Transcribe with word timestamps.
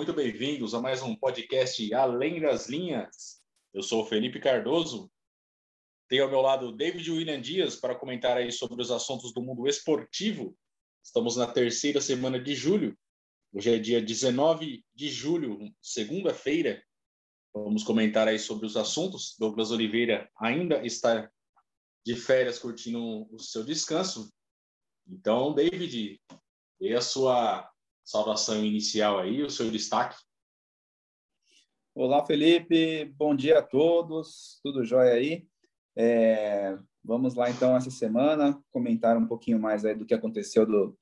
muito 0.00 0.14
bem-vindos 0.14 0.72
a 0.72 0.80
mais 0.80 1.02
um 1.02 1.14
podcast 1.14 1.92
Além 1.92 2.40
das 2.40 2.70
Linhas. 2.70 3.42
Eu 3.70 3.82
sou 3.82 4.02
o 4.02 4.06
Felipe 4.06 4.40
Cardoso. 4.40 5.12
Tenho 6.08 6.24
ao 6.24 6.30
meu 6.30 6.40
lado 6.40 6.74
David 6.74 7.10
William 7.10 7.38
Dias 7.38 7.76
para 7.76 7.94
comentar 7.94 8.38
aí 8.38 8.50
sobre 8.50 8.80
os 8.80 8.90
assuntos 8.90 9.30
do 9.34 9.42
mundo 9.42 9.68
esportivo. 9.68 10.56
Estamos 11.04 11.36
na 11.36 11.46
terceira 11.46 12.00
semana 12.00 12.40
de 12.40 12.54
julho. 12.54 12.98
Hoje 13.52 13.74
é 13.74 13.78
dia 13.78 14.00
19 14.00 14.82
de 14.94 15.10
julho, 15.10 15.70
segunda-feira. 15.82 16.82
Vamos 17.52 17.84
comentar 17.84 18.26
aí 18.26 18.38
sobre 18.38 18.64
os 18.64 18.78
assuntos. 18.78 19.36
Douglas 19.38 19.70
Oliveira 19.70 20.30
ainda 20.40 20.82
está 20.82 21.30
de 22.06 22.16
férias 22.16 22.58
curtindo 22.58 23.28
o 23.30 23.38
seu 23.38 23.62
descanso. 23.62 24.32
Então, 25.06 25.52
David, 25.54 26.18
dê 26.80 26.94
a 26.94 27.02
sua 27.02 27.69
saudação 28.10 28.64
inicial 28.64 29.20
aí, 29.20 29.40
o 29.40 29.48
seu 29.48 29.70
destaque. 29.70 30.16
Olá, 31.94 32.26
Felipe. 32.26 33.04
Bom 33.16 33.36
dia 33.36 33.60
a 33.60 33.62
todos. 33.62 34.58
Tudo 34.64 34.84
jóia 34.84 35.12
aí? 35.12 35.46
É, 35.94 36.76
vamos 37.04 37.36
lá, 37.36 37.48
então, 37.48 37.76
essa 37.76 37.90
semana, 37.90 38.60
comentar 38.72 39.16
um 39.16 39.28
pouquinho 39.28 39.60
mais 39.60 39.84
aí 39.84 39.94
do 39.94 40.04
que 40.04 40.12
aconteceu 40.12 40.66
do, 40.66 40.98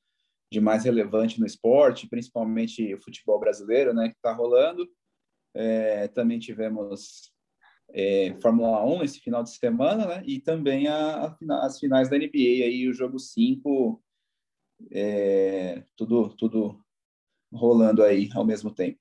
de 0.52 0.60
mais 0.60 0.84
relevante 0.84 1.41
no 1.41 1.46
esporte, 1.46 2.06
principalmente 2.06 2.95
o 2.95 3.01
futebol 3.01 3.40
brasileiro, 3.40 3.95
né, 3.95 4.10
que 4.10 4.16
está 4.16 4.34
rolando. 4.34 4.87
É, 5.54 6.09
também 6.09 6.38
tivemos 6.38 7.32
é, 7.90 8.37
Fórmula 8.43 8.84
1 8.84 9.02
esse 9.04 9.20
final 9.20 9.43
de 9.43 9.56
semana, 9.56 10.04
né? 10.06 10.23
E 10.27 10.40
também 10.40 10.88
a, 10.88 11.24
a, 11.24 11.65
as 11.65 11.79
finais 11.79 12.10
da 12.10 12.18
NBA, 12.18 12.66
aí 12.66 12.87
o 12.87 12.93
jogo 12.93 13.18
5, 13.18 14.04
é, 14.93 15.82
tudo, 15.96 16.37
tudo 16.37 16.84
rolando 17.52 18.02
aí 18.02 18.29
ao 18.34 18.45
mesmo 18.45 18.73
tempo. 18.73 19.01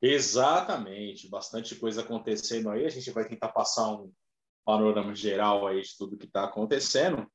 Exatamente, 0.00 1.28
bastante 1.28 1.74
coisa 1.74 2.02
acontecendo 2.02 2.70
aí. 2.70 2.84
A 2.84 2.90
gente 2.90 3.10
vai 3.10 3.26
tentar 3.26 3.48
passar 3.48 3.90
um 3.90 4.12
panorama 4.64 5.14
geral 5.14 5.66
aí 5.66 5.80
de 5.80 5.96
tudo 5.96 6.18
que 6.18 6.26
está 6.26 6.44
acontecendo. 6.44 7.26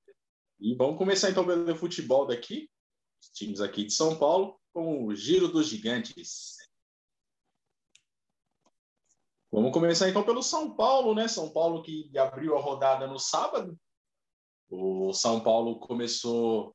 E 0.60 0.76
vamos 0.76 0.98
começar 0.98 1.30
então 1.30 1.46
pelo 1.46 1.76
futebol 1.76 2.28
daqui, 2.28 2.70
os 3.22 3.30
times 3.30 3.62
aqui 3.62 3.86
de 3.86 3.94
São 3.94 4.18
Paulo, 4.18 4.60
com 4.74 5.06
o 5.06 5.16
Giro 5.16 5.48
dos 5.48 5.68
Gigantes. 5.68 6.58
Vamos 9.52 9.74
começar 9.74 10.08
então 10.08 10.24
pelo 10.24 10.42
São 10.42 10.76
Paulo, 10.76 11.14
né? 11.16 11.28
São 11.28 11.52
Paulo 11.52 11.82
que 11.82 12.10
abriu 12.18 12.58
a 12.58 12.62
rodada 12.62 13.08
no 13.08 13.20
sábado. 13.20 13.78
O 14.70 15.12
São 15.12 15.42
Paulo 15.42 15.80
começou 15.80 16.74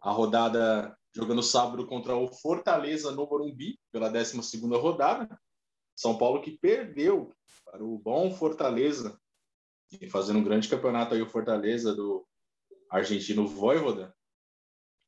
a 0.00 0.10
rodada 0.10 0.95
jogando 1.16 1.42
sábado 1.42 1.86
contra 1.86 2.14
o 2.14 2.28
Fortaleza 2.28 3.10
no 3.10 3.26
Morumbi 3.26 3.80
pela 3.90 4.10
12 4.10 4.38
rodada. 4.78 5.40
São 5.96 6.18
Paulo 6.18 6.42
que 6.42 6.58
perdeu 6.58 7.32
para 7.64 7.82
o 7.82 7.98
bom 7.98 8.30
Fortaleza 8.30 9.18
e 9.98 10.10
fazendo 10.10 10.40
um 10.40 10.44
grande 10.44 10.68
campeonato 10.68 11.14
aí 11.14 11.22
o 11.22 11.30
Fortaleza 11.30 11.94
do 11.94 12.26
argentino 12.90 13.48
Voivoda. 13.48 14.14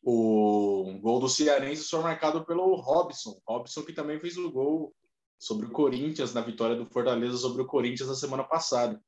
O 0.03 0.99
gol 1.03 1.21
do 1.21 1.29
Cearense 1.29 1.87
foi 1.87 2.01
marcado 2.01 2.43
pelo 2.47 2.75
Robson. 2.77 3.39
Robson 3.47 3.83
que 3.83 3.93
também 3.93 4.19
fez 4.19 4.39
o 4.39 4.51
gol 4.51 4.95
sobre 5.39 5.67
o 5.67 5.71
Corinthians, 5.71 6.33
na 6.33 6.41
vitória 6.41 6.75
do 6.75 6.87
Fortaleza 6.87 7.37
sobre 7.37 7.61
o 7.61 7.67
Corinthians 7.67 8.09
na 8.09 8.15
semana 8.15 8.45
passada. 8.45 8.99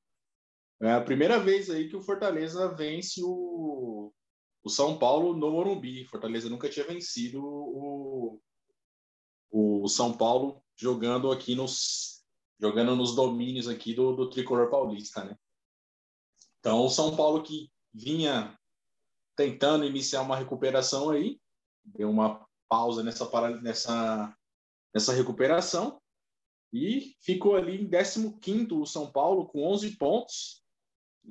É 0.82 0.92
a 0.92 1.00
primeira 1.00 1.38
vez 1.38 1.70
aí 1.70 1.88
que 1.88 1.96
o 1.96 2.02
Fortaleza 2.02 2.68
vence 2.74 3.22
o, 3.24 4.12
o 4.62 4.68
São 4.68 4.98
Paulo 4.98 5.34
no 5.34 5.50
Morumbi. 5.50 6.04
Fortaleza 6.06 6.48
nunca 6.48 6.68
tinha 6.68 6.86
vencido 6.86 7.42
o, 7.42 8.40
o 9.50 9.88
São 9.88 10.16
Paulo 10.16 10.62
jogando 10.76 11.30
aqui 11.30 11.54
nos 11.54 12.20
jogando 12.60 12.94
nos 12.94 13.14
domínios 13.14 13.68
aqui 13.68 13.94
do, 13.94 14.14
do 14.14 14.28
tricolor 14.28 14.68
paulista, 14.68 15.24
né? 15.24 15.34
Então, 16.58 16.84
o 16.84 16.90
São 16.90 17.16
Paulo 17.16 17.42
que 17.42 17.70
vinha 17.92 18.54
tentando 19.34 19.86
iniciar 19.86 20.20
uma 20.20 20.36
recuperação 20.36 21.08
aí, 21.08 21.40
deu 21.82 22.10
uma 22.10 22.46
pausa 22.68 23.02
nessa, 23.02 23.26
nessa, 23.62 24.36
nessa 24.94 25.12
recuperação 25.14 25.98
e 26.70 27.16
ficou 27.20 27.56
ali 27.56 27.82
em 27.82 27.88
15 27.88 28.74
o 28.74 28.84
São 28.84 29.10
Paulo 29.10 29.46
com 29.46 29.66
11 29.66 29.96
pontos. 29.96 30.62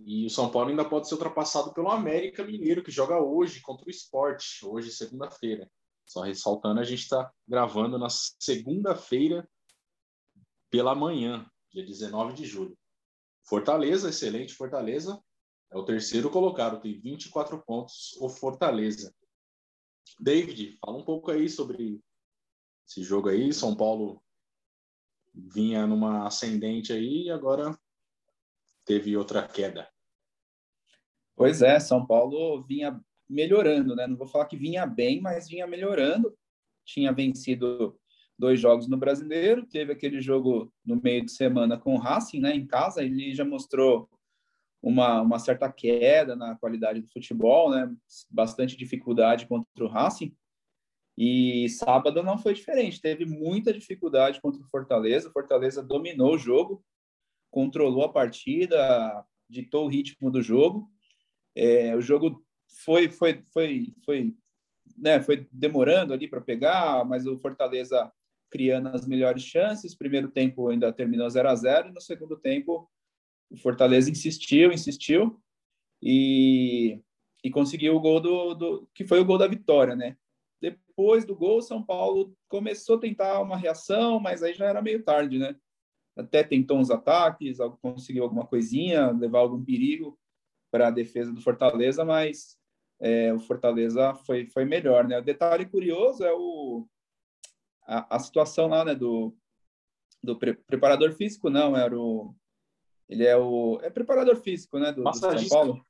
E 0.05 0.25
o 0.25 0.29
São 0.29 0.49
Paulo 0.51 0.69
ainda 0.69 0.87
pode 0.87 1.07
ser 1.07 1.15
ultrapassado 1.15 1.73
pelo 1.73 1.89
América 1.89 2.43
Mineiro, 2.43 2.83
que 2.83 2.91
joga 2.91 3.19
hoje 3.19 3.61
contra 3.61 3.87
o 3.87 3.89
Esporte, 3.89 4.65
hoje, 4.65 4.91
segunda-feira. 4.91 5.69
Só 6.05 6.21
ressaltando, 6.21 6.79
a 6.79 6.83
gente 6.83 7.03
está 7.03 7.31
gravando 7.47 7.97
na 7.97 8.07
segunda-feira 8.09 9.47
pela 10.69 10.95
manhã, 10.95 11.49
dia 11.71 11.85
19 11.85 12.33
de 12.33 12.45
julho. 12.45 12.77
Fortaleza, 13.43 14.09
excelente 14.09 14.53
Fortaleza, 14.53 15.21
é 15.71 15.77
o 15.77 15.85
terceiro 15.85 16.29
colocado, 16.29 16.81
tem 16.81 16.99
24 16.99 17.63
pontos 17.63 18.17
o 18.19 18.29
Fortaleza. 18.29 19.13
David, 20.19 20.77
fala 20.83 20.97
um 20.97 21.05
pouco 21.05 21.31
aí 21.31 21.47
sobre 21.47 22.01
esse 22.87 23.03
jogo 23.03 23.29
aí, 23.29 23.53
São 23.53 23.75
Paulo 23.75 24.23
vinha 25.33 25.85
numa 25.85 26.25
ascendente 26.25 26.91
aí 26.91 27.25
e 27.25 27.31
agora 27.31 27.77
teve 28.89 29.15
outra 29.15 29.47
queda. 29.47 29.87
Pois 31.35 31.61
é, 31.61 31.79
São 31.79 32.03
Paulo 32.03 32.63
vinha 32.63 32.99
melhorando, 33.29 33.95
né? 33.95 34.07
Não 34.07 34.17
vou 34.17 34.25
falar 34.25 34.47
que 34.47 34.57
vinha 34.57 34.83
bem, 34.87 35.21
mas 35.21 35.47
vinha 35.47 35.67
melhorando. 35.67 36.35
Tinha 36.83 37.13
vencido 37.13 37.95
dois 38.35 38.59
jogos 38.59 38.87
no 38.87 38.97
Brasileiro, 38.97 39.63
teve 39.67 39.93
aquele 39.93 40.19
jogo 40.19 40.73
no 40.83 40.99
meio 40.99 41.23
de 41.23 41.31
semana 41.31 41.77
com 41.77 41.93
o 41.93 41.99
Racing, 41.99 42.39
né? 42.39 42.55
Em 42.55 42.65
casa, 42.65 43.03
ele 43.03 43.31
já 43.35 43.45
mostrou 43.45 44.09
uma, 44.81 45.21
uma 45.21 45.37
certa 45.37 45.71
queda 45.71 46.35
na 46.35 46.55
qualidade 46.55 46.99
do 46.99 47.11
futebol, 47.11 47.69
né? 47.69 47.95
Bastante 48.27 48.75
dificuldade 48.75 49.45
contra 49.45 49.85
o 49.85 49.87
Racing. 49.87 50.35
E 51.15 51.69
sábado 51.69 52.23
não 52.23 52.39
foi 52.39 52.55
diferente, 52.55 52.99
teve 52.99 53.23
muita 53.23 53.71
dificuldade 53.71 54.41
contra 54.41 54.59
o 54.59 54.67
Fortaleza. 54.67 55.29
O 55.29 55.33
Fortaleza 55.33 55.83
dominou 55.83 56.33
o 56.33 56.39
jogo, 56.39 56.83
controlou 57.49 58.03
a 58.03 58.11
partida, 58.11 59.25
ditou 59.49 59.85
o 59.85 59.89
ritmo 59.89 60.29
do 60.31 60.41
jogo. 60.41 60.89
É, 61.55 61.95
o 61.95 62.01
jogo 62.01 62.45
foi 62.83 63.09
foi 63.09 63.43
foi 63.53 63.93
foi 64.05 64.35
né, 64.97 65.21
foi 65.21 65.47
demorando 65.51 66.13
ali 66.13 66.27
para 66.27 66.41
pegar, 66.41 67.05
mas 67.05 67.25
o 67.25 67.37
Fortaleza 67.39 68.11
criando 68.49 68.89
as 68.89 69.07
melhores 69.07 69.43
chances. 69.43 69.95
Primeiro 69.95 70.29
tempo 70.29 70.69
ainda 70.69 70.91
terminou 70.91 71.29
0 71.29 71.49
a 71.49 71.55
0 71.55 71.89
e 71.89 71.93
no 71.93 72.01
segundo 72.01 72.37
tempo 72.37 72.89
o 73.49 73.57
Fortaleza 73.57 74.11
insistiu, 74.11 74.71
insistiu 74.71 75.41
e, 76.01 77.01
e 77.43 77.49
conseguiu 77.49 77.95
o 77.95 77.99
gol 77.99 78.19
do, 78.19 78.53
do 78.53 78.89
que 78.93 79.05
foi 79.05 79.19
o 79.19 79.25
gol 79.25 79.37
da 79.37 79.47
vitória, 79.47 79.95
né? 79.95 80.15
depois 80.61 81.25
do 81.25 81.35
gol, 81.35 81.61
São 81.61 81.81
Paulo 81.81 82.35
começou 82.47 82.97
a 82.97 82.99
tentar 82.99 83.41
uma 83.41 83.57
reação, 83.57 84.19
mas 84.19 84.43
aí 84.43 84.53
já 84.53 84.65
era 84.65 84.81
meio 84.81 85.03
tarde, 85.03 85.39
né? 85.39 85.55
Até 86.19 86.43
tentou 86.43 86.77
uns 86.77 86.91
ataques, 86.91 87.57
conseguiu 87.81 88.23
alguma 88.23 88.45
coisinha, 88.45 89.11
levar 89.11 89.39
algum 89.39 89.63
perigo 89.63 90.19
para 90.71 90.87
a 90.87 90.91
defesa 90.91 91.31
do 91.31 91.41
Fortaleza, 91.41 92.03
mas 92.03 92.57
é, 92.99 93.33
o 93.33 93.39
Fortaleza 93.39 94.13
foi, 94.25 94.45
foi 94.47 94.65
melhor, 94.65 95.07
né? 95.07 95.17
O 95.17 95.23
detalhe 95.23 95.65
curioso 95.65 96.23
é 96.23 96.33
o, 96.33 96.85
a, 97.83 98.17
a 98.17 98.19
situação 98.19 98.67
lá, 98.67 98.83
né, 98.83 98.93
do, 98.93 99.33
do 100.21 100.37
pre, 100.37 100.53
preparador 100.53 101.13
físico, 101.13 101.49
não, 101.49 101.75
era 101.75 101.97
o... 101.97 102.35
Ele 103.07 103.25
é 103.25 103.35
o... 103.35 103.79
É 103.81 103.89
preparador 103.89 104.35
físico, 104.35 104.77
né, 104.77 104.91
do, 104.91 105.03
do 105.03 105.13
São 105.13 105.47
Paulo? 105.47 105.81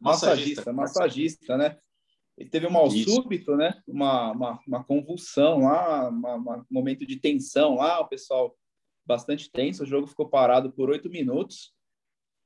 Massagista, 0.00 0.70
massagista, 0.70 0.72
massagista, 0.72 1.56
né? 1.56 1.78
Ele 2.36 2.48
teve 2.48 2.68
um 2.68 2.70
mal 2.70 2.86
Isso. 2.86 3.10
súbito, 3.10 3.56
né? 3.56 3.82
Uma, 3.84 4.30
uma, 4.30 4.60
uma 4.64 4.84
convulsão 4.84 5.62
lá, 5.62 6.08
um 6.08 6.64
momento 6.70 7.04
de 7.04 7.16
tensão 7.18 7.74
lá, 7.74 7.98
o 8.00 8.06
pessoal 8.06 8.56
bastante 9.08 9.50
tenso. 9.50 9.82
O 9.82 9.86
jogo 9.86 10.06
ficou 10.06 10.28
parado 10.28 10.70
por 10.70 10.90
oito 10.90 11.10
minutos. 11.10 11.72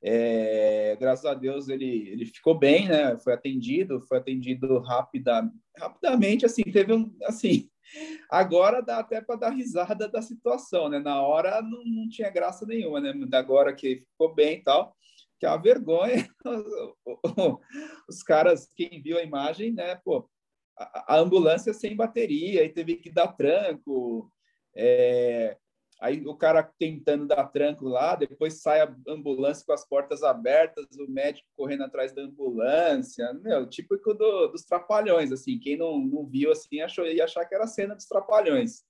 É, 0.04 0.96
graças 0.98 1.24
a 1.26 1.34
Deus 1.34 1.68
ele, 1.68 2.08
ele 2.08 2.24
ficou 2.24 2.58
bem, 2.58 2.88
né? 2.88 3.18
Foi 3.18 3.34
atendido, 3.34 4.00
foi 4.00 4.18
atendido 4.18 4.78
rapida, 4.78 5.50
rapidamente. 5.76 6.46
Assim, 6.46 6.62
teve 6.62 6.92
um, 6.92 7.14
assim. 7.24 7.68
Agora 8.30 8.80
dá 8.80 8.98
até 8.98 9.20
para 9.20 9.36
dar 9.36 9.50
risada 9.50 10.08
da 10.08 10.22
situação, 10.22 10.88
né? 10.88 10.98
Na 10.98 11.20
hora 11.20 11.60
não, 11.60 11.84
não 11.84 12.08
tinha 12.08 12.30
graça 12.30 12.64
nenhuma, 12.64 13.00
né? 13.00 13.12
Agora 13.34 13.74
que 13.74 14.04
ficou 14.06 14.34
bem 14.34 14.58
e 14.58 14.62
tal 14.62 14.96
que 15.42 15.46
é 15.46 15.48
uma 15.48 15.60
vergonha. 15.60 16.28
Os 18.08 18.22
caras, 18.22 18.70
quem 18.76 19.02
viu 19.02 19.18
a 19.18 19.24
imagem, 19.24 19.72
né, 19.72 19.96
pô, 19.96 20.30
a, 20.78 21.16
ambulância 21.16 21.74
sem 21.74 21.96
bateria, 21.96 22.60
aí 22.60 22.68
teve 22.68 22.94
que 22.94 23.10
dar 23.10 23.26
tranco, 23.32 24.30
é, 24.76 25.58
aí 26.02 26.20
o 26.26 26.34
cara 26.34 26.64
tentando 26.64 27.26
dar 27.28 27.46
tranco 27.46 27.86
lá, 27.86 28.16
depois 28.16 28.60
sai 28.60 28.80
a 28.80 28.92
ambulância 29.06 29.64
com 29.64 29.72
as 29.72 29.88
portas 29.88 30.24
abertas, 30.24 30.84
o 30.98 31.08
médico 31.08 31.48
correndo 31.56 31.84
atrás 31.84 32.12
da 32.12 32.22
ambulância, 32.22 33.32
meu, 33.34 33.68
típico 33.68 34.12
do, 34.12 34.48
dos 34.48 34.64
trapalhões, 34.64 35.30
assim, 35.30 35.60
quem 35.60 35.76
não, 35.76 36.00
não 36.00 36.26
viu, 36.26 36.50
assim, 36.50 36.80
achou, 36.80 37.06
ia 37.06 37.22
achar 37.22 37.44
que 37.44 37.54
era 37.54 37.62
a 37.64 37.68
cena 37.68 37.94
dos 37.94 38.06
trapalhões. 38.06 38.82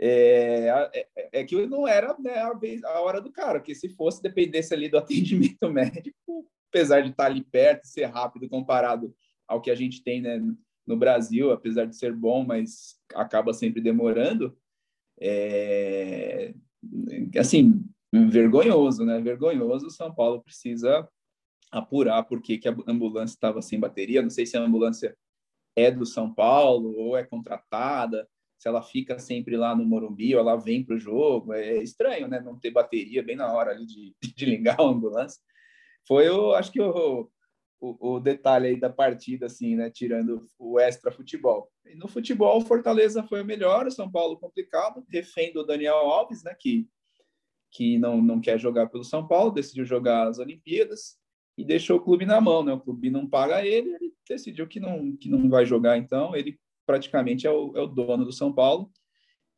é, 0.00 0.90
é, 0.94 1.40
é, 1.40 1.44
que 1.44 1.66
não 1.66 1.86
era 1.86 2.16
né, 2.18 2.38
a, 2.38 2.54
vez, 2.54 2.82
a 2.84 3.00
hora 3.02 3.20
do 3.20 3.30
cara, 3.30 3.60
que 3.60 3.74
se 3.74 3.90
fosse 3.90 4.22
dependesse 4.22 4.72
ali 4.72 4.88
do 4.88 4.96
atendimento 4.98 5.70
médico, 5.70 6.48
apesar 6.70 7.02
de 7.02 7.10
estar 7.10 7.26
ali 7.26 7.44
perto, 7.44 7.86
ser 7.86 8.06
rápido 8.06 8.48
comparado 8.48 9.14
ao 9.46 9.60
que 9.60 9.70
a 9.70 9.74
gente 9.74 10.02
tem 10.02 10.22
né, 10.22 10.40
no 10.86 10.96
Brasil, 10.96 11.52
apesar 11.52 11.84
de 11.84 11.96
ser 11.96 12.14
bom, 12.14 12.46
mas 12.46 12.98
acaba 13.14 13.52
sempre 13.52 13.82
demorando, 13.82 14.56
é, 15.20 16.54
assim, 17.38 17.84
vergonhoso, 18.12 19.04
né? 19.04 19.20
Vergonhoso. 19.20 19.90
São 19.90 20.14
Paulo 20.14 20.42
precisa 20.42 21.08
apurar 21.70 22.22
por 22.24 22.40
que, 22.40 22.58
que 22.58 22.68
a 22.68 22.76
ambulância 22.86 23.34
estava 23.34 23.60
sem 23.60 23.78
bateria. 23.78 24.22
Não 24.22 24.30
sei 24.30 24.46
se 24.46 24.56
a 24.56 24.60
ambulância 24.60 25.16
é 25.76 25.90
do 25.90 26.06
São 26.06 26.32
Paulo 26.32 26.94
ou 26.96 27.16
é 27.16 27.24
contratada, 27.24 28.28
se 28.58 28.68
ela 28.68 28.82
fica 28.82 29.18
sempre 29.18 29.56
lá 29.56 29.74
no 29.74 29.84
Morumbi 29.84 30.34
ou 30.34 30.40
ela 30.40 30.56
vem 30.56 30.84
para 30.84 30.94
o 30.94 30.98
jogo. 30.98 31.52
É 31.52 31.82
estranho, 31.82 32.28
né? 32.28 32.40
Não 32.40 32.58
ter 32.58 32.70
bateria 32.70 33.22
bem 33.22 33.36
na 33.36 33.52
hora 33.52 33.72
ali 33.72 33.84
de, 33.86 34.14
de 34.36 34.44
ligar 34.44 34.80
a 34.80 34.84
ambulância. 34.84 35.40
Foi, 36.06 36.28
eu 36.28 36.54
acho 36.54 36.70
que 36.70 36.80
o, 36.80 37.30
o, 38.00 38.20
detalhe 38.20 38.68
aí 38.68 38.80
da 38.80 38.90
partida, 38.90 39.46
assim, 39.46 39.76
né? 39.76 39.90
Tirando 39.90 40.46
o 40.58 40.78
extra 40.78 41.10
futebol. 41.10 41.70
E 41.84 41.94
no 41.94 42.08
futebol, 42.08 42.58
o 42.58 42.64
Fortaleza 42.64 43.22
foi 43.22 43.42
o 43.42 43.44
melhor, 43.44 43.86
o 43.86 43.90
São 43.90 44.10
Paulo 44.10 44.38
complicado, 44.38 45.04
refém 45.08 45.52
do 45.52 45.64
Daniel 45.64 45.96
Alves, 45.96 46.42
né? 46.42 46.54
Que, 46.58 46.88
que 47.70 47.98
não, 47.98 48.22
não 48.22 48.40
quer 48.40 48.58
jogar 48.58 48.88
pelo 48.88 49.04
São 49.04 49.26
Paulo, 49.26 49.50
decidiu 49.50 49.84
jogar 49.84 50.28
as 50.28 50.38
Olimpíadas 50.38 51.18
e 51.56 51.64
deixou 51.64 51.98
o 51.98 52.00
clube 52.00 52.24
na 52.24 52.40
mão, 52.40 52.62
né? 52.62 52.72
O 52.72 52.80
clube 52.80 53.10
não 53.10 53.28
paga 53.28 53.64
ele, 53.64 53.94
ele 53.94 54.12
decidiu 54.28 54.66
que 54.66 54.80
não, 54.80 55.16
que 55.16 55.28
não 55.28 55.48
vai 55.48 55.66
jogar, 55.66 55.98
então 55.98 56.34
ele 56.34 56.58
praticamente 56.86 57.46
é 57.46 57.50
o, 57.50 57.76
é 57.76 57.80
o 57.80 57.86
dono 57.86 58.24
do 58.24 58.32
São 58.32 58.52
Paulo. 58.52 58.90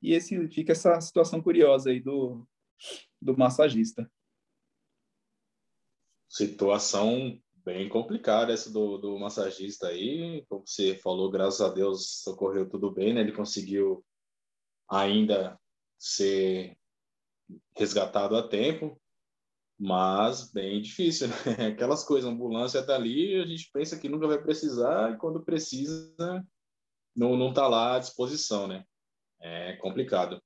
E 0.02 0.12
esse 0.12 0.49
fica 0.49 0.73
essa 0.73 1.00
situação 1.00 1.40
curiosa 1.40 1.90
aí 1.90 2.00
do, 2.00 2.46
do 3.20 3.37
massagista. 3.37 4.11
Situação 6.28 7.40
bem 7.66 7.88
complicada 7.88 8.52
essa 8.52 8.70
do, 8.70 8.96
do 8.96 9.18
massagista 9.18 9.88
aí. 9.88 10.46
Como 10.48 10.64
você 10.64 10.94
falou, 10.94 11.28
graças 11.28 11.60
a 11.60 11.68
Deus 11.68 12.24
ocorreu 12.28 12.68
tudo 12.68 12.92
bem, 12.92 13.12
né? 13.12 13.20
Ele 13.20 13.32
conseguiu 13.32 14.06
ainda 14.88 15.58
ser 15.98 16.78
resgatado 17.76 18.36
a 18.36 18.46
tempo, 18.46 19.00
mas 19.76 20.52
bem 20.52 20.80
difícil, 20.80 21.26
né? 21.58 21.66
Aquelas 21.66 22.04
coisas, 22.04 22.30
a 22.30 22.32
ambulância 22.32 22.86
tá 22.86 22.94
ali, 22.94 23.34
a 23.34 23.44
gente 23.44 23.68
pensa 23.72 23.98
que 23.98 24.08
nunca 24.08 24.28
vai 24.28 24.40
precisar 24.40 25.12
e 25.12 25.18
quando 25.18 25.44
precisa 25.44 26.14
não 27.16 27.36
não 27.36 27.52
tá 27.52 27.66
lá 27.66 27.96
à 27.96 27.98
disposição, 27.98 28.68
né? 28.68 28.84
É 29.40 29.74
complicado. 29.76 30.40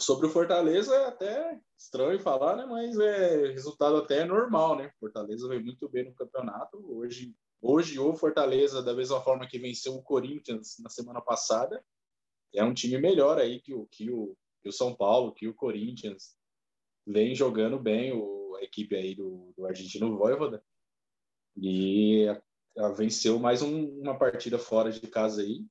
Sobre 0.00 0.26
o 0.26 0.30
Fortaleza 0.30 0.94
é 0.94 1.06
até 1.06 1.60
estranho 1.78 2.18
falar, 2.20 2.56
né? 2.56 2.66
Mas 2.66 2.98
é 2.98 3.52
resultado 3.52 3.96
até 3.96 4.24
normal, 4.24 4.76
né? 4.76 4.92
Fortaleza 4.98 5.48
veio 5.48 5.62
muito 5.62 5.88
bem 5.88 6.04
no 6.04 6.14
campeonato. 6.14 6.78
Hoje, 6.96 7.34
hoje 7.60 7.98
o 7.98 8.14
Fortaleza, 8.14 8.82
da 8.82 8.94
mesma 8.94 9.20
forma 9.20 9.46
que 9.46 9.58
venceu 9.58 9.94
o 9.94 10.02
Corinthians 10.02 10.76
na 10.80 10.88
semana 10.88 11.20
passada, 11.20 11.84
é 12.54 12.64
um 12.64 12.74
time 12.74 12.98
melhor 12.98 13.38
aí 13.38 13.60
que 13.60 13.72
o, 13.72 13.86
que 13.86 14.10
o, 14.10 14.36
que 14.62 14.68
o 14.68 14.72
São 14.72 14.94
Paulo, 14.94 15.32
que 15.32 15.48
o 15.48 15.54
Corinthians. 15.54 16.36
Vem 17.04 17.34
jogando 17.34 17.80
bem 17.80 18.12
o, 18.12 18.54
a 18.54 18.62
equipe 18.62 18.94
aí 18.94 19.14
do, 19.14 19.52
do 19.56 19.66
Argentino 19.66 20.16
Voivoda. 20.16 20.64
E 21.56 22.28
a, 22.28 22.86
a 22.86 22.88
venceu 22.90 23.40
mais 23.40 23.60
um, 23.60 23.88
uma 24.00 24.16
partida 24.16 24.58
fora 24.58 24.90
de 24.92 25.06
casa 25.08 25.42
aí. 25.42 25.66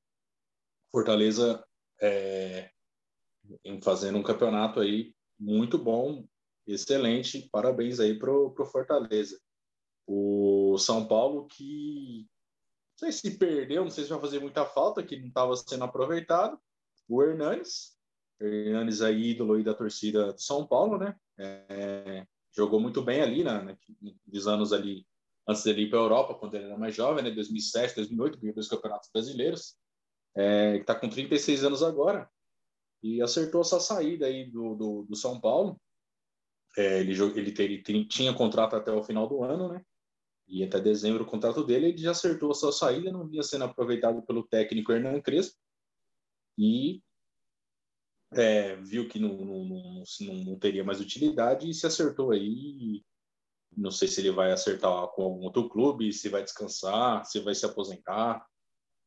Fortaleza 0.92 1.66
é, 2.02 2.70
em 3.64 3.82
fazendo 3.82 4.18
um 4.18 4.24
campeonato 4.24 4.80
aí 4.80 5.14
muito 5.40 5.78
bom, 5.78 6.26
excelente. 6.68 7.50
Parabéns 7.52 8.00
aí 8.00 8.18
pro, 8.18 8.52
pro 8.52 8.66
Fortaleza. 8.66 9.40
O 10.06 10.78
São 10.78 11.08
Paulo 11.08 11.48
que 11.48 12.28
não 13.02 13.10
sei 13.10 13.12
se 13.12 13.38
perdeu, 13.38 13.84
não 13.84 13.90
sei 13.90 14.04
se 14.04 14.10
vai 14.12 14.20
fazer 14.20 14.40
muita 14.40 14.66
falta, 14.66 15.02
que 15.02 15.20
não 15.20 15.28
estava 15.28 15.56
sendo 15.56 15.84
aproveitado. 15.84 16.60
O 17.08 17.24
Hernanes, 17.24 17.98
Hernanes 18.40 19.02
aí 19.02 19.32
ídolo 19.32 19.56
aí 19.56 19.64
da 19.64 19.74
torcida 19.74 20.34
do 20.34 20.40
São 20.40 20.68
Paulo, 20.68 20.98
né? 20.98 21.16
É, 21.40 22.28
jogou 22.56 22.80
muito 22.80 23.02
bem 23.02 23.22
ali, 23.22 23.44
né, 23.44 23.62
né 23.64 23.78
nos 24.28 24.48
anos 24.48 24.72
ali 24.72 25.06
antes 25.48 25.64
dele 25.64 25.84
ir 25.84 25.90
para 25.90 25.98
a 25.98 26.04
Europa, 26.04 26.36
quando 26.36 26.54
ele 26.54 26.66
era 26.66 26.78
mais 26.78 26.96
jovem, 26.96 27.24
né? 27.24 27.32
2007, 27.32 27.96
2008, 27.96 28.40
ganhou 28.40 28.54
dois 28.54 28.68
campeonatos 28.68 29.10
brasileiros. 29.12 29.76
É, 30.36 30.78
está 30.78 30.94
com 30.94 31.10
36 31.10 31.64
anos 31.64 31.82
agora 31.82 32.30
e 33.02 33.22
acertou 33.22 33.62
essa 33.62 33.80
saída 33.80 34.28
aí 34.28 34.50
do, 34.50 34.76
do, 34.76 35.04
do 35.04 35.16
São 35.16 35.40
Paulo. 35.40 35.80
É, 36.78 37.00
ele, 37.00 37.14
ele, 37.36 37.54
ele, 37.60 38.06
tinha 38.06 38.34
contrato 38.34 38.76
até 38.76 38.92
o 38.92 39.04
final 39.04 39.28
do 39.28 39.44
ano, 39.44 39.74
né? 39.74 39.84
E 40.48 40.64
até 40.64 40.80
dezembro 40.80 41.24
o 41.24 41.28
contrato 41.28 41.64
dele, 41.64 41.88
ele 41.88 41.98
já 41.98 42.12
acertou 42.12 42.52
a 42.52 42.56
sua 42.56 42.72
saída, 42.72 43.12
não 43.12 43.28
vinha 43.28 43.44
sendo 43.44 43.64
aproveitado 43.64 44.22
pelo 44.24 44.48
técnico 44.48 44.92
Hernan 44.92 45.22
Crespo. 45.22 45.58
E 46.58 47.02
é, 48.34 48.76
viu 48.78 49.08
que 49.08 49.20
não, 49.20 49.34
não, 49.34 49.66
não, 49.66 50.36
não, 50.46 50.60
teria 50.60 50.84
mais 50.84 51.00
utilidade 51.02 51.70
e 51.70 51.74
se 51.74 51.86
acertou 51.86 52.32
aí. 52.32 53.04
Não 53.76 53.92
sei 53.92 54.08
se 54.08 54.20
ele 54.20 54.32
vai 54.32 54.52
acertar 54.52 55.08
com 55.10 55.24
algum 55.24 55.44
outro 55.44 55.70
clube, 55.70 56.12
se 56.12 56.30
vai 56.30 56.44
descansar, 56.44 57.26
se 57.26 57.40
vai 57.40 57.56
se 57.56 57.66
aposentar. 57.66 58.46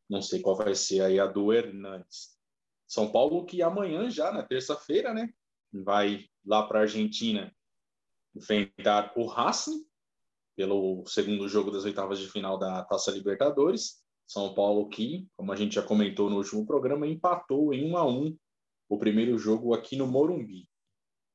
Não 0.08 0.23
sei 0.23 0.40
qual 0.40 0.56
vai 0.56 0.75
ser 0.75 1.02
aí 1.02 1.20
a 1.20 1.26
do 1.26 1.52
Hernandes. 1.52 2.34
São 2.87 3.11
Paulo 3.11 3.45
que 3.45 3.63
amanhã 3.63 4.11
já, 4.11 4.33
na 4.33 4.43
terça-feira, 4.43 5.13
né, 5.13 5.29
vai 5.73 6.27
lá 6.45 6.63
para 6.67 6.81
a 6.81 6.83
Argentina 6.83 7.55
enfrentar 8.35 9.13
o 9.17 9.27
Racing 9.27 9.85
pelo 10.57 11.05
segundo 11.07 11.49
jogo 11.49 11.71
das 11.71 11.85
oitavas 11.85 12.19
de 12.19 12.29
final 12.29 12.59
da 12.59 12.85
Taça 12.85 13.11
Libertadores. 13.11 14.03
São 14.27 14.55
Paulo 14.55 14.89
que, 14.89 15.29
como 15.37 15.53
a 15.53 15.57
gente 15.57 15.75
já 15.75 15.83
comentou 15.83 16.31
no 16.31 16.37
último 16.37 16.67
programa, 16.67 17.07
empatou 17.07 17.75
em 17.75 17.91
1 17.91 17.97
a 17.97 18.07
1 18.07 18.39
o 18.89 18.99
primeiro 18.99 19.37
jogo 19.37 19.75
aqui 19.75 19.97
no 19.97 20.07
Morumbi. 20.07 20.69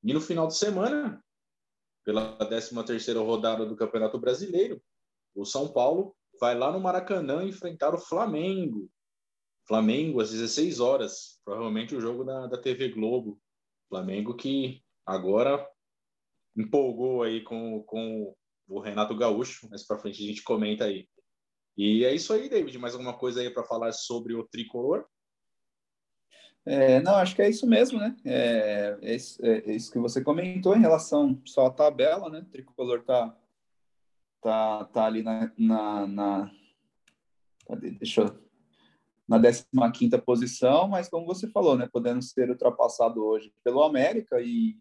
E 0.04 0.14
no 0.14 0.22
final 0.22 0.48
de 0.48 0.56
semana, 0.56 1.24
pela 2.06 2.38
13ª 2.38 3.24
rodada 3.24 3.66
do 3.66 3.76
Campeonato 3.76 4.18
Brasileiro, 4.18 4.82
o 5.36 5.46
São 5.46 5.68
Paulo 5.72 6.16
vai 6.40 6.58
lá 6.58 6.72
no 6.72 6.80
Maracanã 6.80 7.44
enfrentar 7.44 7.94
o 7.94 8.00
Flamengo 8.00 8.90
Flamengo 9.70 10.20
às 10.20 10.32
16 10.32 10.80
horas, 10.80 11.40
provavelmente 11.46 11.96
o 11.96 12.02
jogo 12.02 12.24
da, 12.24 12.48
da 12.48 12.58
TV 12.58 12.90
Globo. 12.90 13.40
Flamengo 13.88 14.36
que 14.36 14.82
agora 15.06 15.64
empolgou 16.58 17.22
aí 17.22 17.44
com, 17.44 17.84
com 17.84 18.36
o 18.68 18.80
Renato 18.80 19.16
Gaúcho, 19.16 19.70
mais 19.70 19.86
para 19.86 20.00
frente 20.00 20.24
a 20.24 20.28
gente 20.28 20.44
comenta 20.44 20.86
aí. 20.86 21.08
E 21.78 22.04
é 22.04 22.12
isso 22.12 22.34
aí, 22.34 22.50
David. 22.50 22.80
Mais 22.80 22.94
alguma 22.96 23.16
coisa 23.16 23.42
aí 23.42 23.52
para 23.52 23.64
falar 23.64 23.92
sobre 23.92 24.34
o 24.34 24.44
tricolor? 24.44 25.06
É, 26.66 27.00
não, 27.02 27.16
acho 27.16 27.36
que 27.36 27.44
é 27.44 27.50
isso 27.50 27.68
mesmo, 27.68 28.00
né? 28.00 28.18
É, 28.26 28.98
é, 29.04 29.16
isso, 29.16 29.40
é, 29.46 29.72
isso 29.72 29.92
que 29.92 30.00
você 30.00 30.24
comentou 30.24 30.76
em 30.76 30.82
relação 30.82 31.40
só 31.46 31.68
à 31.68 31.72
tabela, 31.72 32.28
né? 32.28 32.40
O 32.40 32.46
tricolor 32.46 33.04
tá, 33.04 33.38
tá, 34.42 34.86
tá 34.86 35.06
ali 35.06 35.22
na, 35.22 35.54
na, 35.56 36.08
na... 36.08 36.52
Deixa 38.00 38.22
eu 38.22 38.49
na 39.72 39.92
15 39.92 40.18
posição, 40.20 40.88
mas 40.88 41.08
como 41.08 41.26
você 41.26 41.48
falou, 41.48 41.78
né, 41.78 41.88
podendo 41.92 42.22
ser 42.22 42.50
ultrapassado 42.50 43.24
hoje 43.24 43.54
pelo 43.64 43.84
América 43.84 44.42
e 44.42 44.76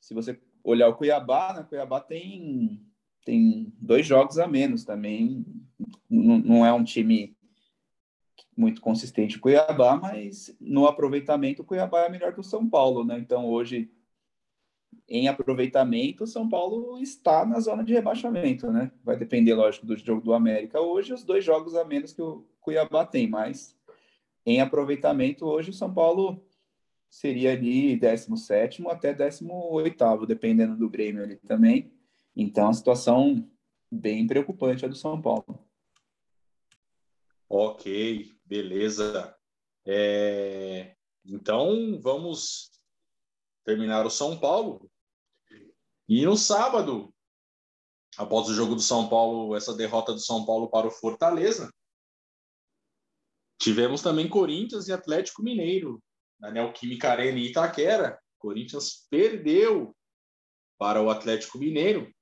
se 0.00 0.12
você 0.12 0.40
olhar 0.64 0.88
o 0.88 0.96
Cuiabá, 0.96 1.54
né, 1.54 1.62
Cuiabá 1.62 2.00
tem 2.00 2.82
tem 3.24 3.72
dois 3.80 4.06
jogos 4.06 4.38
a 4.38 4.46
menos 4.46 4.84
também, 4.84 5.44
não, 6.08 6.38
não 6.38 6.66
é 6.66 6.72
um 6.72 6.84
time 6.84 7.36
muito 8.56 8.80
consistente 8.80 9.36
o 9.36 9.40
Cuiabá, 9.40 9.96
mas 9.96 10.56
no 10.60 10.86
aproveitamento 10.86 11.62
o 11.62 11.64
Cuiabá 11.64 12.02
é 12.02 12.08
melhor 12.08 12.32
que 12.32 12.40
o 12.40 12.44
São 12.44 12.68
Paulo, 12.68 13.04
né? 13.04 13.18
Então 13.18 13.46
hoje 13.46 13.90
em 15.08 15.28
aproveitamento, 15.28 16.24
o 16.24 16.26
São 16.26 16.48
Paulo 16.48 16.98
está 16.98 17.44
na 17.46 17.60
zona 17.60 17.84
de 17.84 17.92
rebaixamento, 17.92 18.70
né? 18.70 18.90
Vai 19.04 19.16
depender, 19.16 19.54
lógico, 19.54 19.86
do 19.86 19.96
jogo 19.96 20.20
do 20.20 20.34
América 20.34 20.80
hoje, 20.80 21.12
os 21.12 21.22
dois 21.22 21.44
jogos 21.44 21.74
a 21.74 21.84
menos 21.84 22.12
que 22.12 22.22
o 22.22 22.44
Cuiabá 22.60 23.06
tem, 23.06 23.28
mas 23.28 23.76
em 24.44 24.60
aproveitamento, 24.60 25.44
hoje 25.46 25.70
o 25.70 25.74
São 25.74 25.92
Paulo 25.92 26.44
seria 27.08 27.52
ali 27.52 27.96
17 27.96 28.86
até 28.88 29.12
18, 29.12 30.26
dependendo 30.26 30.76
do 30.76 30.88
Grêmio 30.88 31.22
ali 31.22 31.36
também. 31.36 31.92
Então, 32.34 32.68
a 32.68 32.72
situação 32.72 33.48
bem 33.90 34.26
preocupante 34.26 34.84
é 34.84 34.88
do 34.88 34.94
São 34.94 35.20
Paulo. 35.20 35.58
Ok, 37.48 38.32
beleza. 38.44 39.34
É... 39.84 40.94
Então, 41.24 41.98
vamos 42.00 42.70
terminar 43.66 44.06
o 44.06 44.10
São 44.10 44.38
Paulo. 44.38 44.90
E 46.08 46.24
no 46.24 46.36
sábado, 46.36 47.12
após 48.16 48.48
o 48.48 48.54
jogo 48.54 48.74
do 48.74 48.80
São 48.80 49.10
Paulo, 49.10 49.54
essa 49.54 49.74
derrota 49.74 50.14
do 50.14 50.20
São 50.20 50.46
Paulo 50.46 50.70
para 50.70 50.86
o 50.86 50.90
Fortaleza, 50.90 51.70
Tivemos 53.58 54.02
também 54.02 54.28
Corinthians 54.28 54.86
e 54.88 54.92
Atlético 54.92 55.42
Mineiro. 55.42 56.02
na 56.38 56.50
Neoquímica 56.50 57.10
Arena 57.10 57.38
em 57.38 57.46
Itaquera. 57.46 58.20
O 58.36 58.40
Corinthians 58.42 59.06
perdeu 59.10 59.96
para 60.78 61.02
o 61.02 61.08
Atlético 61.08 61.58
Mineiro. 61.58 62.12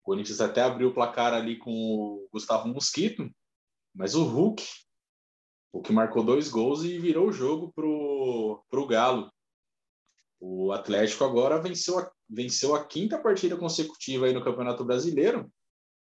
O 0.00 0.02
Corinthians 0.02 0.40
até 0.40 0.60
abriu 0.60 0.88
o 0.88 0.94
placar 0.94 1.32
ali 1.32 1.56
com 1.56 1.70
o 1.72 2.28
Gustavo 2.32 2.66
Mosquito, 2.66 3.30
mas 3.94 4.16
o 4.16 4.24
Hulk, 4.24 4.62
o 5.72 5.80
que 5.80 5.92
marcou 5.92 6.24
dois 6.24 6.48
gols 6.48 6.82
e 6.82 6.98
virou 6.98 7.28
o 7.28 7.32
jogo 7.32 7.72
pro, 7.72 8.64
pro 8.68 8.86
Galo. 8.86 9.31
O 10.44 10.72
Atlético 10.72 11.22
agora 11.22 11.62
venceu 11.62 12.00
a, 12.00 12.10
venceu 12.28 12.74
a 12.74 12.84
quinta 12.84 13.16
partida 13.16 13.56
consecutiva 13.56 14.26
aí 14.26 14.32
no 14.32 14.42
Campeonato 14.42 14.84
Brasileiro, 14.84 15.48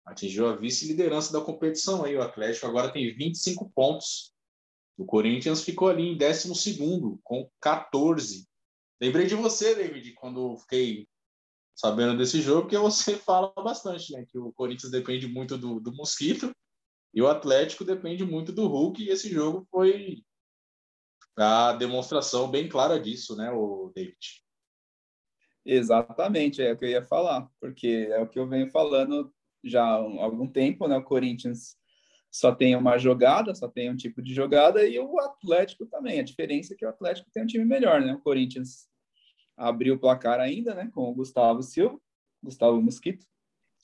atingiu 0.03 0.47
a 0.47 0.55
vice-liderança 0.55 1.31
da 1.31 1.45
competição 1.45 2.03
aí. 2.03 2.15
O 2.15 2.23
Atlético 2.23 2.65
agora 2.65 2.91
tem 2.91 3.15
25 3.15 3.69
pontos. 3.69 4.33
O 4.97 5.05
Corinthians 5.05 5.63
ficou 5.63 5.89
ali 5.89 6.07
em 6.07 6.17
12 6.17 6.75
com 7.23 7.47
14. 7.59 8.47
Lembrei 8.99 9.27
de 9.27 9.35
você, 9.35 9.75
David, 9.75 10.11
quando 10.15 10.57
fiquei 10.57 11.07
sabendo 11.75 12.17
desse 12.17 12.41
jogo, 12.41 12.61
porque 12.61 12.77
você 12.79 13.13
fala 13.21 13.53
bastante, 13.57 14.11
né? 14.11 14.25
Que 14.27 14.39
o 14.39 14.51
Corinthians 14.53 14.91
depende 14.91 15.27
muito 15.27 15.55
do, 15.55 15.79
do 15.79 15.93
Mosquito 15.93 16.51
e 17.13 17.21
o 17.21 17.27
Atlético 17.27 17.85
depende 17.85 18.25
muito 18.25 18.51
do 18.51 18.65
Hulk, 18.65 19.03
e 19.03 19.09
esse 19.09 19.29
jogo 19.29 19.67
foi 19.69 20.23
a 21.41 21.73
demonstração 21.73 22.49
bem 22.49 22.67
clara 22.67 22.99
disso, 22.99 23.35
né, 23.35 23.51
o 23.51 23.91
David? 23.95 24.43
Exatamente, 25.65 26.61
é 26.61 26.73
o 26.73 26.77
que 26.77 26.85
eu 26.85 26.89
ia 26.89 27.03
falar, 27.03 27.47
porque 27.59 28.07
é 28.09 28.19
o 28.19 28.27
que 28.27 28.39
eu 28.39 28.47
venho 28.47 28.69
falando 28.71 29.31
já 29.63 29.83
há 29.83 29.95
algum 29.95 30.47
tempo, 30.47 30.87
né? 30.87 30.97
O 30.97 31.03
Corinthians 31.03 31.77
só 32.31 32.53
tem 32.55 32.75
uma 32.75 32.97
jogada, 32.97 33.53
só 33.53 33.67
tem 33.67 33.89
um 33.91 33.95
tipo 33.95 34.21
de 34.21 34.33
jogada, 34.33 34.87
e 34.87 34.97
o 34.97 35.19
Atlético 35.19 35.85
também. 35.85 36.19
A 36.19 36.23
diferença 36.23 36.73
é 36.73 36.77
que 36.77 36.85
o 36.85 36.89
Atlético 36.89 37.29
tem 37.31 37.43
um 37.43 37.47
time 37.47 37.65
melhor, 37.65 38.01
né? 38.01 38.13
O 38.13 38.21
Corinthians 38.21 38.89
abriu 39.55 39.95
o 39.95 39.99
placar 39.99 40.39
ainda, 40.39 40.73
né? 40.73 40.89
Com 40.93 41.09
o 41.09 41.13
Gustavo 41.13 41.61
Silva, 41.61 41.99
Gustavo 42.41 42.81
Mosquito, 42.81 43.27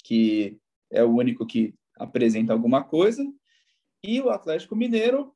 que 0.03 0.59
é 0.89 1.03
o 1.03 1.13
único 1.13 1.45
que 1.45 1.75
apresenta 1.95 2.53
alguma 2.53 2.83
coisa, 2.83 3.23
e 4.03 4.19
o 4.21 4.29
Atlético 4.29 4.75
Mineiro, 4.75 5.35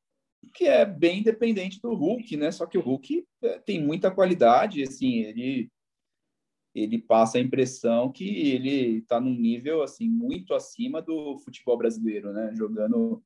que 0.54 0.66
é 0.66 0.86
bem 0.86 1.24
dependente 1.24 1.80
do 1.82 1.94
Hulk, 1.94 2.38
né? 2.38 2.52
Só 2.52 2.66
que 2.66 2.78
o 2.78 2.82
Hulk 2.82 3.26
é, 3.44 3.60
tem 3.60 3.84
muita 3.84 4.12
qualidade, 4.12 4.84
assim, 4.84 5.20
ele 5.20 5.70
ele 6.74 6.98
passa 7.00 7.38
a 7.38 7.42
impressão 7.42 8.10
que 8.10 8.24
ele 8.24 9.00
está 9.00 9.20
num 9.20 9.36
nível 9.36 9.84
assim 9.84 10.08
muito 10.08 10.54
acima 10.54 11.02
do 11.02 11.38
futebol 11.40 11.78
brasileiro, 11.78 12.32
né? 12.32 12.54
Jogando 12.56 13.22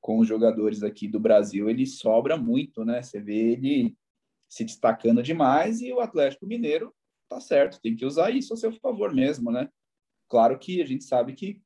com 0.00 0.18
os 0.18 0.28
jogadores 0.28 0.82
aqui 0.82 1.08
do 1.08 1.18
Brasil, 1.18 1.68
ele 1.68 1.86
sobra 1.86 2.36
muito, 2.36 2.84
né? 2.84 3.02
Você 3.02 3.20
vê 3.20 3.52
ele 3.52 3.96
se 4.48 4.64
destacando 4.64 5.22
demais 5.22 5.80
e 5.80 5.92
o 5.92 5.98
Atlético 5.98 6.46
Mineiro 6.46 6.94
tá 7.28 7.40
certo, 7.40 7.80
tem 7.80 7.96
que 7.96 8.06
usar 8.06 8.30
isso 8.30 8.54
a 8.54 8.56
seu 8.56 8.70
favor 8.70 9.12
mesmo, 9.12 9.50
né? 9.50 9.68
Claro 10.28 10.58
que 10.58 10.80
a 10.80 10.86
gente 10.86 11.02
sabe 11.04 11.32
que 11.32 11.60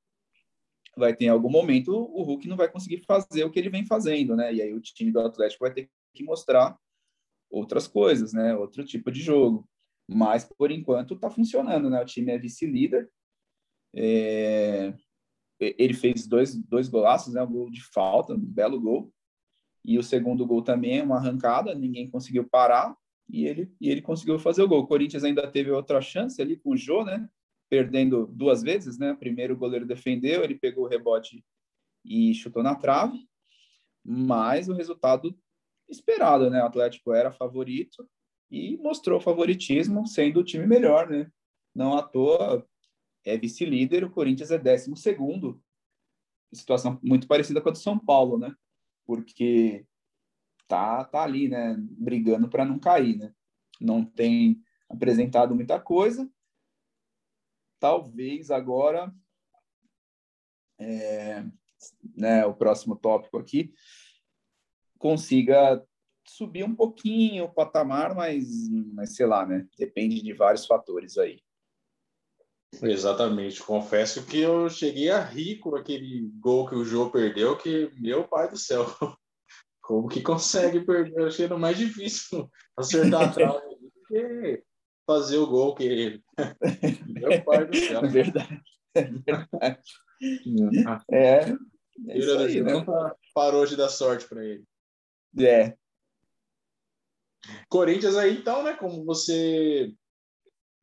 vai 0.99 1.15
ter 1.15 1.27
em 1.27 1.29
algum 1.29 1.51
momento 1.51 1.91
o 1.93 2.23
Hulk 2.23 2.49
não 2.49 2.57
vai 2.57 2.71
conseguir 2.71 3.03
fazer 3.07 3.45
o 3.45 3.51
que 3.51 3.59
ele 3.59 3.71
vem 3.71 3.87
fazendo, 3.87 4.37
né? 4.37 4.53
E 4.53 4.63
aí 4.63 4.75
o 4.75 4.81
time 4.81 5.11
do 5.13 5.21
Atlético 5.21 5.65
vai 5.65 5.73
ter 5.73 5.89
que 6.15 6.23
mostrar 6.25 6.79
outras 7.51 7.87
coisas, 7.87 8.33
né? 8.33 8.55
Outro 8.55 8.85
tipo 8.85 9.11
de 9.11 9.21
jogo. 9.21 9.69
Mas 10.09 10.45
por 10.45 10.71
enquanto 10.71 11.15
está 11.15 11.31
funcionando, 11.31 11.89
né? 11.89 12.01
O 12.01 12.07
time 12.07 12.33
é 12.33 12.39
vice-líder. 12.39 13.11
É... 13.95 14.95
Ele 15.61 15.95
fez 15.95 16.27
dois, 16.27 16.55
dois 16.55 16.89
golaços, 16.89 17.35
né? 17.35 17.43
Um 17.43 17.53
gol 17.53 17.71
de 17.71 17.83
falta, 17.83 18.35
um 18.35 18.39
belo 18.39 18.81
gol. 18.81 19.13
E 19.85 19.99
o 19.99 20.03
segundo 20.03 20.47
gol 20.47 20.63
também 20.63 20.99
é 20.99 21.03
uma 21.03 21.17
arrancada, 21.17 21.75
ninguém 21.75 22.11
conseguiu 22.11 22.49
parar 22.49 22.95
e 23.29 23.47
ele, 23.47 23.73
e 23.81 23.91
ele 23.91 24.03
conseguiu 24.03 24.39
fazer 24.39 24.63
o 24.63 24.69
gol. 24.69 24.81
O 24.81 24.87
Corinthians 24.87 25.25
ainda 25.25 25.51
teve 25.51 25.71
outra 25.71 26.01
chance 26.01 26.41
ali 26.41 26.57
com 26.57 26.71
o 26.71 26.77
Jô, 26.77 27.05
né? 27.05 27.29
Perdendo 27.69 28.27
duas 28.27 28.63
vezes, 28.63 28.99
né? 28.99 29.15
Primeiro 29.15 29.55
o 29.55 29.57
goleiro 29.57 29.87
defendeu, 29.87 30.43
ele 30.43 30.59
pegou 30.59 30.85
o 30.85 30.89
rebote 30.89 31.45
e 32.05 32.35
chutou 32.35 32.63
na 32.63 32.75
trave, 32.75 33.29
mas 34.05 34.69
o 34.69 34.75
resultado 34.75 35.39
esperado, 35.89 36.51
né? 36.51 36.63
O 36.63 36.67
Atlético 36.67 37.13
era 37.13 37.31
favorito 37.31 38.09
e 38.51 38.77
mostrou 38.79 39.21
favoritismo, 39.21 40.07
sendo 40.07 40.41
o 40.41 40.45
time 40.45 40.67
melhor, 40.67 41.09
né? 41.09 41.31
Não 41.75 41.97
à 41.97 42.03
toa 42.03 42.67
é 43.25 43.37
vice-líder, 43.37 44.05
o 44.05 44.11
Corinthians 44.11 44.51
é 44.51 44.59
décimo 44.59 44.97
segundo. 44.97 45.63
Situação 46.53 46.99
muito 47.03 47.27
parecida 47.27 47.61
com 47.61 47.69
a 47.69 47.73
do 47.73 47.79
São 47.79 47.99
Paulo, 47.99 48.39
né? 48.39 48.55
Porque 49.07 49.87
tá, 50.67 51.05
tá 51.05 51.23
ali, 51.23 51.49
né? 51.49 51.77
Brigando 51.79 52.49
para 52.49 52.65
não 52.65 52.79
cair, 52.79 53.17
né? 53.17 53.35
Não 53.81 54.05
tem 54.05 54.63
apresentado 54.89 55.55
muita 55.55 55.79
coisa, 55.79 56.29
talvez 57.79 58.51
agora, 58.51 59.13
é, 60.79 61.45
né, 62.17 62.47
o 62.47 62.55
próximo 62.55 62.97
tópico 62.97 63.39
aqui, 63.39 63.73
consiga 64.99 65.85
subir 66.27 66.65
um 66.65 66.75
pouquinho 66.75 67.45
o 67.45 67.53
patamar, 67.53 68.15
mas, 68.15 68.47
mas 68.93 69.15
sei 69.17 69.27
lá, 69.27 69.47
né? 69.47 69.67
Depende 69.79 70.23
de 70.23 70.33
vários 70.33 70.67
fatores 70.67 71.17
aí. 71.17 71.41
Exatamente. 72.83 73.63
Confesso 73.63 74.27
que 74.27 74.39
eu 74.39 74.69
cheguei 74.69 75.11
a 75.11 75.21
rir 75.21 75.59
com 75.59 75.75
aquele 75.75 76.31
gol 76.39 76.69
que 76.69 76.75
o 76.75 76.85
Jô 76.85 77.11
perdeu, 77.11 77.57
que, 77.57 77.91
meu 77.99 78.29
pai 78.29 78.51
do 78.51 78.59
céu, 78.59 78.85
como 79.81 80.09
que 80.09 80.21
consegue 80.21 80.85
perder? 80.85 81.19
Eu 81.19 81.27
achei 81.29 81.49
mais 81.49 81.79
difícil 81.79 82.51
acertar 82.77 83.23
a 83.23 83.33
trave 83.33 83.79
fazer 85.09 85.39
o 85.39 85.47
gol 85.47 85.75
que 85.75 85.85
ele. 85.85 86.25
Meu 87.09 87.43
pai 87.43 87.67
do 87.67 87.75
céu. 87.75 88.05
É 88.05 88.09
verdade. 88.09 88.63
É 88.95 89.03
verdade. 89.03 89.83
É, 91.11 91.41
é 92.09 92.19
isso 92.19 92.39
aí, 92.39 92.61
né? 92.61 92.73
Parou 93.35 93.65
de 93.65 93.75
dar 93.75 93.89
sorte 93.89 94.29
para 94.29 94.45
ele. 94.45 94.65
É. 95.39 95.75
Corinthians 97.71 98.17
aí, 98.17 98.37
então, 98.37 98.63
né? 98.63 98.75
Como 98.75 99.03
você 99.07 99.95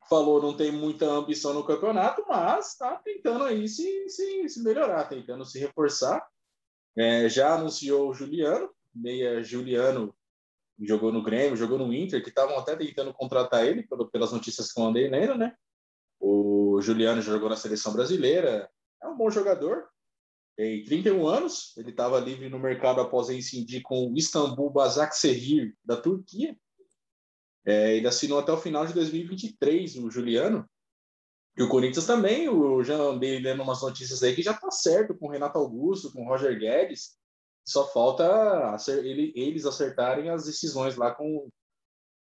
falou, 0.08 0.42
não 0.42 0.56
tem 0.56 0.72
muita 0.72 1.06
ambição 1.06 1.54
no 1.54 1.64
campeonato, 1.64 2.24
mas 2.26 2.72
está 2.72 2.96
tentando 2.96 3.44
aí 3.44 3.68
se, 3.68 4.08
se, 4.08 4.48
se 4.48 4.62
melhorar, 4.62 5.04
tentando 5.04 5.44
se 5.44 5.58
reforçar. 5.60 6.26
É, 6.96 7.28
já 7.28 7.54
anunciou 7.54 8.08
o 8.08 8.14
Juliano, 8.14 8.70
meia 8.92 9.42
Juliano 9.42 10.14
jogou 10.80 11.12
no 11.12 11.22
Grêmio, 11.22 11.56
jogou 11.56 11.78
no 11.78 11.92
Inter, 11.92 12.22
que 12.22 12.28
estavam 12.28 12.58
até 12.58 12.76
tentando 12.76 13.14
contratar 13.14 13.66
ele, 13.66 13.86
pelas 14.12 14.32
notícias 14.32 14.72
que 14.72 14.80
eu 14.80 14.84
andei 14.84 15.08
lendo, 15.08 15.36
né? 15.36 15.54
O 16.20 16.80
Juliano 16.80 17.22
jogou 17.22 17.48
na 17.48 17.56
seleção 17.56 17.92
brasileira, 17.92 18.68
é 19.02 19.08
um 19.08 19.16
bom 19.16 19.30
jogador, 19.30 19.88
tem 20.56 20.82
31 20.84 21.26
anos, 21.26 21.76
ele 21.76 21.90
estava 21.90 22.18
livre 22.18 22.48
no 22.48 22.58
mercado 22.58 23.00
após 23.02 23.28
incidir 23.28 23.82
com 23.82 24.10
o 24.10 24.16
Istambul 24.16 24.70
Basaksehir, 24.70 25.76
da 25.84 26.00
Turquia. 26.00 26.56
É, 27.66 27.94
ele 27.94 28.08
assinou 28.08 28.38
até 28.38 28.52
o 28.52 28.56
final 28.56 28.86
de 28.86 28.94
2023, 28.94 29.96
o 29.96 30.10
Juliano. 30.10 30.66
E 31.58 31.62
o 31.62 31.68
Corinthians 31.68 32.06
também, 32.06 32.44
eu 32.44 32.82
já 32.82 32.94
andei 32.94 33.38
lendo 33.38 33.62
umas 33.62 33.82
notícias 33.82 34.22
aí 34.22 34.34
que 34.34 34.42
já 34.42 34.52
está 34.52 34.70
certo 34.70 35.14
com 35.14 35.26
o 35.26 35.30
Renato 35.30 35.58
Augusto, 35.58 36.10
com 36.10 36.24
o 36.24 36.28
Roger 36.28 36.58
Guedes. 36.58 37.18
Só 37.66 37.86
falta 37.88 38.76
ele, 38.88 39.32
eles 39.34 39.66
acertarem 39.66 40.30
as 40.30 40.44
decisões 40.44 40.96
lá 40.96 41.14
com 41.14 41.48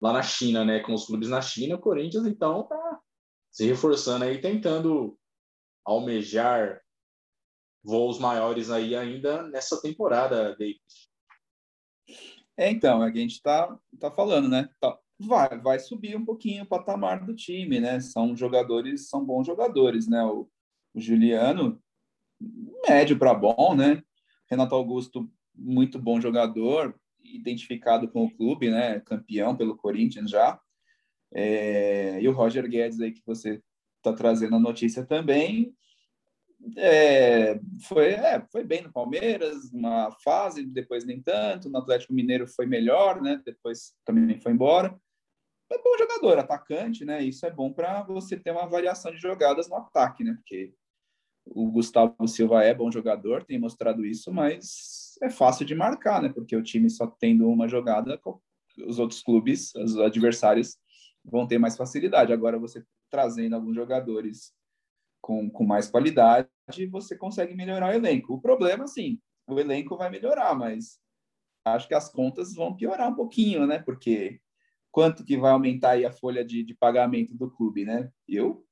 lá 0.01 0.11
na 0.11 0.23
China, 0.23 0.65
né? 0.65 0.79
Com 0.79 0.93
os 0.93 1.05
clubes 1.05 1.29
na 1.29 1.41
China, 1.41 1.75
o 1.75 1.79
Corinthians 1.79 2.25
então 2.25 2.63
tá 2.63 2.99
se 3.51 3.65
reforçando 3.65 4.25
aí, 4.25 4.41
tentando 4.41 5.17
almejar 5.85 6.81
voos 7.83 8.19
maiores 8.19 8.71
aí 8.71 8.95
ainda 8.95 9.43
nessa 9.43 9.79
temporada, 9.81 10.55
David. 10.55 10.81
É, 12.57 12.69
então, 12.71 13.03
é 13.03 13.11
que 13.11 13.19
a 13.19 13.21
gente 13.21 13.41
tá, 13.41 13.77
tá 13.99 14.11
falando, 14.11 14.49
né? 14.49 14.69
Tá, 14.79 14.97
vai, 15.19 15.59
vai 15.59 15.79
subir 15.79 16.15
um 16.15 16.25
pouquinho 16.25 16.63
o 16.63 16.67
patamar 16.67 17.25
do 17.25 17.35
time, 17.35 17.79
né? 17.79 17.99
São 17.99 18.35
jogadores, 18.35 19.09
são 19.09 19.23
bons 19.23 19.45
jogadores, 19.45 20.07
né? 20.07 20.23
O, 20.23 20.49
o 20.93 20.99
Juliano, 20.99 21.81
médio 22.87 23.17
para 23.19 23.33
bom, 23.33 23.75
né? 23.75 24.01
Renato 24.49 24.75
Augusto, 24.75 25.29
muito 25.57 25.99
bom 25.99 26.19
jogador, 26.19 26.95
identificado 27.23 28.07
com 28.07 28.25
o 28.25 28.31
clube, 28.35 28.69
né? 28.69 28.99
Campeão 29.01 29.55
pelo 29.55 29.75
Corinthians 29.75 30.29
já. 30.29 30.59
É, 31.33 32.21
e 32.21 32.27
o 32.27 32.33
Roger 32.33 32.67
Guedes 32.69 32.99
aí 33.01 33.11
que 33.11 33.23
você 33.25 33.61
está 33.97 34.13
trazendo 34.13 34.55
a 34.55 34.59
notícia 34.59 35.05
também. 35.05 35.75
É, 36.77 37.59
foi, 37.87 38.13
é, 38.13 38.43
foi 38.51 38.63
bem 38.63 38.81
no 38.81 38.91
Palmeiras, 38.91 39.71
uma 39.71 40.11
fase, 40.23 40.65
depois 40.65 41.05
nem 41.05 41.21
tanto. 41.21 41.69
No 41.69 41.79
Atlético 41.79 42.13
Mineiro 42.13 42.47
foi 42.47 42.65
melhor, 42.65 43.21
né? 43.21 43.41
Depois 43.45 43.93
também 44.05 44.39
foi 44.39 44.51
embora. 44.51 44.97
É 45.71 45.77
bom 45.77 45.97
jogador, 45.97 46.37
atacante, 46.37 47.03
né? 47.03 47.23
Isso 47.23 47.45
é 47.45 47.51
bom 47.51 47.73
para 47.73 48.03
você 48.03 48.37
ter 48.37 48.51
uma 48.51 48.67
variação 48.67 49.11
de 49.11 49.17
jogadas 49.17 49.67
no 49.67 49.75
ataque, 49.75 50.23
né? 50.23 50.33
Porque 50.35 50.73
o 51.45 51.69
Gustavo 51.71 52.27
Silva 52.27 52.63
é 52.63 52.73
bom 52.73 52.91
jogador, 52.91 53.43
tem 53.43 53.59
mostrado 53.59 54.05
isso, 54.05 54.33
mas 54.33 55.17
é 55.21 55.29
fácil 55.29 55.65
de 55.65 55.75
marcar, 55.75 56.21
né? 56.21 56.29
Porque 56.29 56.55
o 56.55 56.63
time 56.63 56.89
só 56.89 57.07
tendo 57.07 57.47
uma 57.47 57.67
jogada, 57.67 58.19
os 58.85 58.99
outros 58.99 59.21
clubes, 59.21 59.73
os 59.75 59.97
adversários 59.97 60.77
vão 61.23 61.47
ter 61.47 61.57
mais 61.57 61.77
facilidade. 61.77 62.33
Agora, 62.33 62.59
você 62.59 62.83
trazendo 63.09 63.55
alguns 63.55 63.75
jogadores 63.75 64.53
com, 65.21 65.49
com 65.49 65.65
mais 65.65 65.89
qualidade, 65.89 66.49
você 66.91 67.17
consegue 67.17 67.55
melhorar 67.55 67.89
o 67.89 67.93
elenco. 67.95 68.33
O 68.33 68.41
problema, 68.41 68.87
sim, 68.87 69.19
o 69.47 69.59
elenco 69.59 69.95
vai 69.95 70.09
melhorar, 70.09 70.55
mas 70.55 70.99
acho 71.63 71.87
que 71.87 71.93
as 71.93 72.09
contas 72.09 72.53
vão 72.53 72.75
piorar 72.75 73.09
um 73.09 73.15
pouquinho, 73.15 73.65
né? 73.65 73.79
Porque 73.79 74.39
quanto 74.91 75.23
que 75.23 75.37
vai 75.37 75.51
aumentar 75.51 75.91
aí 75.91 76.05
a 76.05 76.11
folha 76.11 76.43
de, 76.43 76.63
de 76.63 76.73
pagamento 76.73 77.35
do 77.35 77.49
clube, 77.49 77.85
né? 77.85 78.11
Eu, 78.27 78.65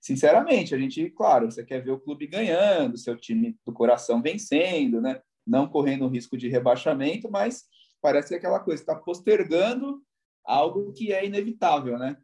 sinceramente, 0.00 0.74
a 0.74 0.78
gente, 0.78 1.10
claro, 1.10 1.50
você 1.50 1.64
quer 1.64 1.82
ver 1.82 1.92
o 1.92 2.00
clube 2.00 2.26
ganhando, 2.26 2.96
seu 2.96 3.16
time 3.16 3.58
do 3.64 3.72
coração 3.72 4.22
vencendo, 4.22 5.00
né? 5.00 5.20
Não 5.46 5.68
correndo 5.68 6.08
risco 6.08 6.36
de 6.36 6.48
rebaixamento, 6.48 7.30
mas 7.30 7.64
parece 8.00 8.28
que 8.28 8.34
é 8.34 8.38
aquela 8.38 8.60
coisa 8.60 8.82
está 8.82 8.94
postergando 8.94 10.02
algo 10.44 10.92
que 10.92 11.12
é 11.12 11.24
inevitável, 11.26 11.98
né? 11.98 12.16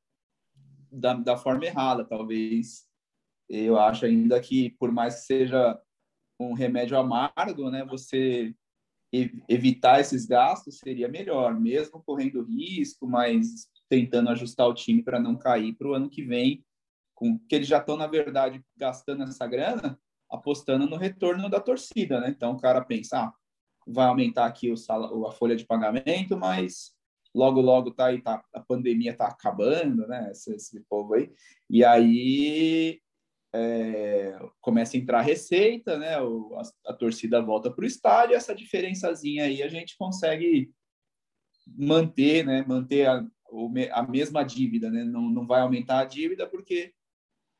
Da, 0.91 1.15
da 1.15 1.37
forma 1.37 1.65
errada, 1.65 2.05
talvez. 2.05 2.87
Eu 3.49 3.79
acho 3.79 4.07
ainda 4.07 4.41
que, 4.41 4.71
por 4.71 4.93
mais 4.93 5.17
que 5.17 5.27
seja 5.27 5.81
um 6.39 6.53
remédio 6.53 6.97
amargo, 6.99 7.71
né? 7.71 7.85
Você 7.85 8.55
evitar 9.49 10.01
esses 10.01 10.25
gastos 10.25 10.79
seria 10.79 11.07
melhor, 11.07 11.59
mesmo 11.61 12.03
correndo 12.03 12.43
risco, 12.43 13.07
mas 13.07 13.69
tentando 13.89 14.31
ajustar 14.31 14.67
o 14.67 14.75
time 14.75 15.03
para 15.03 15.21
não 15.21 15.37
cair 15.37 15.75
para 15.75 15.89
o 15.89 15.95
ano 15.95 16.09
que 16.09 16.23
vem, 16.23 16.65
com 17.23 17.39
que 17.39 17.55
eles 17.55 17.69
já 17.69 17.79
estão 17.79 17.97
na 17.97 18.09
verdade 18.09 18.61
gastando 18.77 19.23
essa 19.23 19.47
grana, 19.47 19.97
apostando 20.29 20.89
no 20.89 20.97
retorno 20.97 21.49
da 21.49 21.61
torcida, 21.61 22.21
né? 22.21 22.31
Então 22.31 22.55
o 22.55 22.61
cara 22.61 22.85
pensa, 22.85 23.27
ah, 23.27 23.33
vai 23.87 24.09
aumentar 24.09 24.47
aqui 24.47 24.73
o 24.73 25.27
a 25.29 25.31
folha 25.31 25.55
de 25.55 25.65
pagamento, 25.65 26.37
mas 26.37 26.97
logo 27.33 27.61
logo 27.61 27.93
tá 27.93 28.07
aí 28.07 28.21
tá, 28.21 28.45
a 28.53 28.59
pandemia 28.59 29.17
tá 29.17 29.29
acabando, 29.29 30.05
né? 30.09 30.33
Esse, 30.33 30.53
esse 30.55 30.81
povo 30.91 31.15
aí. 31.15 31.33
E 31.71 31.85
aí 31.85 33.01
é, 33.55 34.37
começa 34.61 34.97
a 34.97 35.01
entrar 35.01 35.21
receita, 35.21 35.97
né? 35.97 36.21
O, 36.21 36.57
a, 36.57 36.91
a, 36.91 36.93
torcida 36.93 37.41
volta 37.41 37.71
para 37.71 37.85
o 37.85 37.87
estádio, 37.87 38.35
essa 38.35 38.53
diferençazinha 38.53 39.45
aí 39.45 39.63
a 39.63 39.69
gente 39.69 39.97
consegue 39.97 40.73
manter, 41.69 42.45
né? 42.45 42.65
Manter 42.67 43.07
a, 43.07 43.25
a 43.93 44.03
mesma 44.03 44.43
dívida, 44.43 44.91
né? 44.91 45.05
Não, 45.05 45.31
não 45.31 45.47
vai 45.47 45.61
aumentar 45.61 46.01
a 46.01 46.05
dívida 46.05 46.49
porque 46.49 46.93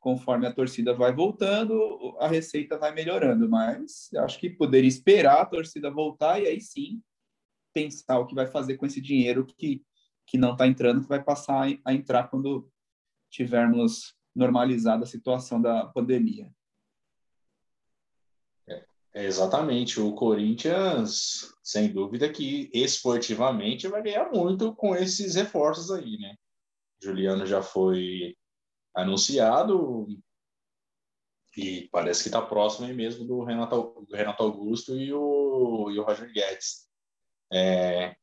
conforme 0.03 0.45
a 0.45 0.53
torcida 0.53 0.93
vai 0.93 1.13
voltando, 1.13 2.17
a 2.19 2.27
receita 2.27 2.77
vai 2.77 2.93
melhorando, 2.93 3.47
mas 3.47 4.09
acho 4.17 4.37
que 4.37 4.49
poderia 4.49 4.87
esperar 4.87 5.39
a 5.39 5.45
torcida 5.45 5.89
voltar 5.89 6.41
e 6.41 6.47
aí 6.47 6.59
sim 6.59 7.01
pensar 7.71 8.19
o 8.19 8.27
que 8.27 8.35
vai 8.35 8.45
fazer 8.45 8.75
com 8.75 8.85
esse 8.85 8.99
dinheiro 8.99 9.45
que, 9.45 9.81
que 10.27 10.37
não 10.37 10.51
está 10.51 10.67
entrando, 10.67 11.01
que 11.01 11.07
vai 11.07 11.23
passar 11.23 11.69
a 11.85 11.93
entrar 11.93 12.27
quando 12.27 12.69
tivermos 13.29 14.13
normalizada 14.35 15.05
a 15.05 15.07
situação 15.07 15.61
da 15.61 15.85
pandemia. 15.85 16.51
É, 18.67 19.25
exatamente. 19.25 20.01
O 20.01 20.13
Corinthians, 20.13 21.55
sem 21.63 21.93
dúvida 21.93 22.29
que 22.29 22.69
esportivamente 22.73 23.87
vai 23.87 24.03
ganhar 24.03 24.29
muito 24.29 24.75
com 24.75 24.93
esses 24.93 25.35
reforços 25.35 25.89
aí, 25.91 26.17
né? 26.17 26.35
Juliano 27.01 27.45
já 27.45 27.61
foi 27.61 28.35
anunciado 28.95 30.07
e 31.55 31.87
parece 31.91 32.23
que 32.23 32.29
está 32.29 32.41
próximo 32.41 32.87
aí 32.87 32.93
mesmo 32.93 33.25
do 33.25 33.43
Renato, 33.43 34.05
do 34.07 34.15
Renato 34.15 34.43
Augusto 34.43 34.97
e 34.97 35.13
o, 35.13 35.91
e 35.91 35.99
o 35.99 36.03
Roger 36.03 36.31
Guedes. 36.31 36.87
É, 37.51 38.15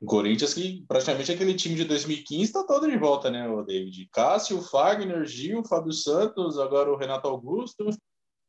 o 0.00 0.06
Corinthians, 0.06 0.54
que 0.54 0.84
praticamente 0.86 1.32
aquele 1.32 1.54
time 1.54 1.74
de 1.74 1.84
2015 1.84 2.44
está 2.44 2.64
todo 2.64 2.88
de 2.88 2.96
volta, 2.96 3.30
né, 3.30 3.48
o 3.48 3.64
David? 3.64 4.08
Cássio, 4.12 4.62
Fagner, 4.62 5.24
Gil, 5.26 5.64
Fábio 5.64 5.92
Santos, 5.92 6.58
agora 6.58 6.92
o 6.92 6.96
Renato 6.96 7.26
Augusto. 7.26 7.88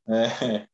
É, 0.08 0.68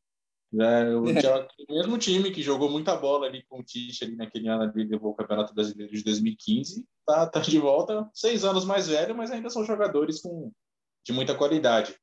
é, 0.60 0.94
o, 0.94 1.04
o, 1.04 1.74
mesmo 1.74 1.96
time 1.96 2.30
que 2.30 2.42
jogou 2.42 2.70
muita 2.70 2.94
bola 2.94 3.26
ali 3.26 3.42
com 3.48 3.60
o 3.60 3.64
Tite 3.64 4.04
ali 4.04 4.16
naquele 4.16 4.48
ano 4.48 4.64
ali, 4.64 4.84
levou 4.84 5.12
o 5.12 5.16
Campeonato 5.16 5.54
Brasileiro 5.54 5.90
de 5.90 6.04
2015, 6.04 6.86
tá, 7.06 7.26
tá 7.26 7.40
de 7.40 7.58
volta, 7.58 8.06
seis 8.12 8.44
anos 8.44 8.66
mais 8.66 8.86
velho, 8.86 9.16
mas 9.16 9.30
ainda 9.30 9.48
são 9.48 9.64
jogadores 9.64 10.20
com, 10.20 10.52
de 11.06 11.12
muita 11.12 11.34
qualidade. 11.34 11.96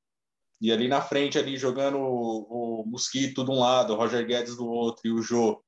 E 0.61 0.71
ali 0.71 0.87
na 0.87 1.01
frente, 1.01 1.37
ali 1.37 1.57
jogando 1.57 1.97
o, 1.97 2.81
o 2.81 2.85
Mosquito 2.87 3.43
de 3.43 3.51
um 3.51 3.59
lado, 3.59 3.93
o 3.93 3.95
Roger 3.97 4.25
Guedes 4.25 4.55
do 4.55 4.65
outro 4.65 5.01
e 5.05 5.11
o 5.11 5.21
Jô, 5.21 5.61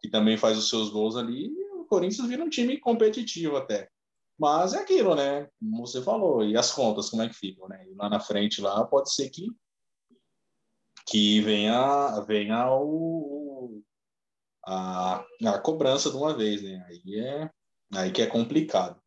que 0.00 0.10
também 0.10 0.36
faz 0.36 0.58
os 0.58 0.68
seus 0.68 0.90
gols 0.90 1.16
ali, 1.16 1.50
Corinthians 1.86 2.28
vira 2.28 2.44
um 2.44 2.48
time 2.48 2.78
competitivo 2.78 3.56
até. 3.56 3.88
Mas 4.38 4.74
é 4.74 4.80
aquilo, 4.80 5.14
né? 5.14 5.48
Como 5.58 5.86
você 5.86 6.02
falou. 6.02 6.44
E 6.44 6.56
as 6.56 6.70
contas, 6.72 7.08
como 7.08 7.22
é 7.22 7.28
que 7.28 7.34
ficam, 7.34 7.68
né? 7.68 7.86
E 7.88 7.94
lá 7.94 8.10
na 8.10 8.20
frente, 8.20 8.60
lá, 8.60 8.84
pode 8.84 9.12
ser 9.12 9.30
que, 9.30 9.46
que 11.06 11.40
venha, 11.40 12.20
venha 12.26 12.70
o, 12.70 13.82
a, 14.66 15.24
a 15.46 15.58
cobrança 15.58 16.10
de 16.10 16.16
uma 16.16 16.36
vez, 16.36 16.62
né? 16.62 16.84
Aí, 16.86 17.18
é, 17.18 17.50
aí 17.94 18.12
que 18.12 18.20
é 18.20 18.26
complicado. 18.26 19.00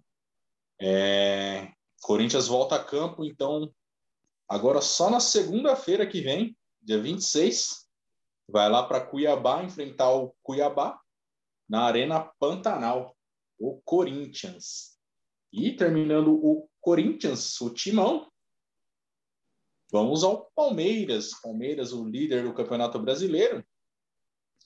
É, 0.82 1.71
Corinthians 2.01 2.47
volta 2.47 2.75
a 2.75 2.83
campo, 2.83 3.25
então, 3.25 3.73
agora 4.47 4.81
só 4.81 5.09
na 5.09 5.19
segunda-feira 5.19 6.07
que 6.07 6.21
vem, 6.21 6.57
dia 6.81 7.01
26, 7.01 7.88
vai 8.47 8.69
lá 8.69 8.83
para 8.83 9.05
Cuiabá 9.05 9.63
enfrentar 9.63 10.12
o 10.12 10.35
Cuiabá 10.41 10.99
na 11.67 11.83
Arena 11.83 12.21
Pantanal, 12.39 13.15
o 13.59 13.79
Corinthians. 13.83 14.97
E 15.51 15.75
terminando 15.75 16.33
o 16.33 16.67
Corinthians, 16.79 17.59
o 17.62 17.69
timão, 17.69 18.31
vamos 19.91 20.23
ao 20.23 20.49
Palmeiras. 20.55 21.31
Palmeiras, 21.41 21.91
o 21.91 22.05
líder 22.05 22.43
do 22.43 22.53
Campeonato 22.53 22.97
Brasileiro. 22.99 23.63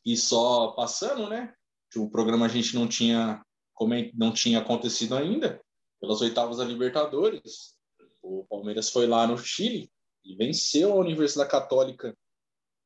E 0.05 0.15
só 0.15 0.71
passando, 0.71 1.29
né? 1.29 1.53
O 1.95 2.09
programa 2.09 2.45
a 2.45 2.49
gente 2.49 2.75
não 2.75 2.87
tinha, 2.87 3.43
não 4.13 4.33
tinha 4.33 4.59
acontecido 4.59 5.15
ainda, 5.15 5.63
pelas 6.03 6.19
oitavas 6.19 6.57
da 6.57 6.65
Libertadores. 6.65 7.77
O 8.21 8.45
Palmeiras 8.49 8.89
foi 8.89 9.07
lá 9.07 9.25
no 9.25 9.37
Chile 9.37 9.89
e 10.25 10.35
venceu 10.35 10.91
a 10.91 10.97
Universidade 10.97 11.49
Católica 11.49 12.13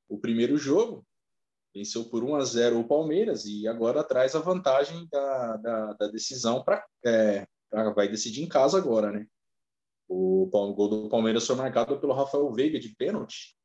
o 0.07 0.19
primeiro 0.19 0.55
jogo 0.55 1.03
venceu 1.73 2.05
por 2.05 2.23
1 2.23 2.35
a 2.35 2.43
0 2.43 2.79
o 2.79 2.87
Palmeiras 2.87 3.45
e 3.45 3.67
agora 3.67 4.03
traz 4.03 4.35
a 4.35 4.39
vantagem 4.39 5.07
da, 5.11 5.57
da, 5.57 5.93
da 5.93 6.07
decisão 6.07 6.63
para 6.63 6.85
é, 7.03 7.45
vai 7.95 8.07
decidir 8.07 8.43
em 8.43 8.47
casa 8.47 8.77
agora, 8.77 9.11
né? 9.11 9.27
O, 10.07 10.43
o, 10.43 10.73
gol 10.73 10.87
do 10.87 11.09
Palmeiras 11.09 11.45
foi 11.45 11.55
marcado 11.55 11.99
pelo 11.99 12.13
Rafael 12.13 12.51
Veiga 12.53 12.79
de 12.79 12.95
pênalti, 12.95 13.55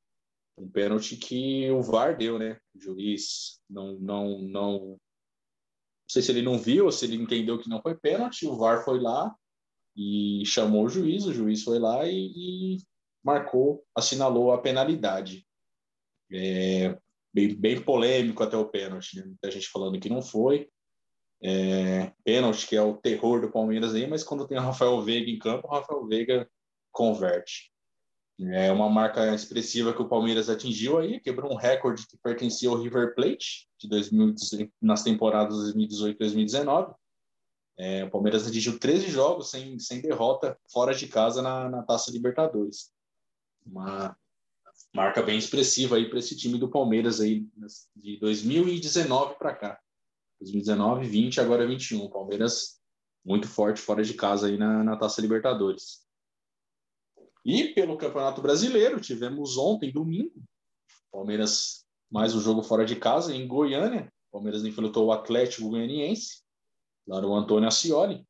um 0.58 0.68
pênalti 0.68 1.16
que 1.16 1.70
o 1.70 1.82
VAR 1.82 2.16
deu, 2.16 2.38
né? 2.38 2.58
O 2.74 2.80
juiz 2.80 3.60
não 3.68 3.98
não 4.00 4.38
não 4.40 4.78
não 4.80 4.98
sei 6.08 6.22
se 6.22 6.32
ele 6.32 6.42
não 6.42 6.58
viu 6.58 6.86
ou 6.86 6.92
se 6.92 7.06
ele 7.06 7.16
entendeu 7.16 7.58
que 7.58 7.70
não 7.70 7.80
foi 7.80 7.94
pênalti, 7.94 8.46
o 8.46 8.56
VAR 8.56 8.84
foi 8.84 9.00
lá 9.00 9.34
e 9.96 10.42
chamou 10.46 10.85
o 10.85 10.88
juiz, 10.88 11.24
o 11.24 11.33
juiz 11.33 11.62
foi 11.62 11.78
lá 11.78 12.07
e, 12.07 12.33
e 12.35 12.76
marcou, 13.22 13.85
assinalou 13.94 14.52
a 14.52 14.61
penalidade. 14.61 15.46
É, 16.33 16.98
bem, 17.33 17.55
bem 17.55 17.81
polêmico 17.81 18.42
até 18.42 18.57
o 18.57 18.68
pênalti. 18.68 19.16
Né? 19.16 19.24
Muita 19.24 19.50
gente 19.50 19.68
falando 19.68 20.00
que 20.00 20.09
não 20.09 20.22
foi. 20.22 20.68
É, 21.42 22.12
pênalti, 22.24 22.66
que 22.66 22.76
é 22.76 22.83
o 22.83 22.96
terror 22.96 23.40
do 23.40 23.50
Palmeiras 23.50 23.94
aí, 23.94 24.07
mas 24.07 24.22
quando 24.22 24.46
tem 24.46 24.57
o 24.59 24.61
Rafael 24.61 25.02
Veiga 25.02 25.31
em 25.31 25.38
campo, 25.38 25.66
o 25.66 25.70
Rafael 25.70 26.07
Veiga 26.07 26.48
converte. 26.92 27.72
É 28.40 28.72
uma 28.72 28.88
marca 28.88 29.35
expressiva 29.35 29.92
que 29.92 30.02
o 30.02 30.09
Palmeiras 30.09 30.48
atingiu 30.48 30.98
aí, 30.98 31.20
quebrou 31.20 31.52
um 31.52 31.57
recorde 31.57 32.07
que 32.07 32.16
pertencia 32.16 32.68
ao 32.68 32.81
River 32.81 33.14
Plate 33.14 33.68
de 33.78 33.88
2018, 33.88 34.72
nas 34.81 35.02
temporadas 35.02 35.57
2018 35.59 36.16
e 36.16 36.18
2019. 36.18 36.94
É, 37.78 38.04
o 38.04 38.11
Palmeiras 38.11 38.46
atingiu 38.46 38.78
13 38.78 39.08
jogos 39.08 39.50
sem, 39.50 39.78
sem 39.78 40.00
derrota 40.00 40.58
fora 40.70 40.94
de 40.94 41.06
casa 41.06 41.40
na, 41.40 41.68
na 41.68 41.82
Taça 41.82 42.11
Libertadores. 42.11 42.92
Uma, 43.64 44.16
marca 44.94 45.22
bem 45.22 45.38
expressiva 45.38 45.96
aí 45.96 46.08
para 46.08 46.18
esse 46.18 46.37
time 46.37 46.58
do 46.58 46.68
Palmeiras 46.68 47.20
aí 47.20 47.46
de 47.96 48.18
2019 48.18 49.37
para 49.37 49.54
cá. 49.54 49.80
2019, 50.40 51.06
20, 51.06 51.40
agora 51.40 51.66
21. 51.66 52.08
Palmeiras 52.11 52.80
muito 53.24 53.46
forte 53.46 53.80
fora 53.80 54.02
de 54.02 54.14
casa 54.14 54.48
aí 54.48 54.58
na, 54.58 54.82
na 54.82 54.96
Taça 54.96 55.20
Libertadores. 55.20 56.02
E 57.44 57.68
pelo 57.68 57.96
Campeonato 57.96 58.42
Brasileiro, 58.42 59.00
tivemos 59.00 59.56
ontem, 59.56 59.92
domingo, 59.92 60.42
Palmeiras 61.11 61.85
mais 62.11 62.35
um 62.35 62.40
jogo 62.40 62.62
fora 62.62 62.85
de 62.85 62.96
casa 62.96 63.35
em 63.35 63.46
Goiânia. 63.46 64.12
Palmeiras 64.30 64.64
enfrentou 64.64 65.06
o 65.06 65.12
Atlético 65.12 65.68
Goianiense, 65.68 66.42
lá 67.06 67.20
no 67.20 67.34
Antônio 67.34 67.68
Ascioli. 67.68 68.26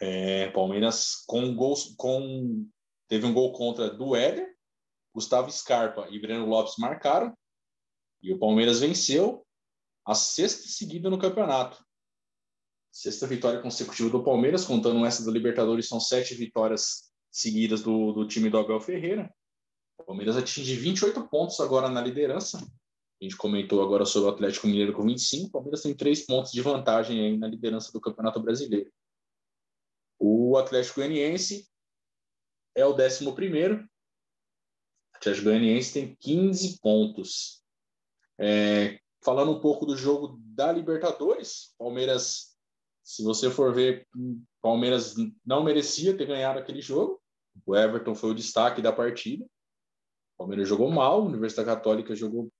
É, 0.00 0.50
Palmeiras 0.50 1.24
com 1.26 1.54
gols, 1.54 1.94
com 1.96 2.66
teve 3.06 3.26
um 3.26 3.34
gol 3.34 3.52
contra 3.52 3.90
do 3.90 4.16
Éder 4.16 4.50
Gustavo 5.14 5.50
Scarpa 5.50 6.08
e 6.10 6.18
Breno 6.18 6.46
Lopes 6.46 6.76
marcaram 6.78 7.36
e 8.22 8.32
o 8.32 8.38
Palmeiras 8.38 8.80
venceu 8.80 9.46
a 10.04 10.14
sexta 10.14 10.68
seguida 10.68 11.10
no 11.10 11.18
campeonato. 11.18 11.84
Sexta 12.92 13.26
vitória 13.26 13.60
consecutiva 13.60 14.10
do 14.10 14.24
Palmeiras, 14.24 14.64
contando 14.64 15.04
essa 15.04 15.24
do 15.24 15.30
Libertadores, 15.30 15.88
são 15.88 16.00
sete 16.00 16.34
vitórias 16.34 17.12
seguidas 17.30 17.82
do, 17.82 18.12
do 18.12 18.26
time 18.26 18.50
do 18.50 18.58
Abel 18.58 18.80
Ferreira. 18.80 19.32
O 19.98 20.04
Palmeiras 20.04 20.36
atinge 20.36 20.74
28 20.74 21.28
pontos 21.28 21.60
agora 21.60 21.88
na 21.88 22.00
liderança. 22.00 22.58
A 23.20 23.24
gente 23.24 23.36
comentou 23.36 23.82
agora 23.82 24.06
sobre 24.06 24.30
o 24.30 24.32
Atlético 24.32 24.66
Mineiro 24.66 24.94
com 24.94 25.04
25. 25.04 25.48
O 25.48 25.50
Palmeiras 25.50 25.82
tem 25.82 25.94
três 25.94 26.24
pontos 26.24 26.50
de 26.52 26.62
vantagem 26.62 27.20
aí 27.20 27.36
na 27.36 27.46
liderança 27.46 27.92
do 27.92 28.00
Campeonato 28.00 28.40
Brasileiro. 28.40 28.90
O 30.18 30.56
Atlético 30.56 30.96
Goianiense 30.96 31.68
é 32.74 32.86
o 32.86 32.94
11 32.94 33.30
primeiro. 33.32 33.84
O 35.12 35.16
Atlético 35.18 35.44
Goianiense 35.44 35.92
tem 35.92 36.16
15 36.18 36.80
pontos. 36.80 37.62
É, 38.38 38.98
falando 39.22 39.52
um 39.52 39.60
pouco 39.60 39.84
do 39.84 39.98
jogo 39.98 40.40
da 40.42 40.72
Libertadores, 40.72 41.74
Palmeiras, 41.76 42.56
se 43.04 43.22
você 43.22 43.50
for 43.50 43.74
ver, 43.74 44.08
Palmeiras 44.62 45.14
não 45.44 45.62
merecia 45.62 46.16
ter 46.16 46.24
ganhado 46.24 46.58
aquele 46.58 46.80
jogo. 46.80 47.20
O 47.66 47.76
Everton 47.76 48.14
foi 48.14 48.30
o 48.30 48.34
destaque 48.34 48.80
da 48.80 48.94
partida. 48.94 49.44
O 49.44 50.38
Palmeiras 50.38 50.66
jogou 50.66 50.90
mal, 50.90 51.20
a 51.20 51.24
Universidade 51.24 51.68
Católica 51.68 52.14
jogou 52.16 52.50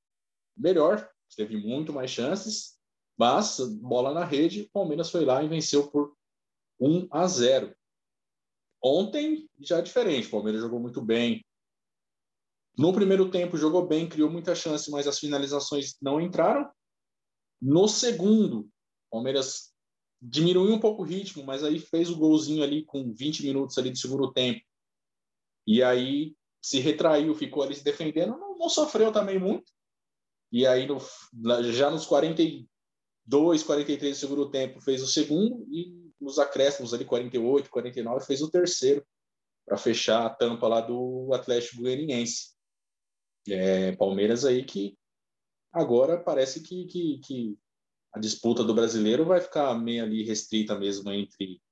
melhor, 0.56 1.08
teve 1.36 1.56
muito 1.56 1.92
mais 1.92 2.10
chances, 2.10 2.78
mas 3.18 3.58
bola 3.80 4.12
na 4.12 4.24
rede, 4.24 4.62
o 4.62 4.70
Palmeiras 4.70 5.10
foi 5.10 5.24
lá 5.24 5.42
e 5.42 5.48
venceu 5.48 5.88
por 5.90 6.14
1 6.80 7.08
a 7.10 7.26
0. 7.26 7.74
Ontem 8.82 9.48
já 9.58 9.78
é 9.78 9.82
diferente, 9.82 10.28
o 10.28 10.30
Palmeiras 10.30 10.62
jogou 10.62 10.80
muito 10.80 11.02
bem. 11.02 11.44
No 12.78 12.92
primeiro 12.92 13.30
tempo 13.30 13.58
jogou 13.58 13.86
bem, 13.86 14.08
criou 14.08 14.30
muita 14.30 14.54
chance, 14.54 14.90
mas 14.90 15.06
as 15.06 15.18
finalizações 15.18 15.96
não 16.00 16.20
entraram. 16.20 16.70
No 17.60 17.86
segundo, 17.86 18.60
o 18.60 18.70
Palmeiras 19.10 19.74
diminuiu 20.20 20.74
um 20.74 20.80
pouco 20.80 21.02
o 21.02 21.04
ritmo, 21.04 21.44
mas 21.44 21.62
aí 21.62 21.78
fez 21.78 22.08
o 22.10 22.16
golzinho 22.16 22.62
ali 22.62 22.84
com 22.84 23.12
20 23.12 23.42
minutos 23.42 23.76
ali 23.76 23.90
de 23.90 23.98
segundo 23.98 24.32
tempo. 24.32 24.64
E 25.66 25.82
aí 25.82 26.34
se 26.62 26.78
retraiu, 26.78 27.34
ficou 27.34 27.62
ali 27.62 27.74
se 27.74 27.84
defendendo, 27.84 28.38
não, 28.38 28.56
não 28.56 28.68
sofreu 28.68 29.12
também 29.12 29.38
muito. 29.38 29.70
E 30.52 30.66
aí, 30.66 30.86
no, 30.86 30.98
já 31.72 31.90
nos 31.90 32.06
42, 32.06 33.62
43 33.62 34.16
do 34.16 34.20
segundo 34.20 34.50
tempo, 34.50 34.80
fez 34.80 35.02
o 35.02 35.06
segundo 35.06 35.66
e 35.70 36.10
nos 36.20 36.38
acréscimos 36.38 36.92
ali, 36.92 37.04
48, 37.04 37.70
49, 37.70 38.26
fez 38.26 38.42
o 38.42 38.50
terceiro 38.50 39.04
para 39.64 39.76
fechar 39.76 40.26
a 40.26 40.30
tampa 40.30 40.66
lá 40.66 40.80
do 40.80 41.30
Atlético 41.32 41.82
Goianiense. 41.82 42.54
É, 43.48 43.92
Palmeiras 43.96 44.44
aí 44.44 44.64
que 44.64 44.98
agora 45.72 46.18
parece 46.18 46.60
que, 46.62 46.84
que, 46.86 47.18
que 47.20 47.58
a 48.12 48.18
disputa 48.18 48.64
do 48.64 48.74
brasileiro 48.74 49.24
vai 49.24 49.40
ficar 49.40 49.72
meio 49.74 50.02
ali 50.02 50.24
restrita 50.24 50.78
mesmo 50.78 51.10
entre 51.10 51.62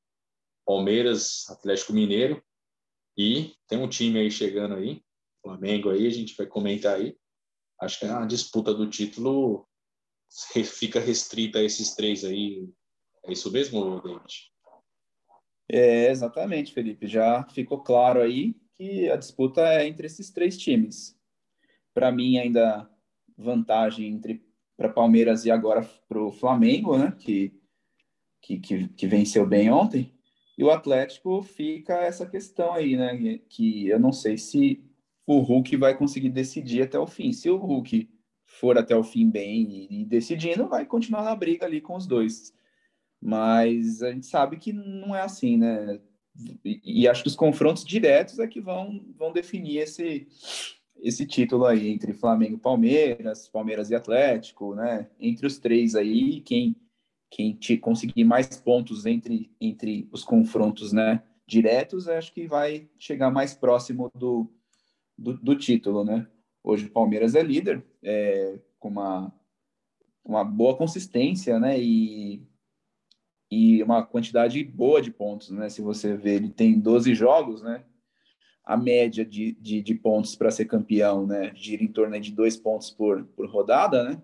Palmeiras, 0.64 1.48
Atlético 1.50 1.92
Mineiro 1.92 2.42
e 3.16 3.52
tem 3.66 3.78
um 3.78 3.88
time 3.88 4.20
aí 4.20 4.30
chegando 4.30 4.76
aí, 4.76 5.02
Flamengo 5.42 5.90
aí, 5.90 6.06
a 6.06 6.10
gente 6.10 6.36
vai 6.36 6.46
comentar 6.46 6.94
aí. 6.94 7.18
Acho 7.80 8.00
que 8.00 8.06
a 8.06 8.24
disputa 8.24 8.74
do 8.74 8.88
título 8.88 9.66
fica 10.64 11.00
restrita 11.00 11.58
a 11.58 11.62
esses 11.62 11.94
três 11.94 12.24
aí. 12.24 12.68
É 13.24 13.32
isso 13.32 13.50
mesmo, 13.50 14.00
David? 14.00 14.50
É, 15.70 16.10
exatamente, 16.10 16.72
Felipe. 16.72 17.06
Já 17.06 17.44
ficou 17.44 17.82
claro 17.82 18.20
aí 18.20 18.54
que 18.74 19.08
a 19.10 19.16
disputa 19.16 19.60
é 19.60 19.86
entre 19.86 20.06
esses 20.06 20.30
três 20.30 20.56
times. 20.56 21.16
Para 21.92 22.10
mim, 22.10 22.38
ainda 22.38 22.88
vantagem 23.36 24.08
entre 24.08 24.44
para 24.76 24.88
Palmeiras 24.88 25.44
e 25.44 25.50
agora 25.50 25.82
para 26.08 26.22
o 26.22 26.30
Flamengo, 26.30 26.96
né? 26.96 27.12
Que, 27.18 27.52
que, 28.40 28.60
que, 28.60 28.88
que, 28.88 29.06
venceu 29.08 29.44
bem 29.44 29.70
ontem. 29.70 30.14
E 30.56 30.62
o 30.62 30.70
Atlético 30.70 31.42
fica 31.42 31.94
essa 31.94 32.24
questão 32.24 32.72
aí, 32.72 32.96
né? 32.96 33.38
Que 33.48 33.88
eu 33.88 33.98
não 33.98 34.12
sei 34.12 34.38
se 34.38 34.87
o 35.28 35.40
Hulk 35.40 35.76
vai 35.76 35.94
conseguir 35.94 36.30
decidir 36.30 36.80
até 36.80 36.98
o 36.98 37.06
fim. 37.06 37.34
Se 37.34 37.50
o 37.50 37.58
Hulk 37.58 38.08
for 38.46 38.78
até 38.78 38.96
o 38.96 39.04
fim 39.04 39.28
bem 39.28 39.86
e, 39.90 40.04
decidindo, 40.06 40.66
vai 40.66 40.86
continuar 40.86 41.22
na 41.22 41.36
briga 41.36 41.66
ali 41.66 41.82
com 41.82 41.94
os 41.94 42.06
dois. 42.06 42.54
Mas 43.20 44.02
a 44.02 44.10
gente 44.10 44.24
sabe 44.24 44.56
que 44.56 44.72
não 44.72 45.14
é 45.14 45.20
assim, 45.20 45.58
né? 45.58 46.00
E, 46.64 47.02
e 47.02 47.08
acho 47.08 47.22
que 47.22 47.28
os 47.28 47.36
confrontos 47.36 47.84
diretos 47.84 48.38
é 48.38 48.46
que 48.46 48.58
vão, 48.58 49.04
vão 49.18 49.30
definir 49.30 49.80
esse, 49.80 50.26
esse 50.96 51.26
título 51.26 51.66
aí 51.66 51.88
entre 51.90 52.14
Flamengo 52.14 52.56
e 52.56 52.60
Palmeiras, 52.60 53.48
Palmeiras 53.48 53.90
e 53.90 53.94
Atlético, 53.94 54.74
né? 54.74 55.10
Entre 55.20 55.46
os 55.46 55.58
três 55.58 55.94
aí, 55.94 56.40
quem 56.40 56.74
quem 57.30 57.52
te 57.52 57.76
conseguir 57.76 58.24
mais 58.24 58.56
pontos 58.58 59.04
entre 59.04 59.54
entre 59.60 60.08
os 60.10 60.24
confrontos, 60.24 60.94
né, 60.94 61.22
diretos, 61.46 62.08
acho 62.08 62.32
que 62.32 62.46
vai 62.46 62.88
chegar 62.98 63.30
mais 63.30 63.52
próximo 63.52 64.10
do, 64.14 64.50
do, 65.18 65.34
do 65.34 65.56
título, 65.56 66.04
né? 66.04 66.26
Hoje 66.62 66.86
o 66.86 66.90
Palmeiras 66.90 67.34
é 67.34 67.42
líder, 67.42 67.84
é, 68.02 68.60
com 68.78 68.88
uma 68.88 69.34
uma 70.24 70.44
boa 70.44 70.76
consistência, 70.76 71.58
né? 71.58 71.80
E 71.80 72.46
e 73.50 73.82
uma 73.82 74.04
quantidade 74.04 74.62
boa 74.62 75.00
de 75.00 75.10
pontos, 75.10 75.50
né? 75.50 75.70
Se 75.70 75.80
você 75.80 76.14
ver, 76.16 76.34
ele 76.34 76.50
tem 76.50 76.78
12 76.78 77.14
jogos, 77.14 77.62
né? 77.62 77.84
A 78.62 78.76
média 78.76 79.24
de, 79.24 79.52
de, 79.52 79.80
de 79.80 79.94
pontos 79.94 80.36
para 80.36 80.50
ser 80.50 80.66
campeão, 80.66 81.26
né? 81.26 81.54
Gira 81.54 81.82
em 81.82 81.88
torno 81.88 82.20
de 82.20 82.30
dois 82.30 82.58
pontos 82.58 82.90
por, 82.90 83.24
por 83.28 83.48
rodada, 83.48 84.04
né? 84.04 84.22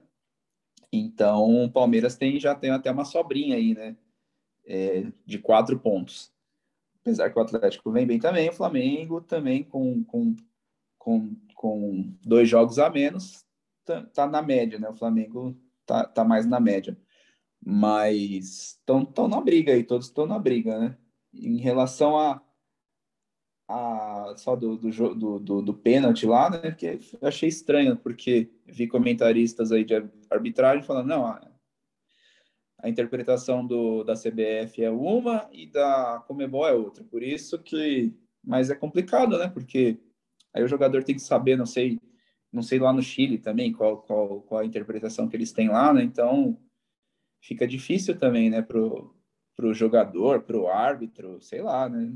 Então, 0.93 1.65
o 1.65 1.73
Palmeiras 1.73 2.17
tem, 2.17 2.39
já 2.39 2.55
tem 2.55 2.71
até 2.71 2.91
uma 2.91 3.07
sobrinha 3.07 3.57
aí, 3.57 3.75
né? 3.75 3.97
É, 4.67 5.11
de 5.25 5.39
quatro 5.39 5.79
pontos. 5.79 6.31
Apesar 7.01 7.31
que 7.31 7.39
o 7.39 7.43
Atlético 7.43 7.91
vem 7.91 8.07
bem 8.07 8.19
também, 8.19 8.49
o 8.51 8.53
Flamengo 8.53 9.23
também 9.23 9.63
com, 9.63 10.05
com, 10.05 10.37
com, 11.05 11.37
com 11.55 12.17
dois 12.25 12.49
jogos 12.49 12.79
a 12.79 12.89
menos, 12.89 13.45
tá, 13.85 14.03
tá 14.07 14.27
na 14.27 14.41
média, 14.41 14.79
né? 14.79 14.89
O 14.89 14.97
Flamengo 14.97 15.55
tá, 15.85 16.07
tá 16.07 16.25
mais 16.25 16.47
na 16.47 16.59
média. 16.59 16.99
Mas 17.63 18.79
estão 18.89 19.29
na 19.29 19.41
briga 19.41 19.75
aí, 19.75 19.85
todos 19.85 20.07
estão 20.07 20.25
na 20.27 20.39
briga, 20.39 20.79
né? 20.79 20.97
Em 21.35 21.59
relação 21.59 22.19
a, 22.19 22.43
a 23.69 24.35
só 24.39 24.57
do, 24.57 24.79
do, 24.79 25.39
do, 25.41 25.63
do, 25.63 25.75
pênalti 25.75 26.25
lá, 26.25 26.49
né? 26.49 26.71
Que 26.73 26.99
eu 27.21 27.29
achei 27.29 27.51
estranho, 27.51 27.99
porque 27.99 28.51
vi 28.65 28.87
comentaristas 28.89 29.73
aí 29.73 29.85
de 29.85 29.95
arbitragem 30.31 30.83
falando, 30.83 31.09
não, 31.09 31.27
a, 31.27 31.51
a 32.79 32.89
interpretação 32.89 33.67
do, 33.67 34.05
da 34.05 34.15
CBF 34.15 34.83
é 34.83 34.91
uma 34.91 35.49
e 35.53 35.67
da 35.67 36.25
Comebol 36.27 36.67
é 36.67 36.73
outra. 36.73 37.05
Por 37.05 37.23
isso 37.23 37.59
que. 37.59 38.15
Mas 38.43 38.71
é 38.71 38.75
complicado, 38.75 39.39
né? 39.39 39.49
Porque 39.49 39.99
aí 40.55 40.63
o 40.63 40.69
jogador 40.69 41.03
tem 41.03 41.15
que 41.15 41.21
saber, 41.21 41.57
não 41.57 41.67
sei, 41.67 42.01
não 42.53 42.63
sei 42.63 42.79
lá 42.79 42.93
no 42.93 43.03
Chile 43.03 43.39
também 43.39 43.73
qual, 43.73 44.03
qual, 44.03 44.41
qual 44.43 44.61
a 44.61 44.65
interpretação 44.65 45.29
que 45.29 45.37
eles 45.37 45.53
têm 45.53 45.69
lá, 45.69 45.93
né? 45.93 46.03
Então 46.03 46.57
fica 47.43 47.67
difícil 47.67 48.17
também, 48.19 48.49
né, 48.49 48.63
pro, 48.63 49.15
pro 49.57 49.75
jogador, 49.75 50.43
pro 50.43 50.69
árbitro, 50.69 51.41
sei 51.41 51.61
lá, 51.61 51.89
né? 51.89 52.13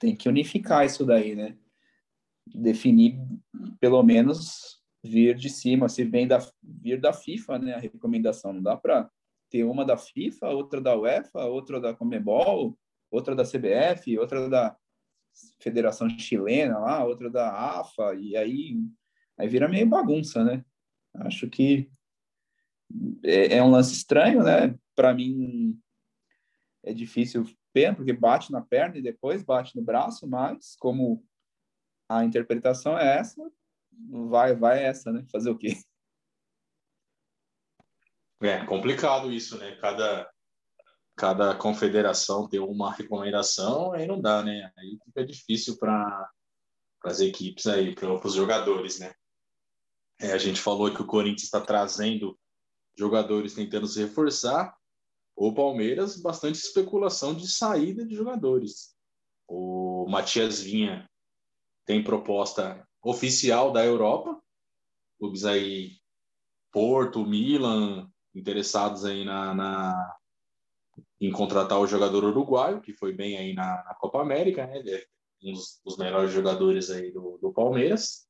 Tem 0.00 0.16
que 0.16 0.28
unificar 0.28 0.84
isso 0.84 1.04
daí, 1.04 1.34
né? 1.34 1.56
Definir, 2.46 3.18
pelo 3.78 4.02
menos, 4.02 4.82
vir 5.04 5.36
de 5.36 5.48
cima, 5.48 5.88
se 5.88 6.04
vem 6.04 6.26
da, 6.26 6.38
vir 6.62 7.00
da 7.00 7.12
FIFA, 7.12 7.58
né, 7.58 7.74
a 7.74 7.78
recomendação. 7.78 8.52
Não 8.52 8.62
dá 8.62 8.76
para 8.76 9.10
ter 9.50 9.64
uma 9.64 9.84
da 9.84 9.96
FIFA, 9.96 10.48
outra 10.48 10.80
da 10.80 10.96
UEFA, 10.96 11.44
outra 11.44 11.80
da 11.80 11.94
Comebol, 11.94 12.76
outra 13.10 13.34
da 13.34 13.44
CBF, 13.44 14.18
outra 14.18 14.48
da 14.48 14.76
Federação 15.60 16.08
Chilena 16.08 16.78
lá, 16.78 17.04
outra 17.04 17.30
da 17.30 17.50
AFA, 17.80 18.14
e 18.14 18.36
aí, 18.36 18.76
aí 19.38 19.48
vira 19.48 19.68
meio 19.68 19.88
bagunça, 19.88 20.44
né? 20.44 20.64
Acho 21.14 21.48
que 21.48 21.90
é, 23.22 23.56
é 23.56 23.62
um 23.62 23.70
lance 23.70 23.92
estranho, 23.92 24.42
né? 24.42 24.76
Para 24.94 25.14
mim 25.14 25.78
é 26.82 26.92
difícil 26.92 27.44
pena, 27.72 27.94
porque 27.94 28.12
bate 28.12 28.52
na 28.52 28.60
perna 28.60 28.98
e 28.98 29.02
depois 29.02 29.42
bate 29.42 29.74
no 29.76 29.82
braço, 29.82 30.28
mas 30.28 30.76
como 30.78 31.24
a 32.08 32.24
interpretação 32.24 32.98
é 32.98 33.18
essa, 33.18 33.42
vai, 34.28 34.54
vai 34.54 34.84
essa, 34.84 35.10
né? 35.12 35.24
Fazer 35.30 35.50
o 35.50 35.56
quê? 35.56 35.76
É 38.42 38.64
complicado 38.66 39.32
isso, 39.32 39.56
né? 39.58 39.76
Cada, 39.76 40.28
cada 41.16 41.54
confederação 41.54 42.48
ter 42.48 42.58
uma 42.60 42.92
recomendação, 42.92 43.92
aí 43.92 44.06
não 44.06 44.20
dá, 44.20 44.42
né? 44.42 44.72
Aí 44.76 44.98
fica 45.04 45.24
difícil 45.24 45.78
para 45.78 46.30
as 47.04 47.20
equipes 47.20 47.66
aí, 47.66 47.94
para 47.94 48.26
os 48.26 48.34
jogadores, 48.34 48.98
né? 48.98 49.14
É, 50.20 50.32
a 50.32 50.38
gente 50.38 50.60
falou 50.60 50.92
que 50.92 51.02
o 51.02 51.06
Corinthians 51.06 51.44
está 51.44 51.60
trazendo 51.60 52.38
jogadores 52.96 53.54
tentando 53.54 53.86
se 53.86 54.00
reforçar. 54.00 54.76
O 55.34 55.52
Palmeiras, 55.54 56.20
bastante 56.20 56.56
especulação 56.56 57.34
de 57.34 57.48
saída 57.48 58.06
de 58.06 58.14
jogadores. 58.14 58.94
O 59.48 60.06
Matias 60.08 60.60
Vinha 60.60 61.08
tem 61.84 62.04
proposta 62.04 62.86
oficial 63.02 63.72
da 63.72 63.84
Europa, 63.84 64.40
clubes 65.18 65.44
aí 65.44 65.98
Porto, 66.70 67.26
Milan, 67.26 68.10
interessados 68.34 69.04
aí 69.04 69.24
na, 69.24 69.54
na 69.54 70.16
em 71.22 71.30
contratar 71.30 71.78
o 71.78 71.86
jogador 71.86 72.24
uruguaio, 72.24 72.80
que 72.80 72.92
foi 72.92 73.12
bem 73.12 73.36
aí 73.36 73.54
na, 73.54 73.84
na 73.84 73.94
Copa 73.94 74.20
América, 74.20 74.66
né? 74.66 74.78
Ele 74.78 74.90
é 74.90 75.04
um 75.44 75.52
dos, 75.52 75.80
dos 75.84 75.96
melhores 75.96 76.32
jogadores 76.32 76.90
aí 76.90 77.12
do, 77.12 77.38
do 77.40 77.52
Palmeiras. 77.52 78.26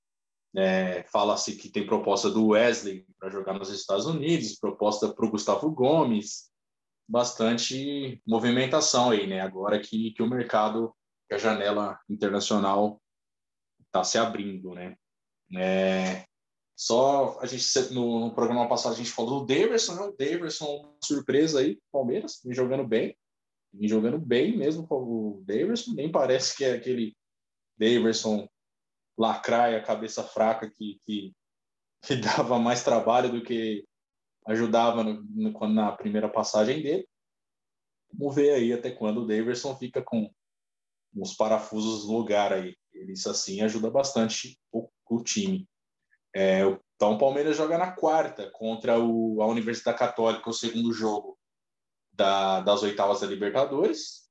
É, 0.54 1.02
Fala-se 1.04 1.56
que 1.56 1.70
tem 1.70 1.86
proposta 1.86 2.28
do 2.28 2.48
Wesley 2.48 3.06
para 3.18 3.30
jogar 3.30 3.54
nos 3.54 3.70
Estados 3.70 4.04
Unidos, 4.04 4.58
proposta 4.58 5.08
para 5.08 5.24
o 5.24 5.30
Gustavo 5.30 5.70
Gomes, 5.70 6.50
bastante 7.08 8.20
movimentação 8.26 9.10
aí, 9.10 9.26
né? 9.26 9.40
Agora 9.40 9.80
que, 9.80 10.10
que 10.12 10.22
o 10.22 10.28
mercado, 10.28 10.94
que 11.26 11.34
a 11.34 11.38
janela 11.38 11.98
internacional 12.10 13.00
está 13.86 14.04
se 14.04 14.18
abrindo, 14.18 14.74
né? 14.74 14.96
É, 15.56 16.26
só 16.76 17.38
a 17.40 17.46
gente 17.46 17.64
no, 17.92 18.20
no, 18.20 18.34
programa 18.34 18.68
passado 18.68 18.94
a 18.94 18.96
gente 18.96 19.10
falou 19.10 19.40
do 19.40 19.46
Daverson, 19.46 19.94
né? 19.94 20.02
O 20.02 20.16
Daverson, 20.16 20.96
surpresa 21.02 21.60
aí, 21.60 21.78
Palmeiras, 21.92 22.40
vem 22.44 22.54
jogando 22.54 22.86
bem, 22.86 23.16
vem 23.72 23.88
jogando 23.88 24.18
bem 24.18 24.56
mesmo 24.56 24.86
com 24.86 24.96
o 24.96 25.42
Daverson, 25.44 25.92
nem 25.92 26.10
parece 26.10 26.56
que 26.56 26.64
é 26.64 26.72
aquele 26.72 27.16
Daverson 27.76 28.48
lacraia, 29.18 29.82
cabeça 29.82 30.24
fraca 30.24 30.70
que, 30.70 31.00
que, 31.04 31.32
que 32.02 32.16
dava 32.16 32.58
mais 32.58 32.82
trabalho 32.82 33.30
do 33.30 33.42
que 33.42 33.84
ajudava 34.46 35.04
no, 35.04 35.22
no, 35.22 35.68
na 35.68 35.92
primeira 35.92 36.28
passagem 36.28 36.82
dele. 36.82 37.06
Vamos 38.12 38.34
ver 38.34 38.54
aí 38.54 38.72
até 38.72 38.90
quando 38.90 39.22
o 39.22 39.26
Daverson 39.26 39.76
fica 39.76 40.02
com 40.02 40.30
uns 41.14 41.34
parafusos 41.34 42.06
no 42.06 42.18
lugar 42.18 42.52
aí. 42.52 42.74
Ele, 42.92 43.12
isso 43.12 43.30
assim 43.30 43.60
ajuda 43.60 43.90
bastante 43.90 44.58
o, 44.70 44.88
o 45.08 45.22
time. 45.22 45.66
É, 46.34 46.60
então 46.96 47.14
o 47.14 47.18
Palmeiras 47.18 47.56
joga 47.56 47.76
na 47.76 47.92
quarta 47.92 48.50
contra 48.52 48.98
o, 48.98 49.42
a 49.42 49.46
Universidade 49.46 49.98
Católica, 49.98 50.48
o 50.48 50.54
segundo 50.54 50.92
jogo 50.92 51.38
da, 52.12 52.60
das 52.60 52.82
oitavas 52.82 53.20
da 53.20 53.26
Libertadores. 53.26 54.30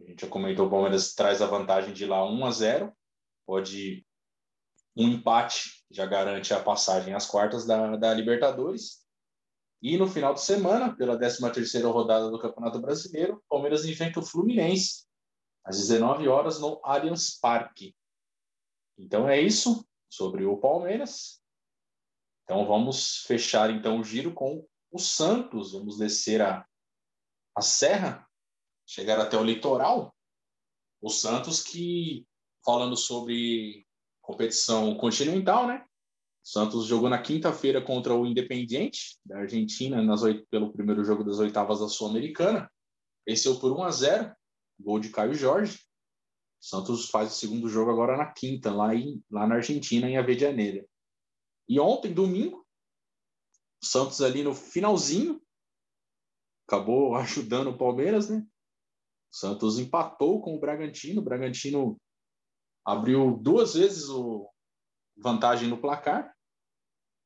A 0.00 0.04
gente 0.04 0.22
já 0.22 0.28
comentou, 0.28 0.66
o 0.66 0.70
Palmeiras 0.70 1.14
traz 1.14 1.42
a 1.42 1.46
vantagem 1.46 1.92
de 1.92 2.06
lá 2.06 2.24
1 2.24 2.46
a 2.46 2.50
0. 2.50 2.92
Pode 3.46 4.06
um 4.96 5.08
empate 5.08 5.84
já 5.90 6.06
garante 6.06 6.52
a 6.52 6.62
passagem 6.62 7.14
às 7.14 7.26
quartas 7.26 7.66
da, 7.66 7.96
da 7.96 8.12
Libertadores. 8.14 9.04
E 9.80 9.96
no 9.96 10.08
final 10.08 10.34
de 10.34 10.40
semana, 10.40 10.94
pela 10.96 11.18
13ª 11.18 11.90
rodada 11.92 12.30
do 12.30 12.38
Campeonato 12.38 12.80
Brasileiro, 12.80 13.34
o 13.34 13.42
Palmeiras 13.48 13.84
enfrenta 13.84 14.18
o 14.18 14.24
Fluminense 14.24 15.06
às 15.64 15.78
19 15.78 16.26
horas 16.26 16.60
no 16.60 16.80
Allianz 16.82 17.38
Parque. 17.38 17.94
Então 18.96 19.28
é 19.28 19.40
isso 19.40 19.86
sobre 20.08 20.44
o 20.44 20.56
Palmeiras. 20.56 21.40
Então 22.44 22.66
vamos 22.66 23.18
fechar 23.26 23.70
então 23.70 24.00
o 24.00 24.04
giro 24.04 24.32
com 24.32 24.66
o 24.90 24.98
Santos. 24.98 25.72
Vamos 25.72 25.98
descer 25.98 26.40
a, 26.40 26.66
a 27.54 27.60
serra, 27.60 28.26
chegar 28.86 29.20
até 29.20 29.36
o 29.36 29.44
litoral. 29.44 30.14
O 31.00 31.10
Santos 31.10 31.62
que 31.62 32.26
falando 32.64 32.96
sobre 32.96 33.86
competição 34.20 34.96
continental, 34.96 35.66
né? 35.66 35.84
Santos 36.42 36.86
jogou 36.86 37.10
na 37.10 37.20
quinta-feira 37.20 37.80
contra 37.80 38.14
o 38.14 38.26
Independiente 38.26 39.18
da 39.24 39.40
Argentina 39.40 40.02
nas 40.02 40.22
oito, 40.22 40.46
pelo 40.50 40.72
primeiro 40.72 41.04
jogo 41.04 41.22
das 41.22 41.38
oitavas 41.38 41.80
da 41.80 41.88
Sul-Americana. 41.88 42.70
Venceu 43.26 43.58
por 43.58 43.70
1 43.72 43.82
a 43.82 43.90
0, 43.90 44.36
gol 44.80 44.98
de 44.98 45.10
Caio 45.10 45.34
Jorge. 45.34 45.78
Santos 46.60 47.08
faz 47.08 47.32
o 47.32 47.36
segundo 47.36 47.68
jogo 47.68 47.90
agora 47.90 48.16
na 48.16 48.26
quinta, 48.26 48.72
lá, 48.72 48.94
em, 48.94 49.22
lá 49.30 49.46
na 49.46 49.56
Argentina, 49.56 50.08
em 50.08 50.16
Avedianeira. 50.16 50.86
E 51.68 51.78
ontem, 51.78 52.12
domingo, 52.12 52.66
o 53.82 53.86
Santos 53.86 54.20
ali 54.20 54.42
no 54.42 54.54
finalzinho, 54.54 55.40
acabou 56.66 57.14
ajudando 57.16 57.70
o 57.70 57.78
Palmeiras, 57.78 58.28
né? 58.28 58.44
O 59.30 59.36
Santos 59.36 59.78
empatou 59.78 60.40
com 60.40 60.56
o 60.56 60.60
Bragantino. 60.60 61.20
O 61.20 61.24
Bragantino 61.24 62.00
abriu 62.84 63.36
duas 63.36 63.74
vezes 63.74 64.08
o 64.08 64.50
vantagem 65.16 65.68
no 65.68 65.80
placar, 65.80 66.34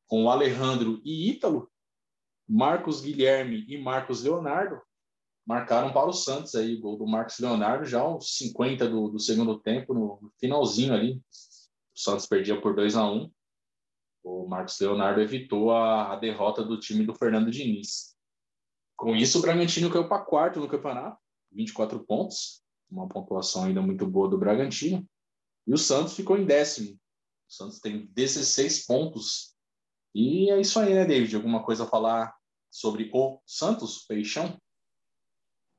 com 0.07 0.25
o 0.25 0.31
Alejandro 0.31 1.01
e 1.05 1.31
Ítalo, 1.31 1.71
Marcos 2.49 3.01
Guilherme 3.01 3.64
e 3.68 3.79
Marcos 3.79 4.25
Leonardo 4.25 4.81
marcaram 5.46 5.92
para 5.92 6.09
o 6.09 6.12
Santos 6.12 6.55
aí, 6.55 6.76
o 6.76 6.81
gol 6.81 6.96
do 6.96 7.07
Marcos 7.07 7.38
Leonardo, 7.38 7.85
já 7.85 8.00
aos 8.00 8.37
50 8.37 8.88
do, 8.88 9.09
do 9.09 9.18
segundo 9.18 9.59
tempo, 9.59 9.92
no 9.92 10.33
finalzinho 10.38 10.94
ali. 10.94 11.16
O 11.94 12.00
Santos 12.00 12.26
perdia 12.26 12.61
por 12.61 12.74
2 12.74 12.96
a 12.96 13.11
1 13.11 13.31
O 14.24 14.46
Marcos 14.46 14.78
Leonardo 14.81 15.20
evitou 15.20 15.72
a, 15.72 16.12
a 16.12 16.16
derrota 16.16 16.64
do 16.64 16.78
time 16.78 17.05
do 17.05 17.14
Fernando 17.14 17.50
Diniz. 17.50 18.16
Com 18.96 19.16
isso, 19.16 19.38
o 19.38 19.42
Bragantino 19.42 19.90
caiu 19.90 20.09
para 20.09 20.24
quarto 20.24 20.61
no 20.61 20.68
campeonato, 20.68 21.18
24 21.50 22.05
pontos, 22.07 22.62
uma 22.88 23.09
pontuação 23.09 23.64
ainda 23.64 23.83
muito 23.83 24.07
boa 24.07 24.28
do 24.28 24.38
Bragantino. 24.38 25.05
E 25.66 25.74
o 25.74 25.78
Santos 25.78 26.14
ficou 26.14 26.37
em 26.37 26.44
décimo. 26.44 26.94
O 27.48 27.52
Santos 27.52 27.81
tem 27.81 28.07
16 28.07 28.87
pontos. 28.87 29.57
E 30.14 30.50
é 30.50 30.61
isso 30.61 30.78
aí, 30.78 30.94
né, 30.94 31.05
David? 31.05 31.35
Alguma 31.35 31.64
coisa 31.64 31.85
a 31.85 31.88
falar 31.88 32.33
sobre 32.70 33.11
o 33.12 33.40
Santos, 33.44 34.05
Peixão? 34.07 34.61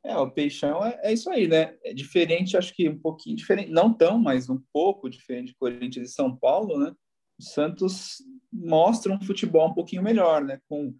É, 0.05 0.17
o 0.17 0.29
Peixão 0.29 0.85
é, 0.85 0.99
é, 1.01 1.13
isso 1.13 1.29
aí, 1.29 1.47
né? 1.47 1.77
É 1.83 1.93
diferente, 1.93 2.57
acho 2.57 2.73
que 2.75 2.89
um 2.89 2.99
pouquinho 2.99 3.37
diferente, 3.37 3.71
não 3.71 3.93
tão, 3.93 4.19
mas 4.19 4.49
um 4.49 4.61
pouco 4.73 5.09
diferente 5.09 5.47
de 5.47 5.55
Corinthians 5.55 6.09
e 6.09 6.13
São 6.13 6.35
Paulo, 6.35 6.77
né? 6.77 6.93
O 7.39 7.43
Santos 7.43 8.17
mostra 8.51 9.13
um 9.13 9.21
futebol 9.21 9.69
um 9.69 9.73
pouquinho 9.73 10.03
melhor, 10.03 10.43
né? 10.43 10.59
Com 10.67 10.93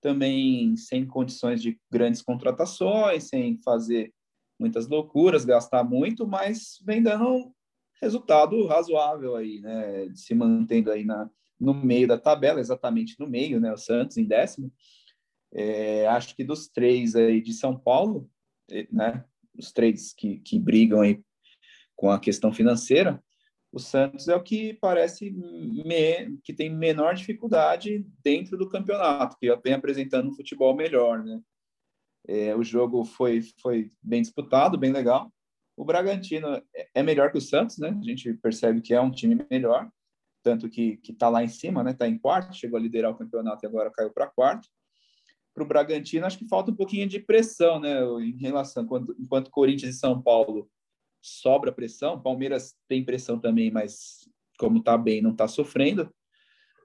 também 0.00 0.76
sem 0.76 1.06
condições 1.06 1.62
de 1.62 1.78
grandes 1.90 2.20
contratações, 2.20 3.28
sem 3.28 3.56
fazer 3.62 4.12
muitas 4.58 4.88
loucuras, 4.88 5.44
gastar 5.44 5.84
muito, 5.84 6.26
mas 6.26 6.78
vem 6.84 7.00
dando 7.00 7.54
resultado 8.00 8.66
razoável 8.66 9.36
aí, 9.36 9.60
né? 9.60 10.08
Se 10.16 10.34
mantendo 10.34 10.90
aí 10.90 11.04
na, 11.04 11.30
no 11.60 11.72
meio 11.72 12.08
da 12.08 12.18
tabela, 12.18 12.58
exatamente 12.58 13.14
no 13.20 13.28
meio, 13.28 13.60
né? 13.60 13.72
O 13.72 13.76
Santos 13.76 14.16
em 14.16 14.24
décimo. 14.24 14.72
É, 15.54 16.06
acho 16.08 16.34
que 16.34 16.42
dos 16.42 16.66
três 16.66 17.14
aí 17.14 17.40
de 17.40 17.52
São 17.52 17.78
Paulo, 17.78 18.28
né? 18.90 19.24
Os 19.56 19.72
três 19.72 20.12
que, 20.12 20.38
que 20.40 20.58
brigam 20.58 21.00
aí 21.00 21.22
com 21.94 22.10
a 22.10 22.18
questão 22.18 22.52
financeira, 22.52 23.22
o 23.72 23.78
Santos 23.78 24.28
é 24.28 24.36
o 24.36 24.42
que 24.42 24.74
parece 24.74 25.30
me, 25.30 26.36
que 26.44 26.52
tem 26.52 26.68
menor 26.68 27.14
dificuldade 27.14 28.06
dentro 28.22 28.58
do 28.58 28.68
campeonato, 28.68 29.36
que 29.38 29.54
vem 29.56 29.72
apresentando 29.72 30.28
um 30.28 30.34
futebol 30.34 30.76
melhor, 30.76 31.24
né? 31.24 31.40
É, 32.28 32.54
o 32.54 32.62
jogo 32.62 33.04
foi, 33.04 33.40
foi 33.60 33.90
bem 34.02 34.20
disputado, 34.20 34.78
bem 34.78 34.92
legal. 34.92 35.32
O 35.74 35.84
Bragantino 35.84 36.62
é 36.94 37.02
melhor 37.02 37.32
que 37.32 37.38
o 37.38 37.40
Santos, 37.40 37.78
né? 37.78 37.88
A 37.98 38.04
gente 38.04 38.34
percebe 38.34 38.82
que 38.82 38.92
é 38.92 39.00
um 39.00 39.10
time 39.10 39.44
melhor, 39.50 39.90
tanto 40.42 40.68
que 40.68 40.98
que 40.98 41.12
está 41.12 41.30
lá 41.30 41.42
em 41.42 41.48
cima, 41.48 41.82
né? 41.82 41.92
Está 41.92 42.06
em 42.06 42.18
quarto, 42.18 42.54
chegou 42.54 42.78
a 42.78 42.82
liderar 42.82 43.10
o 43.10 43.16
campeonato 43.16 43.64
e 43.64 43.66
agora 43.66 43.90
caiu 43.90 44.12
para 44.12 44.26
quarto. 44.26 44.68
Para 45.54 45.64
o 45.64 45.66
Bragantino, 45.66 46.26
acho 46.26 46.38
que 46.38 46.48
falta 46.48 46.70
um 46.70 46.76
pouquinho 46.76 47.06
de 47.06 47.20
pressão, 47.20 47.78
né? 47.78 48.02
Em 48.20 48.36
relação 48.38 48.84
enquanto, 48.84 49.14
enquanto 49.18 49.50
Corinthians 49.50 49.96
e 49.96 49.98
São 49.98 50.20
Paulo 50.20 50.70
sobra 51.20 51.70
pressão, 51.70 52.20
Palmeiras 52.20 52.74
tem 52.88 53.04
pressão 53.04 53.38
também, 53.38 53.70
mas 53.70 54.28
como 54.58 54.78
está 54.78 54.96
bem, 54.96 55.20
não 55.20 55.32
está 55.32 55.46
sofrendo. 55.46 56.12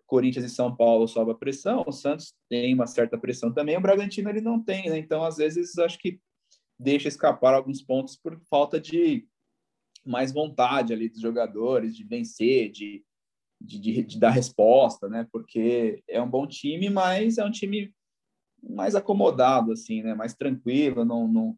Corinthians 0.06 0.45
e 0.45 0.49
São 0.49 0.73
Paulo 0.73 1.08
sobra 1.08 1.36
pressão, 1.36 1.84
o 1.86 1.91
Santos 1.91 2.34
tem 2.49 2.73
uma 2.73 2.88
certa 2.88 3.17
pressão 3.17 3.53
também, 3.53 3.75
o 3.75 3.82
Bragantino 3.82 4.30
ele 4.30 4.39
não 4.41 4.63
tem, 4.63 4.89
né? 4.89 4.97
Então, 4.97 5.23
às 5.23 5.38
vezes, 5.38 5.77
acho 5.77 5.99
que 5.99 6.19
deixa 6.80 7.08
escapar 7.08 7.53
alguns 7.53 7.82
pontos 7.82 8.15
por 8.15 8.39
falta 8.49 8.80
de 8.80 9.27
mais 10.06 10.32
vontade 10.32 10.93
ali 10.93 11.10
dos 11.10 11.19
jogadores, 11.19 11.95
de 11.95 12.06
vencer, 12.06 12.71
de, 12.71 13.03
de, 13.60 13.80
de, 13.80 14.03
de, 14.03 14.19
dar 14.19 14.30
resposta, 14.30 15.10
né? 15.10 15.27
Porque 15.32 16.01
é 16.08 16.21
um 16.21 16.30
bom 16.30 16.47
time, 16.47 16.89
mas 16.89 17.38
é 17.38 17.43
um 17.43 17.51
time 17.51 17.93
mais 18.62 18.96
acomodado, 18.96 19.72
assim, 19.72 20.02
né? 20.02 20.13
Mais 20.13 20.34
tranquilo, 20.34 21.06
não, 21.06 21.28
não, 21.28 21.58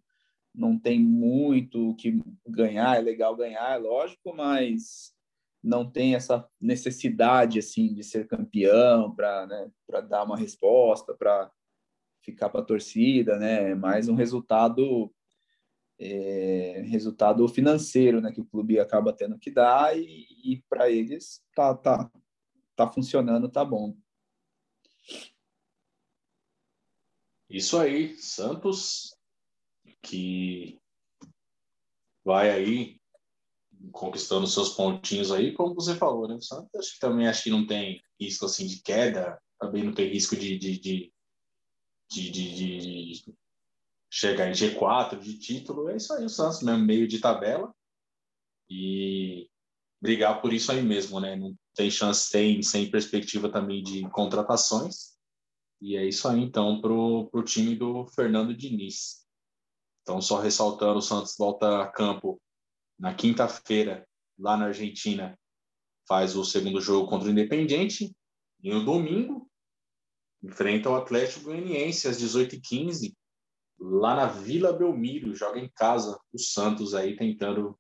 não 0.54 0.78
tem 0.78 1.00
muito 1.00 1.90
o 1.90 1.96
que 1.96 2.22
ganhar, 2.48 2.98
é 2.98 3.02
legal 3.02 3.36
ganhar, 3.36 3.76
é 3.76 3.78
lógico, 3.78 4.34
mas 4.36 5.14
não 5.62 5.90
tem 5.90 6.16
essa 6.16 6.48
necessidade, 6.60 7.60
assim, 7.60 7.94
de 7.94 8.04
ser 8.04 8.28
campeão 8.28 9.14
para 9.14 9.46
né, 9.46 9.72
dar 10.08 10.24
uma 10.24 10.38
resposta, 10.38 11.14
para 11.14 11.52
ficar 12.24 12.50
para 12.50 12.62
a 12.62 12.66
torcida, 12.66 13.38
né? 13.38 13.72
É 13.72 13.76
mais 13.76 14.08
um 14.08 14.16
resultado 14.16 15.14
é, 16.00 16.82
resultado 16.88 17.46
financeiro, 17.48 18.22
né? 18.22 18.32
Que 18.32 18.42
o 18.42 18.46
clube 18.46 18.80
acaba 18.80 19.12
tendo 19.12 19.38
que 19.38 19.52
dar 19.52 19.98
e, 19.98 20.26
e 20.46 20.64
para 20.70 20.90
eles 20.90 21.42
tá 21.56 21.76
tá 21.76 22.10
tá 22.76 22.88
funcionando, 22.88 23.50
tá 23.50 23.66
bom. 23.66 23.96
Isso 27.50 27.78
aí, 27.78 28.16
Santos 28.18 29.16
que 30.02 30.80
vai 32.24 32.52
aí 32.52 33.00
conquistando 33.92 34.46
seus 34.46 34.70
pontinhos 34.70 35.32
aí, 35.32 35.54
como 35.54 35.74
você 35.74 35.96
falou, 35.96 36.28
né? 36.28 36.36
O 36.36 36.42
Santos 36.42 36.70
acho 36.76 36.94
que 36.94 37.00
também 37.00 37.28
acho 37.28 37.44
que 37.44 37.50
não 37.50 37.66
tem 37.66 38.02
risco 38.20 38.46
assim 38.46 38.68
de 38.68 38.82
queda, 38.82 39.42
também 39.60 39.84
não 39.84 39.94
tem 39.94 40.10
risco 40.10 40.36
de, 40.36 40.58
de, 40.58 40.80
de 40.80 41.14
de, 42.12 42.32
de, 42.32 42.56
de, 42.56 43.36
chegar 44.10 44.50
em 44.50 44.54
G4 44.54 45.20
de 45.20 45.38
título, 45.38 45.90
é 45.90 45.98
isso 45.98 46.12
aí, 46.14 46.26
o 46.26 46.30
Santos 46.30 46.64
mesmo, 46.64 46.84
meio 46.84 47.08
de 47.08 47.20
tabela. 47.20 47.74
E 48.68 49.48
brigar 50.02 50.42
por 50.42 50.54
isso 50.54 50.72
aí 50.72 50.82
mesmo, 50.82 51.20
né? 51.20 51.36
Não 51.36 51.56
tem 51.76 51.90
chance, 51.92 52.32
tem 52.32 52.62
sem 52.62 52.90
perspectiva 52.90 53.52
também 53.52 53.84
de 53.84 54.08
contratações. 54.10 55.18
E 55.82 55.96
é 55.96 56.06
isso 56.06 56.28
aí, 56.28 56.42
então, 56.42 56.82
para 56.82 56.92
o 56.92 57.44
time 57.44 57.76
do 57.76 58.06
Fernando 58.08 58.56
Diniz. 58.56 59.26
Então, 60.02 60.22
só 60.22 60.39
ressaltando, 60.39 61.00
o 61.00 61.02
Santos 61.02 61.36
volta 61.38 61.82
a 61.82 61.88
campo 61.88 62.42
na 62.98 63.13
quinta-feira, 63.13 64.08
lá 64.38 64.58
na 64.58 64.65
Argentina, 64.65 65.39
faz 66.08 66.36
o 66.36 66.44
segundo 66.44 66.82
jogo 66.82 67.08
contra 67.08 67.28
o 67.28 67.32
Independiente. 67.32 68.15
E 68.62 68.70
no 68.70 68.84
domingo, 68.84 69.50
enfrenta 70.44 70.89
o 70.89 70.96
Atlético 70.96 71.46
Goianiense 71.46 72.08
às 72.08 72.20
18h15, 72.20 73.15
lá 73.80 74.15
na 74.15 74.26
Vila 74.26 74.74
Belmiro. 74.74 75.34
Joga 75.34 75.60
em 75.60 75.70
casa 75.70 76.20
o 76.34 76.39
Santos 76.39 76.94
aí 76.94 77.15
tentando 77.15 77.80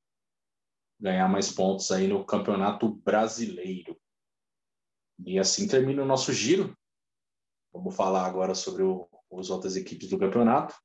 ganhar 0.99 1.27
mais 1.27 1.51
pontos 1.51 1.91
aí 1.91 2.07
no 2.07 2.25
Campeonato 2.25 2.89
Brasileiro. 2.89 3.99
E 5.25 5.39
assim 5.39 5.67
termina 5.67 6.03
o 6.03 6.07
nosso 6.07 6.31
giro. 6.31 6.77
Vamos 7.73 7.95
falar 7.95 8.25
agora 8.25 8.55
sobre 8.55 8.83
o, 8.83 9.07
as 9.37 9.49
outras 9.49 9.75
equipes 9.75 10.09
do 10.09 10.19
campeonato. 10.19 10.75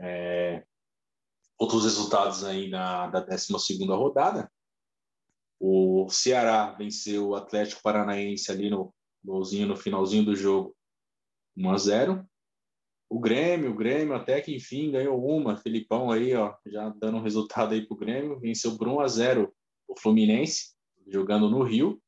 É, 0.00 0.64
outros 1.58 1.84
resultados 1.84 2.44
aí 2.44 2.68
na, 2.68 3.08
da 3.08 3.20
12 3.20 3.52
rodada. 3.88 4.50
O 5.60 6.08
Ceará 6.08 6.72
venceu 6.72 7.28
o 7.28 7.34
Atlético 7.34 7.82
Paranaense 7.82 8.50
ali 8.50 8.70
no, 8.70 8.94
golzinho 9.24 9.66
no 9.66 9.76
finalzinho 9.76 10.24
do 10.24 10.34
jogo, 10.34 10.74
1 11.56 11.70
a 11.70 11.76
0. 11.76 12.28
O 13.10 13.18
Grêmio, 13.18 13.70
o 13.70 13.74
Grêmio 13.74 14.14
até 14.14 14.40
que 14.40 14.54
enfim 14.54 14.90
ganhou 14.90 15.22
uma. 15.24 15.56
Felipão 15.56 16.10
aí, 16.10 16.34
ó, 16.34 16.54
já 16.66 16.88
dando 16.90 17.18
um 17.18 17.22
resultado 17.22 17.74
aí 17.74 17.86
pro 17.86 17.96
Grêmio, 17.96 18.38
venceu 18.38 18.76
por 18.76 18.88
1 18.88 19.00
a 19.00 19.08
0 19.08 19.54
o 19.86 19.98
Fluminense, 19.98 20.74
jogando 21.06 21.48
no 21.50 21.62
Rio. 21.62 22.00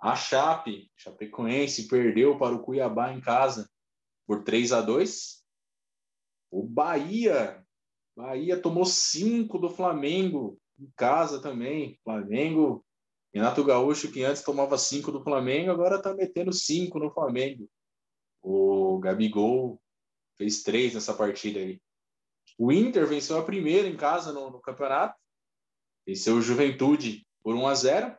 A 0.00 0.14
Chape, 0.14 0.90
Chapecoense, 0.96 1.88
perdeu 1.88 2.38
para 2.38 2.54
o 2.54 2.62
Cuiabá 2.62 3.12
em 3.12 3.20
casa 3.20 3.68
por 4.26 4.44
3 4.44 4.72
a 4.72 4.80
2. 4.80 5.42
O 6.50 6.62
Bahia, 6.62 7.64
Bahia 8.16 8.60
tomou 8.60 8.84
5 8.84 9.58
do 9.58 9.70
Flamengo 9.70 10.58
em 10.78 10.90
casa 10.96 11.40
também. 11.40 11.98
Flamengo, 12.04 12.84
Renato 13.34 13.64
Gaúcho, 13.64 14.12
que 14.12 14.22
antes 14.22 14.42
tomava 14.42 14.78
5 14.78 15.10
do 15.10 15.22
Flamengo, 15.22 15.70
agora 15.70 15.96
está 15.96 16.14
metendo 16.14 16.52
5 16.52 16.98
no 16.98 17.10
Flamengo. 17.10 17.68
O 18.40 18.98
Gabigol 19.00 19.80
fez 20.36 20.62
três 20.62 20.94
nessa 20.94 21.12
partida 21.12 21.58
aí. 21.58 21.80
O 22.56 22.72
Inter 22.72 23.06
venceu 23.06 23.38
a 23.38 23.44
primeira 23.44 23.88
em 23.88 23.96
casa 23.96 24.32
no, 24.32 24.50
no 24.50 24.60
campeonato. 24.60 25.18
Venceu 26.06 26.36
o 26.36 26.42
Juventude 26.42 27.26
por 27.42 27.54
1 27.54 27.66
a 27.66 27.74
0. 27.74 28.18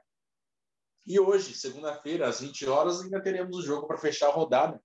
E 1.10 1.20
hoje, 1.20 1.56
segunda-feira, 1.56 2.30
às 2.30 2.40
20 2.40 2.68
horas, 2.68 3.02
ainda 3.02 3.20
teremos 3.20 3.58
o 3.58 3.62
jogo 3.64 3.88
para 3.88 3.98
fechar 3.98 4.28
a 4.28 4.34
rodada. 4.34 4.80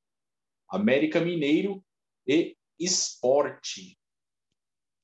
América 0.66 1.20
Mineiro 1.20 1.84
e 2.26 2.56
Esporte. 2.80 3.98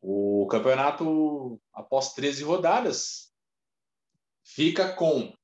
O 0.00 0.48
campeonato, 0.50 1.60
após 1.74 2.14
13 2.14 2.42
rodadas, 2.42 3.34
fica 4.42 4.96
com 4.96 5.36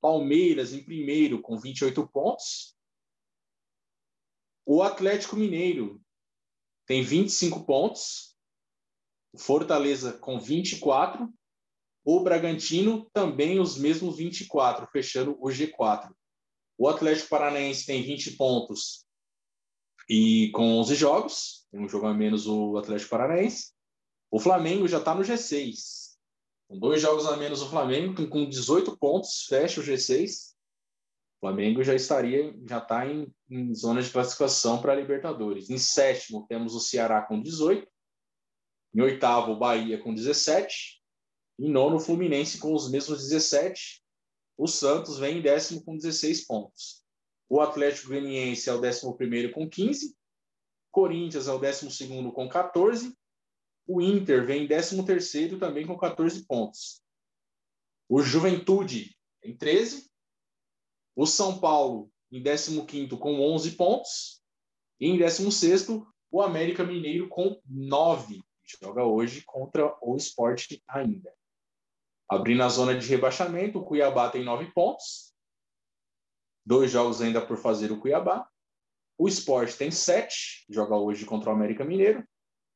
Palmeiras 0.00 0.72
em 0.72 0.84
primeiro 0.84 1.40
com 1.40 1.56
28 1.56 2.08
pontos, 2.08 2.76
o 4.66 4.82
Atlético 4.82 5.36
Mineiro 5.36 6.02
tem 6.84 7.02
25 7.02 7.64
pontos, 7.64 8.36
Fortaleza 9.38 10.18
com 10.18 10.38
24, 10.38 11.32
o 12.04 12.20
Bragantino 12.20 13.08
também 13.12 13.60
os 13.60 13.78
mesmos 13.78 14.16
24, 14.16 14.86
fechando 14.90 15.36
o 15.40 15.48
G4. 15.48 16.10
O 16.76 16.88
Atlético 16.88 17.28
Paranaense 17.28 17.86
tem 17.86 18.02
20 18.02 18.32
pontos 18.32 19.06
e 20.08 20.50
com 20.52 20.78
11 20.78 20.94
jogos, 20.94 21.66
um 21.72 21.88
jogo 21.88 22.06
a 22.06 22.14
menos 22.14 22.46
o 22.46 22.76
Atlético 22.76 23.10
Paranaense. 23.10 23.72
O 24.30 24.40
Flamengo 24.40 24.88
já 24.88 24.98
está 24.98 25.14
no 25.14 25.22
G6, 25.22 26.12
com 26.68 26.78
dois 26.78 27.00
jogos 27.00 27.26
a 27.26 27.36
menos 27.36 27.62
o 27.62 27.68
Flamengo, 27.68 28.28
com 28.28 28.48
18 28.48 28.96
pontos, 28.98 29.44
fecha 29.48 29.80
o 29.80 29.84
G6. 29.84 30.52
Flamengo 31.38 31.82
já 31.82 31.92
estaria, 31.94 32.54
já 32.68 32.78
está 32.78 33.04
em, 33.04 33.32
em 33.50 33.74
zona 33.74 34.00
de 34.00 34.10
classificação 34.10 34.80
para 34.80 34.92
a 34.92 34.96
Libertadores. 34.96 35.70
Em 35.70 35.76
sétimo, 35.76 36.46
temos 36.48 36.74
o 36.74 36.80
Ceará 36.80 37.20
com 37.20 37.42
18. 37.42 37.86
Em 38.94 39.00
oitavo, 39.00 39.52
o 39.52 39.58
Bahia 39.58 40.00
com 40.00 40.14
17. 40.14 41.01
Em 41.58 41.70
nono, 41.70 41.96
o 41.96 42.00
Fluminense 42.00 42.58
com 42.58 42.74
os 42.74 42.90
mesmos 42.90 43.28
17. 43.28 44.02
O 44.56 44.66
Santos 44.66 45.18
vem 45.18 45.38
em 45.38 45.42
décimo 45.42 45.84
com 45.84 45.96
16 45.96 46.46
pontos. 46.46 47.02
O 47.48 47.60
Atlético 47.60 48.08
Goianiense 48.08 48.68
é 48.68 48.72
o 48.72 48.80
décimo 48.80 49.16
primeiro 49.16 49.52
com 49.52 49.68
15. 49.68 50.16
Corinthians 50.90 51.48
é 51.48 51.52
o 51.52 51.58
décimo 51.58 51.90
segundo 51.90 52.32
com 52.32 52.48
14. 52.48 53.16
O 53.86 54.00
Inter 54.00 54.46
vem 54.46 54.64
em 54.64 54.66
décimo 54.66 55.04
terceiro 55.04 55.58
também 55.58 55.86
com 55.86 55.96
14 55.96 56.46
pontos. 56.46 57.02
O 58.08 58.22
Juventude 58.22 59.16
em 59.42 59.56
13. 59.56 60.10
O 61.14 61.26
São 61.26 61.58
Paulo 61.58 62.10
em 62.30 62.42
15º 62.42 63.18
com 63.18 63.40
11 63.40 63.72
pontos. 63.72 64.42
E 64.98 65.08
em 65.08 65.18
16º, 65.18 66.06
o 66.30 66.40
América 66.40 66.84
Mineiro 66.84 67.28
com 67.28 67.60
9. 67.66 68.42
Joga 68.80 69.04
hoje 69.04 69.42
contra 69.44 69.94
o 70.00 70.16
Esporte 70.16 70.82
ainda. 70.88 71.34
Abrindo 72.32 72.62
a 72.62 72.68
zona 72.70 72.98
de 72.98 73.06
rebaixamento, 73.06 73.78
o 73.78 73.84
Cuiabá 73.84 74.30
tem 74.30 74.42
9 74.42 74.72
pontos. 74.72 75.34
Dois 76.64 76.90
jogos 76.90 77.20
ainda 77.20 77.44
por 77.44 77.58
fazer 77.58 77.92
o 77.92 78.00
Cuiabá. 78.00 78.48
O 79.18 79.28
Esporte 79.28 79.76
tem 79.76 79.90
7, 79.90 80.64
joga 80.70 80.96
hoje 80.96 81.26
contra 81.26 81.50
o 81.50 81.52
América 81.52 81.84
Mineiro. 81.84 82.26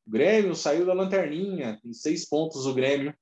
O 0.05 0.11
Grêmio 0.11 0.53
saiu 0.53 0.85
da 0.85 0.93
lanterninha, 0.93 1.79
tem 1.81 1.91
6 1.91 2.29
pontos 2.29 2.67
o 2.67 2.73
Grêmio. 2.75 3.17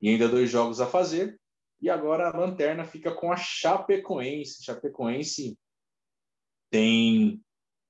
E 0.00 0.08
ainda 0.08 0.26
dois 0.26 0.50
jogos 0.50 0.80
a 0.80 0.86
fazer. 0.86 1.38
E 1.82 1.90
agora 1.90 2.30
a 2.30 2.36
lanterna 2.38 2.86
fica 2.86 3.14
com 3.14 3.30
a 3.30 3.36
Chapecoense. 3.36 4.64
Chapecoense 4.64 5.58
tem 6.70 7.44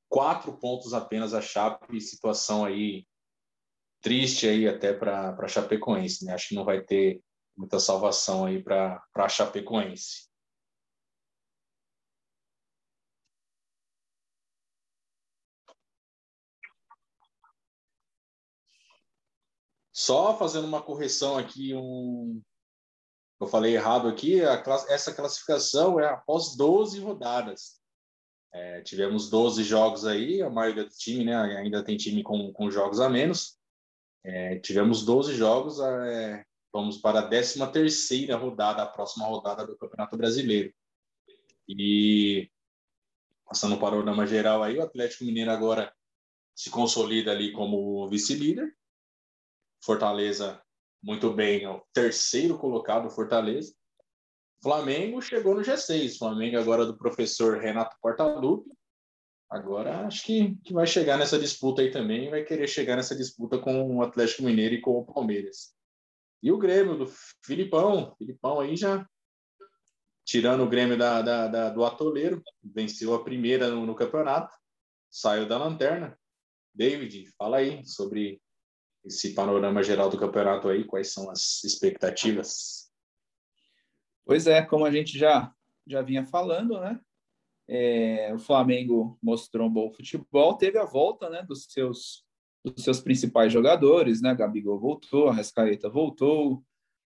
quatro 0.09 0.59
pontos 0.59 0.93
apenas 0.93 1.33
a 1.33 1.41
Chape, 1.41 2.01
situação 2.01 2.65
aí 2.65 3.07
triste 4.01 4.49
aí 4.49 4.67
até 4.67 4.93
para 4.93 5.31
a 5.31 5.47
Chapecoense, 5.47 6.25
né? 6.25 6.35
Acho 6.35 6.49
que 6.49 6.55
não 6.57 6.65
vai 6.65 6.83
ter 6.83 7.23
muita 7.59 7.81
salvação 7.81 8.47
aí 8.47 8.63
para 8.63 9.03
a 9.15 9.29
Chapecoense. 9.29 10.29
Só 19.93 20.39
fazendo 20.39 20.67
uma 20.67 20.81
correção 20.81 21.37
aqui, 21.37 21.75
um, 21.75 22.41
eu 23.41 23.49
falei 23.49 23.75
errado 23.75 24.07
aqui, 24.07 24.41
class 24.63 24.89
essa 24.89 25.13
classificação 25.13 25.99
é 25.99 26.07
após 26.07 26.57
12 26.57 27.01
rodadas. 27.01 27.81
É, 28.55 28.81
tivemos 28.83 29.29
12 29.29 29.65
jogos 29.65 30.07
aí, 30.07 30.41
a 30.41 30.49
maioria 30.49 30.85
do 30.85 30.91
time, 30.91 31.25
né? 31.25 31.37
Ainda 31.59 31.85
tem 31.85 31.97
time 31.97 32.23
com, 32.23 32.53
com 32.53 32.71
jogos 32.71 33.01
a 33.01 33.09
menos. 33.09 33.59
É, 34.25 34.59
tivemos 34.61 35.05
12 35.05 35.35
jogos, 35.35 35.81
é, 35.81 36.45
vamos 36.73 36.99
para 36.99 37.21
a 37.21 37.27
13 37.27 37.67
terceira 37.73 38.37
rodada, 38.37 38.83
a 38.83 38.87
próxima 38.87 39.27
rodada 39.27 39.67
do 39.67 39.77
Campeonato 39.77 40.17
Brasileiro. 40.17 40.73
E 41.69 42.51
passando 43.45 43.77
para 43.77 43.89
o 43.89 43.91
panorama 43.91 44.27
geral 44.27 44.63
aí, 44.63 44.79
o 44.79 44.83
Atlético 44.83 45.25
Mineiro 45.25 45.51
agora 45.51 45.93
se 46.55 46.71
consolida 46.71 47.31
ali 47.31 47.53
como 47.53 48.09
vice-líder. 48.09 48.77
Fortaleza 49.83 50.63
muito 51.03 51.33
bem 51.33 51.67
o 51.67 51.81
terceiro 51.93 52.59
colocado, 52.59 53.11
Fortaleza. 53.11 53.73
Flamengo 54.63 55.23
chegou 55.23 55.55
no 55.55 55.63
G6. 55.63 56.19
Flamengo 56.19 56.59
agora 56.59 56.85
do 56.85 56.99
professor 56.99 57.59
Renato 57.59 57.97
Portaluppi. 58.03 58.71
Agora 59.49 60.07
acho 60.07 60.25
que, 60.27 60.57
que 60.65 60.75
vai 60.75 60.87
chegar 60.87 61.17
nessa 61.17 61.39
disputa 61.39 61.81
aí 61.81 61.91
também. 61.91 62.29
Vai 62.29 62.43
querer 62.43 62.67
chegar 62.67 62.97
nessa 62.97 63.15
disputa 63.15 63.59
com 63.59 63.97
o 63.97 64.03
Atlético 64.03 64.43
Mineiro 64.43 64.75
e 64.75 64.81
com 64.81 64.99
o 64.99 65.05
Palmeiras. 65.05 65.78
E 66.43 66.53
o 66.53 66.59
Grêmio 66.59 66.97
do 66.97 67.07
Filipão. 67.45 68.15
Filipão 68.17 68.61
aí 68.61 68.77
já 68.77 69.07
tirando 70.25 70.63
o 70.63 70.69
Grêmio 70.69 70.97
da, 70.97 71.23
da, 71.23 71.49
da 71.49 71.71
do 71.71 71.85
atoleiro. 71.85 72.43
Venceu 72.63 73.15
a 73.15 73.25
primeira 73.25 73.69
no, 73.69 73.87
no 73.87 73.95
campeonato. 73.95 74.55
Saiu 75.11 75.47
da 75.47 75.59
lanterna. 75.59 76.19
David, 76.75 77.31
fala 77.37 77.57
aí 77.59 77.85
sobre 77.87 78.41
esse 79.05 79.35
panorama 79.35 79.83
geral 79.83 80.11
do 80.11 80.19
campeonato 80.19 80.69
aí, 80.69 80.85
quais 80.85 81.13
são 81.13 81.31
as 81.31 81.65
expectativas? 81.65 82.93
Pois 84.25 84.47
é, 84.47 84.63
como 84.63 84.85
a 84.85 84.91
gente 84.91 85.19
já, 85.19 85.53
já 85.87 86.03
vinha 86.03 86.27
falando, 86.27 86.79
né? 86.81 87.01
É, 87.67 88.33
o 88.35 88.39
Flamengo 88.39 89.19
mostrou 89.23 89.67
um 89.67 89.73
bom 89.73 89.91
futebol, 89.91 90.57
teve 90.57 90.79
a 90.79 90.85
volta 90.85 91.29
né, 91.29 91.43
dos 91.43 91.65
seus 91.65 92.25
dos 92.65 92.83
seus 92.83 93.01
principais 93.01 93.53
jogadores, 93.53 94.21
né? 94.21 94.35
Gabigol 94.35 94.79
voltou, 94.79 95.29
a 95.29 95.35
Rescaeta 95.35 95.89
voltou, 95.89 96.63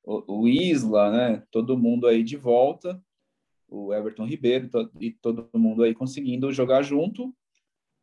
o, 0.05 0.43
o 0.43 0.49
Isla, 0.49 1.11
né? 1.11 1.43
Todo 1.51 1.79
mundo 1.79 2.07
aí 2.07 2.23
de 2.23 2.37
volta, 2.37 3.03
o 3.69 3.93
Everton 3.95 4.27
Ribeiro 4.27 4.69
to, 4.69 4.91
e 5.01 5.11
todo 5.11 5.49
mundo 5.55 5.83
aí 5.83 5.95
conseguindo 5.95 6.53
jogar 6.53 6.83
junto. 6.83 7.35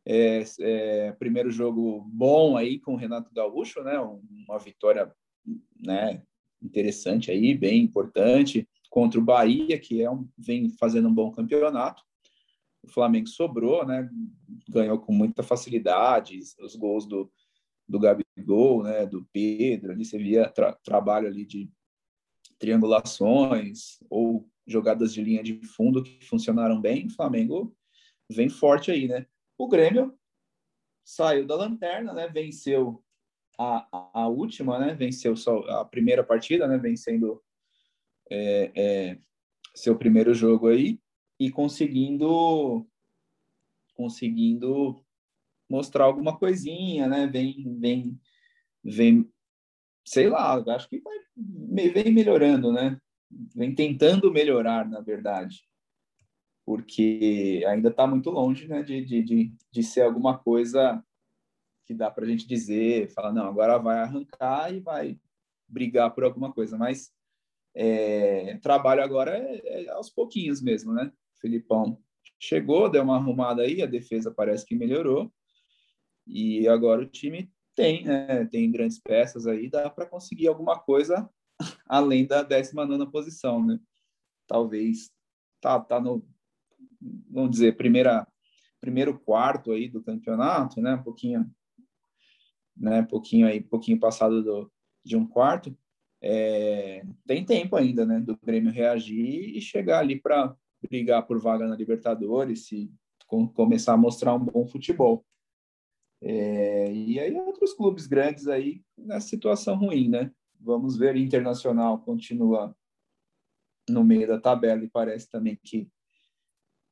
É, 0.06 0.42
é, 0.60 1.12
primeiro 1.12 1.50
jogo 1.50 2.02
bom 2.08 2.56
aí 2.56 2.78
com 2.78 2.94
o 2.94 2.96
Renato 2.96 3.32
Gaúcho, 3.32 3.82
né? 3.82 3.98
Uma 4.00 4.58
vitória, 4.58 5.12
né? 5.76 6.22
Interessante 6.62 7.30
aí, 7.30 7.54
bem 7.54 7.82
importante 7.82 8.68
contra 8.90 9.20
o 9.20 9.22
Bahia, 9.24 9.78
que 9.78 10.02
é 10.02 10.10
um, 10.10 10.26
vem 10.36 10.70
fazendo 10.70 11.08
um 11.08 11.14
bom 11.14 11.30
campeonato. 11.30 12.02
O 12.82 12.88
Flamengo 12.88 13.28
sobrou, 13.28 13.86
né? 13.86 14.08
Ganhou 14.68 14.98
com 14.98 15.12
muita 15.12 15.42
facilidade 15.42 16.38
os 16.60 16.76
gols 16.76 17.06
do, 17.06 17.30
do 17.86 17.98
Gabigol, 17.98 18.82
né? 18.82 19.06
Do 19.06 19.26
Pedro, 19.32 19.92
ali 19.92 20.04
você 20.04 20.18
via 20.18 20.48
tra 20.48 20.72
trabalho 20.72 21.26
ali 21.26 21.44
de 21.44 21.70
triangulações 22.58 23.98
ou 24.10 24.48
jogadas 24.66 25.12
de 25.14 25.22
linha 25.22 25.42
de 25.42 25.64
fundo 25.64 26.02
que 26.02 26.24
funcionaram 26.24 26.80
bem. 26.80 27.06
O 27.06 27.10
Flamengo 27.10 27.74
vem 28.30 28.48
forte 28.48 28.90
aí, 28.90 29.08
né? 29.08 29.26
O 29.56 29.68
Grêmio 29.68 30.16
saiu 31.04 31.46
da 31.46 31.56
lanterna, 31.56 32.12
né? 32.12 32.28
Venceu 32.28 33.02
a, 33.58 34.20
a 34.20 34.28
última, 34.28 34.78
né? 34.78 34.94
Venceu 34.94 35.36
só 35.36 35.60
a 35.70 35.84
primeira 35.84 36.22
partida, 36.22 36.66
né? 36.68 36.76
Vencendo 36.76 37.42
é, 38.30 38.72
é, 38.76 39.18
seu 39.74 39.96
primeiro 39.96 40.34
jogo 40.34 40.68
aí 40.68 41.00
e 41.38 41.50
conseguindo 41.50 42.86
conseguindo 43.94 45.04
mostrar 45.68 46.04
alguma 46.04 46.38
coisinha, 46.38 47.06
né? 47.08 47.26
Vem, 47.26 47.76
vem, 47.78 48.20
vem, 48.82 49.28
sei 50.04 50.28
lá, 50.28 50.54
acho 50.74 50.88
que 50.88 51.00
vai, 51.00 51.18
vem 51.90 52.12
melhorando, 52.12 52.72
né? 52.72 52.98
Vem 53.54 53.74
tentando 53.74 54.32
melhorar, 54.32 54.88
na 54.88 55.00
verdade, 55.00 55.68
porque 56.64 57.64
ainda 57.66 57.88
está 57.88 58.06
muito 58.06 58.30
longe, 58.30 58.68
né? 58.68 58.82
De, 58.82 59.04
de, 59.04 59.22
de, 59.22 59.52
de 59.70 59.82
ser 59.82 60.02
alguma 60.02 60.38
coisa 60.38 61.04
que 61.84 61.92
dá 61.92 62.10
para 62.10 62.24
a 62.24 62.28
gente 62.28 62.46
dizer, 62.46 63.10
falar, 63.10 63.32
não, 63.32 63.46
agora 63.46 63.78
vai 63.78 63.98
arrancar 63.98 64.72
e 64.72 64.78
vai 64.78 65.18
brigar 65.66 66.14
por 66.14 66.22
alguma 66.22 66.52
coisa, 66.52 66.76
mas 66.76 67.12
é, 67.74 68.58
trabalho 68.58 69.02
agora 69.02 69.36
é, 69.36 69.84
é, 69.84 69.90
aos 69.90 70.10
pouquinhos 70.10 70.60
mesmo, 70.62 70.92
né? 70.92 71.12
Filipão 71.40 71.98
chegou, 72.38 72.90
deu 72.90 73.02
uma 73.02 73.16
arrumada 73.16 73.62
aí, 73.62 73.82
a 73.82 73.86
defesa 73.86 74.30
parece 74.30 74.64
que 74.64 74.74
melhorou. 74.74 75.32
E 76.26 76.68
agora 76.68 77.02
o 77.02 77.06
time 77.06 77.50
tem, 77.74 78.04
né? 78.04 78.44
Tem 78.46 78.70
grandes 78.70 79.00
peças 79.00 79.46
aí, 79.46 79.68
dá 79.68 79.88
para 79.88 80.06
conseguir 80.06 80.48
alguma 80.48 80.78
coisa 80.78 81.28
além 81.86 82.26
da 82.26 82.42
19 82.42 83.10
posição, 83.10 83.64
né? 83.64 83.78
Talvez 84.46 85.10
tá, 85.60 85.78
tá 85.80 86.00
no, 86.00 86.26
vamos 87.30 87.50
dizer, 87.50 87.76
primeira, 87.76 88.26
primeiro 88.80 89.18
quarto 89.18 89.72
aí 89.72 89.88
do 89.88 90.02
campeonato, 90.02 90.80
né? 90.80 90.94
Um 90.94 91.02
pouquinho, 91.02 91.50
né? 92.76 93.02
Pouquinho 93.02 93.46
aí, 93.46 93.60
pouquinho 93.60 93.98
passado 93.98 94.42
do, 94.42 94.72
de 95.04 95.16
um 95.16 95.26
quarto. 95.26 95.76
É, 96.20 97.04
tem 97.26 97.44
tempo 97.44 97.76
ainda, 97.76 98.04
né? 98.04 98.20
Do 98.20 98.36
Grêmio 98.36 98.72
reagir 98.72 99.56
e 99.56 99.60
chegar 99.60 100.00
ali 100.00 100.20
para 100.20 100.54
brigar 100.82 101.26
por 101.26 101.40
vaga 101.40 101.66
na 101.66 101.76
Libertadores 101.76 102.70
e 102.72 102.92
com, 103.26 103.46
começar 103.48 103.94
a 103.94 103.96
mostrar 103.96 104.34
um 104.34 104.44
bom 104.44 104.66
futebol. 104.66 105.24
É, 106.20 106.92
e 106.92 107.18
aí 107.20 107.34
outros 107.34 107.72
clubes 107.74 108.06
grandes 108.06 108.48
aí 108.48 108.82
nessa 108.96 109.28
situação 109.28 109.76
ruim, 109.76 110.08
né? 110.08 110.32
Vamos 110.60 110.96
ver, 110.96 111.16
Internacional 111.16 112.00
continua 112.00 112.76
no 113.88 114.02
meio 114.04 114.26
da 114.26 114.40
tabela 114.40 114.82
e 114.82 114.90
parece 114.90 115.30
também 115.30 115.58
que 115.62 115.88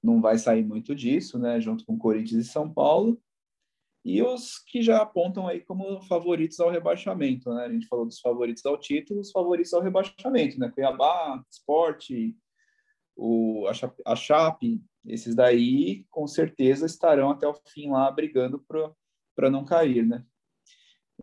não 0.03 0.21
vai 0.21 0.39
sair 0.39 0.65
muito 0.65 0.95
disso, 0.95 1.39
né? 1.39 1.61
Junto 1.61 1.85
com 1.85 1.99
Corinthians 1.99 2.47
e 2.47 2.49
São 2.49 2.73
Paulo. 2.73 3.21
E 4.05 4.23
os 4.23 4.59
que 4.59 4.81
já 4.81 5.03
apontam 5.03 5.49
aí 5.49 5.61
como 5.61 6.01
favoritos 6.03 6.61
ao 6.61 6.71
rebaixamento, 6.71 7.53
né? 7.53 7.65
A 7.65 7.73
gente 7.73 7.89
falou 7.89 8.07
dos 8.07 8.21
favoritos 8.21 8.65
ao 8.65 8.79
título, 8.79 9.21
os 9.21 9.33
favoritos 9.33 9.75
ao 9.75 9.83
rebaixamento, 9.83 10.61
né? 10.61 10.71
Cuiabá, 10.71 11.43
Esporte, 11.51 12.37
o, 13.17 13.67
a, 14.05 14.15
Chape, 14.15 14.85
esses 15.07 15.35
daí 15.35 16.05
com 16.11 16.27
certeza 16.27 16.85
estarão 16.85 17.31
até 17.31 17.49
o 17.49 17.55
fim 17.55 17.91
lá 17.91 18.11
brigando 18.11 18.65
para 19.35 19.51
não 19.51 19.65
cair, 19.65 20.07
né? 20.07 20.25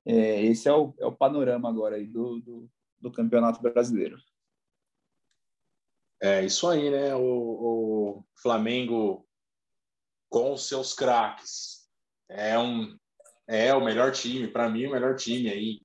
É, 0.06 0.42
esse 0.44 0.68
é 0.68 0.74
o, 0.74 0.94
é 1.00 1.06
o 1.06 1.16
panorama 1.16 1.70
agora 1.70 1.96
aí 1.96 2.08
do, 2.08 2.40
do, 2.42 2.70
do, 3.00 3.12
Campeonato 3.12 3.62
Brasileiro. 3.62 4.18
É 6.22 6.44
isso 6.44 6.68
aí, 6.68 6.90
né? 6.90 7.16
O, 7.16 7.22
o 7.22 8.26
Flamengo 8.42 9.26
com 10.30 10.54
os 10.54 10.68
seus 10.68 10.94
craques 10.94 11.88
é 12.28 12.58
um 12.58 12.98
é 13.48 13.74
o 13.74 13.84
melhor 13.84 14.12
time, 14.12 14.48
para 14.48 14.70
mim 14.70 14.88
o 14.88 14.92
melhor 14.92 15.16
time 15.16 15.50
aí. 15.50 15.82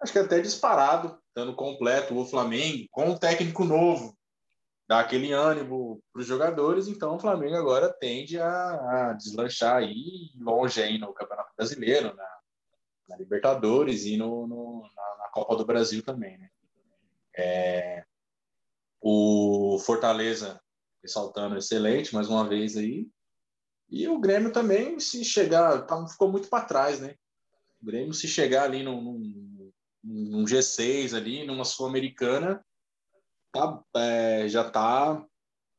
Acho 0.00 0.12
que 0.12 0.18
até 0.18 0.40
disparado, 0.40 1.18
dando 1.34 1.56
completo 1.56 2.16
o 2.16 2.26
Flamengo 2.26 2.86
com 2.90 3.10
um 3.10 3.18
técnico 3.18 3.64
novo, 3.64 4.15
dá 4.88 5.00
aquele 5.00 5.32
ânimo 5.32 6.02
para 6.12 6.20
os 6.20 6.26
jogadores, 6.26 6.86
então 6.86 7.16
o 7.16 7.18
Flamengo 7.18 7.56
agora 7.56 7.92
tende 7.92 8.38
a, 8.38 9.08
a, 9.08 9.12
deslanchar 9.14 9.76
aí 9.76 10.30
longe 10.38 10.80
aí 10.80 10.98
no 10.98 11.12
Campeonato 11.12 11.52
Brasileiro, 11.56 12.14
na, 12.14 12.38
na 13.08 13.16
Libertadores 13.16 14.04
e 14.04 14.16
no, 14.16 14.46
no 14.46 14.82
na, 14.94 15.16
na, 15.18 15.28
Copa 15.30 15.56
do 15.56 15.66
Brasil 15.66 16.02
também, 16.02 16.38
né? 16.38 16.48
É, 17.36 18.04
o 19.00 19.78
Fortaleza 19.84 20.60
ressaltando 21.02 21.58
excelente 21.58 22.14
mais 22.14 22.28
uma 22.28 22.48
vez 22.48 22.76
aí 22.76 23.06
e 23.90 24.08
o 24.08 24.18
Grêmio 24.18 24.50
também 24.50 24.98
se 24.98 25.24
chegar 25.24 25.86
tá, 25.86 26.06
ficou 26.08 26.30
muito 26.30 26.48
para 26.48 26.64
trás, 26.64 27.00
né? 27.00 27.14
O 27.82 27.86
Grêmio 27.86 28.14
se 28.14 28.26
chegar 28.26 28.64
ali 28.64 28.82
num, 28.82 29.00
num, 29.00 29.72
num 30.02 30.44
G6 30.44 31.14
ali 31.14 31.44
numa 31.44 31.64
sul-americana 31.64 32.64
tá, 33.56 33.84
é, 33.96 34.48
já 34.48 34.68
tá 34.68 35.24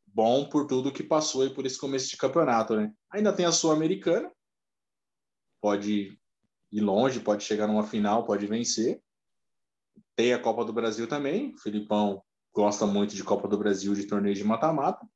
bom 0.06 0.50
por 0.50 0.66
tudo 0.66 0.92
que 0.92 1.04
passou 1.04 1.46
e 1.46 1.54
por 1.54 1.66
esse 1.66 1.78
começo 1.78 2.10
de 2.10 2.18
campeonato, 2.18 2.76
né? 2.76 2.92
Ainda 3.12 3.32
tem 3.32 3.46
a 3.46 3.52
Sul-Americana, 3.52 4.32
pode 5.62 6.20
ir 6.72 6.82
longe, 6.82 7.20
pode 7.20 7.44
chegar 7.44 7.68
numa 7.68 7.84
final, 7.84 8.26
pode 8.26 8.48
vencer. 8.48 9.02
Tem 10.16 10.34
a 10.34 10.40
Copa 10.42 10.66
do 10.66 10.74
Brasil 10.74 11.08
também, 11.08 11.54
o 11.54 11.60
Filipão 11.60 12.24
gosta 12.54 12.88
muito 12.88 13.16
de 13.16 13.24
Copa 13.24 13.48
do 13.48 13.58
Brasil, 13.58 13.94
de 13.94 14.08
torneio 14.08 14.34
de 14.34 14.44
mata-mata, 14.44 15.08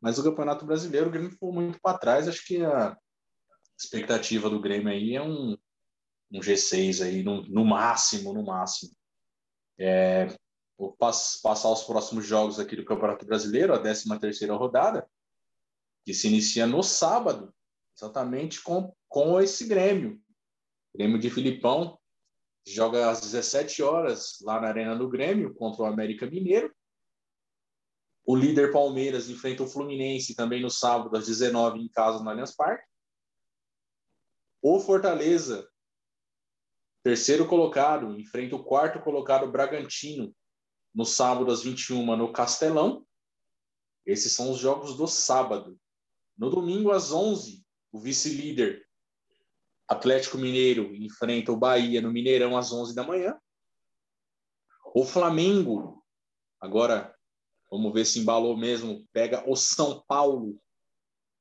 mas 0.00 0.18
o 0.18 0.22
Campeonato 0.22 0.66
Brasileiro, 0.66 1.08
o 1.08 1.10
Grêmio 1.10 1.30
ficou 1.30 1.52
muito 1.52 1.80
para 1.80 1.96
trás, 1.96 2.28
acho 2.28 2.44
que 2.46 2.62
a 2.62 2.96
expectativa 3.78 4.50
do 4.50 4.60
Grêmio 4.60 4.92
aí 4.92 5.16
é 5.16 5.22
um, 5.22 5.56
um 6.30 6.40
G6 6.40 7.02
aí, 7.02 7.22
no, 7.22 7.42
no 7.48 7.64
máximo, 7.64 8.34
no 8.34 8.44
máximo. 8.44 8.92
É, 9.78 10.26
vou 10.82 10.96
passar 10.96 11.70
os 11.70 11.84
próximos 11.84 12.26
jogos 12.26 12.58
aqui 12.58 12.74
do 12.74 12.84
Campeonato 12.84 13.24
Brasileiro, 13.24 13.72
a 13.72 13.78
13 13.78 14.18
terceira 14.18 14.54
rodada, 14.56 15.08
que 16.04 16.12
se 16.12 16.26
inicia 16.26 16.66
no 16.66 16.82
sábado, 16.82 17.54
exatamente 17.96 18.60
com, 18.60 18.92
com 19.08 19.40
esse 19.40 19.64
Grêmio. 19.68 20.20
Grêmio 20.92 21.20
de 21.20 21.30
Filipão 21.30 21.96
joga 22.66 23.08
às 23.08 23.20
17 23.20 23.80
horas 23.80 24.38
lá 24.42 24.60
na 24.60 24.68
Arena 24.68 24.96
do 24.96 25.08
Grêmio 25.08 25.54
contra 25.54 25.82
o 25.82 25.86
América 25.86 26.26
Mineiro. 26.26 26.74
O 28.24 28.34
líder 28.34 28.72
Palmeiras 28.72 29.30
enfrenta 29.30 29.62
o 29.62 29.68
Fluminense 29.68 30.34
também 30.34 30.60
no 30.60 30.70
sábado 30.70 31.16
às 31.16 31.26
19 31.26 31.78
em 31.78 31.88
casa 31.88 32.22
no 32.22 32.28
Allianz 32.28 32.56
Parque. 32.56 32.84
O 34.60 34.80
Fortaleza, 34.80 35.68
terceiro 37.04 37.46
colocado, 37.46 38.18
enfrenta 38.18 38.56
o 38.56 38.64
quarto 38.64 39.00
colocado 39.00 39.50
Bragantino 39.50 40.34
no 40.94 41.04
sábado 41.04 41.50
às 41.50 41.62
21 41.62 42.16
no 42.16 42.32
Castelão. 42.32 43.06
Esses 44.04 44.32
são 44.32 44.50
os 44.50 44.58
jogos 44.58 44.96
do 44.96 45.06
sábado. 45.06 45.78
No 46.36 46.50
domingo 46.50 46.90
às 46.90 47.12
11, 47.12 47.64
o 47.92 48.00
vice-líder 48.00 48.86
Atlético 49.88 50.38
Mineiro 50.38 50.94
enfrenta 50.94 51.52
o 51.52 51.56
Bahia 51.56 52.00
no 52.00 52.10
Mineirão 52.10 52.56
às 52.56 52.72
11 52.72 52.94
da 52.94 53.04
manhã. 53.04 53.38
O 54.94 55.04
Flamengo, 55.04 56.02
agora 56.60 57.14
vamos 57.70 57.92
ver 57.92 58.04
se 58.04 58.18
embalou 58.18 58.56
mesmo, 58.56 59.06
pega 59.12 59.48
o 59.48 59.56
São 59.56 60.02
Paulo 60.06 60.60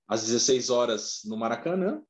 às 0.08 0.24
16 0.24 0.70
horas 0.70 1.22
no 1.26 1.38
Maracanã. 1.38 2.02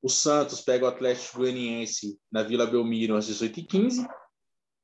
O 0.00 0.08
Santos 0.08 0.60
pega 0.60 0.84
o 0.84 0.88
Atlético 0.88 1.38
Goianiense 1.38 2.18
na 2.30 2.42
Vila 2.42 2.66
Belmiro 2.66 3.16
às 3.16 3.28
18h15. 3.28 4.06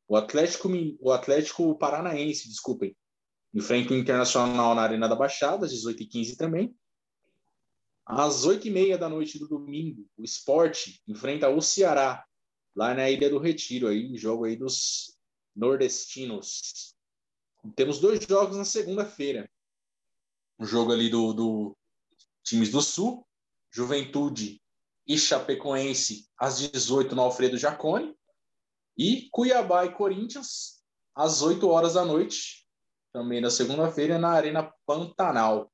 O 0.06 0.16
Atlético, 0.16 0.68
o 1.00 1.12
Atlético 1.12 1.76
Paranaense, 1.78 2.48
desculpem, 2.48 2.96
enfrenta 3.54 3.94
o 3.94 3.96
Internacional 3.96 4.74
na 4.74 4.82
Arena 4.82 5.08
da 5.08 5.14
Baixada, 5.14 5.64
às 5.64 5.72
18h15 5.72 6.36
também. 6.36 6.76
Às 8.04 8.44
oito 8.44 8.68
e 8.68 8.70
meia 8.70 8.98
da 8.98 9.08
noite 9.08 9.38
do 9.38 9.48
domingo, 9.48 10.06
o 10.16 10.22
esporte 10.22 11.02
enfrenta 11.08 11.48
o 11.48 11.62
Ceará, 11.62 12.24
lá 12.76 12.92
na 12.92 13.08
Ilha 13.08 13.30
do 13.30 13.38
Retiro, 13.38 13.88
aí, 13.88 14.16
jogo 14.16 14.44
aí 14.44 14.56
dos 14.56 15.16
nordestinos. 15.56 16.94
Temos 17.74 17.98
dois 17.98 18.22
jogos 18.28 18.58
na 18.58 18.64
segunda-feira. 18.64 19.48
Um 20.58 20.66
jogo 20.66 20.92
ali 20.92 21.08
do, 21.08 21.32
do 21.32 21.76
times 22.42 22.70
do 22.70 22.82
Sul, 22.82 23.26
Juventude 23.70 24.60
e 25.06 25.18
Chapecoense, 25.18 26.28
às 26.36 26.58
18 26.58 27.14
no 27.14 27.22
Alfredo 27.22 27.56
Jacone. 27.56 28.14
E 28.96 29.28
Cuiabá 29.30 29.84
e 29.84 29.92
Corinthians, 29.92 30.82
às 31.14 31.42
8 31.42 31.68
horas 31.68 31.94
da 31.94 32.04
noite, 32.04 32.66
também 33.12 33.40
na 33.40 33.50
segunda-feira, 33.50 34.18
na 34.18 34.30
Arena 34.30 34.72
Pantanal. 34.86 35.72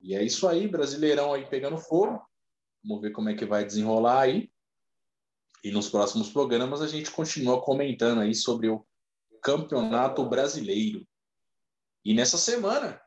E 0.00 0.14
é 0.14 0.22
isso 0.22 0.46
aí, 0.46 0.68
Brasileirão 0.68 1.32
aí 1.32 1.46
pegando 1.46 1.78
fogo. 1.78 2.22
Vamos 2.84 3.02
ver 3.02 3.12
como 3.12 3.28
é 3.28 3.34
que 3.34 3.44
vai 3.44 3.64
desenrolar 3.64 4.22
aí. 4.22 4.50
E 5.64 5.70
nos 5.70 5.88
próximos 5.88 6.30
programas 6.30 6.80
a 6.80 6.86
gente 6.86 7.10
continua 7.10 7.62
comentando 7.62 8.20
aí 8.20 8.34
sobre 8.34 8.68
o 8.68 8.86
Campeonato 9.42 10.24
Brasileiro. 10.24 11.06
E 12.04 12.14
nessa 12.14 12.38
semana 12.38 13.00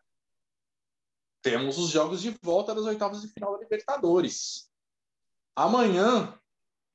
temos 1.42 1.78
os 1.78 1.90
jogos 1.90 2.22
de 2.22 2.32
volta 2.42 2.76
das 2.76 2.86
oitavas 2.86 3.22
de 3.22 3.30
final 3.30 3.54
da 3.54 3.60
Libertadores. 3.60 4.70
Amanhã, 5.56 6.39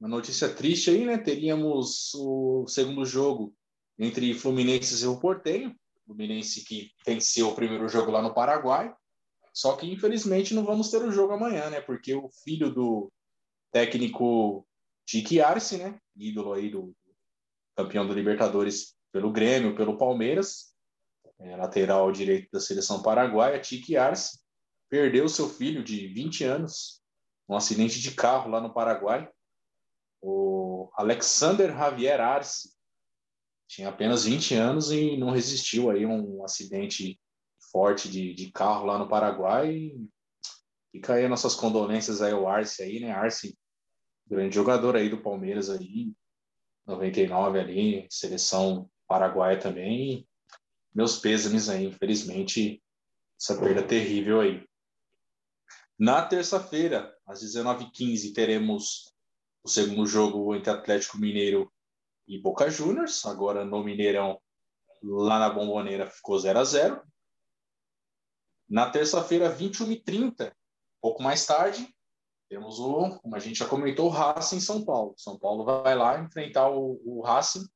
uma 0.01 0.09
notícia 0.09 0.49
triste 0.49 0.91
aí, 0.91 1.05
né? 1.05 1.19
Teríamos 1.19 2.13
o 2.15 2.67
segundo 2.67 3.05
jogo 3.05 3.55
entre 3.99 4.35
Fluminense 4.35 5.03
e 5.03 5.07
o 5.07 5.19
Portenho. 5.19 5.75
Fluminense 6.07 6.65
que 6.65 6.91
venceu 7.07 7.49
o 7.49 7.55
primeiro 7.55 7.89
jogo 7.89 8.11
lá 8.11 8.21
no 8.21 8.35
Paraguai. 8.35 8.95
Só 9.53 9.77
que, 9.77 9.91
infelizmente, 9.91 10.53
não 10.53 10.65
vamos 10.65 10.91
ter 10.91 10.99
o 10.99 11.13
jogo 11.13 11.33
amanhã, 11.33 11.71
né? 11.71 11.81
Porque 11.81 12.15
o 12.15 12.29
filho 12.43 12.71
do 12.73 13.11
técnico 13.73 14.67
Tiki 15.07 15.41
Arce, 15.41 15.79
né? 15.79 15.99
Ídolo 16.17 16.53
aí 16.53 16.71
do 16.71 16.95
campeão 17.77 18.07
da 18.07 18.15
Libertadores 18.15 18.95
pelo 19.13 19.33
Grêmio, 19.33 19.77
pelo 19.77 19.97
Palmeiras, 19.97 20.75
é, 21.39 21.57
lateral 21.57 22.11
direito 22.11 22.49
da 22.53 22.61
seleção 22.61 23.03
paraguaia, 23.03 23.61
Tiki 23.61 23.97
Arce, 23.97 24.41
perdeu 24.89 25.29
seu 25.29 25.49
filho 25.49 25.83
de 25.83 26.09
20 26.09 26.45
anos 26.45 27.01
num 27.49 27.57
acidente 27.57 28.01
de 28.01 28.13
carro 28.13 28.51
lá 28.51 28.61
no 28.61 28.73
Paraguai. 28.73 29.29
O 30.27 30.91
Alexander 30.97 31.71
Javier 31.71 32.21
Arce 32.21 32.73
tinha 33.69 33.89
apenas 33.89 34.25
20 34.25 34.55
anos 34.55 34.91
e 34.91 35.17
não 35.17 35.31
resistiu 35.31 35.91
aí 35.91 36.05
a 36.05 36.09
um 36.09 36.45
acidente 36.45 37.21
forte 37.71 38.09
de, 38.09 38.33
de 38.33 38.51
carro 38.51 38.87
lá 38.87 38.99
no 38.99 39.09
Paraguai. 39.09 39.93
Fica 40.91 41.15
aí 41.15 41.29
nossas 41.29 41.55
condolências 41.55 42.23
aí 42.23 42.33
ao 42.33 42.49
Arce 42.49 42.83
aí, 42.83 43.01
né? 43.01 43.11
Arce, 43.11 43.59
grande 44.27 44.55
jogador 44.55 44.97
aí 44.97 45.09
do 45.09 45.21
Palmeiras 45.21 45.69
aí, 45.69 46.13
99 46.87 47.59
ali, 47.59 48.07
seleção 48.09 48.89
paraguaia 49.07 49.59
também 49.59 50.27
meus 50.95 51.19
pêsames 51.19 51.69
aí, 51.69 51.87
infelizmente, 51.87 52.81
essa 53.41 53.59
perda 53.59 53.83
terrível 53.83 54.41
aí. 54.41 54.65
Na 55.99 56.25
terça-feira, 56.25 57.13
às 57.27 57.43
19h15, 57.43 58.33
teremos 58.33 59.14
o 59.65 59.69
segundo 59.69 60.07
jogo 60.07 60.55
entre 60.55 60.71
Atlético 60.71 61.17
Mineiro 61.17 61.73
e 62.29 62.39
Boca 62.39 62.71
Juniors. 62.71 63.25
Agora 63.25 63.65
no 63.65 63.83
Mineirão, 63.83 64.39
lá 65.03 65.39
na 65.39 65.49
Bomboneira, 65.49 66.07
ficou 66.07 66.39
0 66.39 66.59
a 66.59 66.65
0 66.65 67.03
Na 68.69 68.91
terça-feira, 68.91 69.55
21h30, 69.57 70.53
pouco 71.01 71.23
mais 71.23 71.47
tarde, 71.47 71.89
temos 72.49 72.79
o, 72.79 73.19
como 73.21 73.35
a 73.35 73.39
gente 73.39 73.59
já 73.59 73.67
comentou, 73.67 74.07
o 74.07 74.11
Racing 74.11 74.57
em 74.57 74.61
São 74.61 74.85
Paulo. 74.85 75.15
São 75.17 75.39
Paulo 75.39 75.65
vai 75.65 75.97
lá 75.97 76.21
enfrentar 76.21 76.69
o, 76.71 77.01
o 77.05 77.23
Racing 77.23 77.67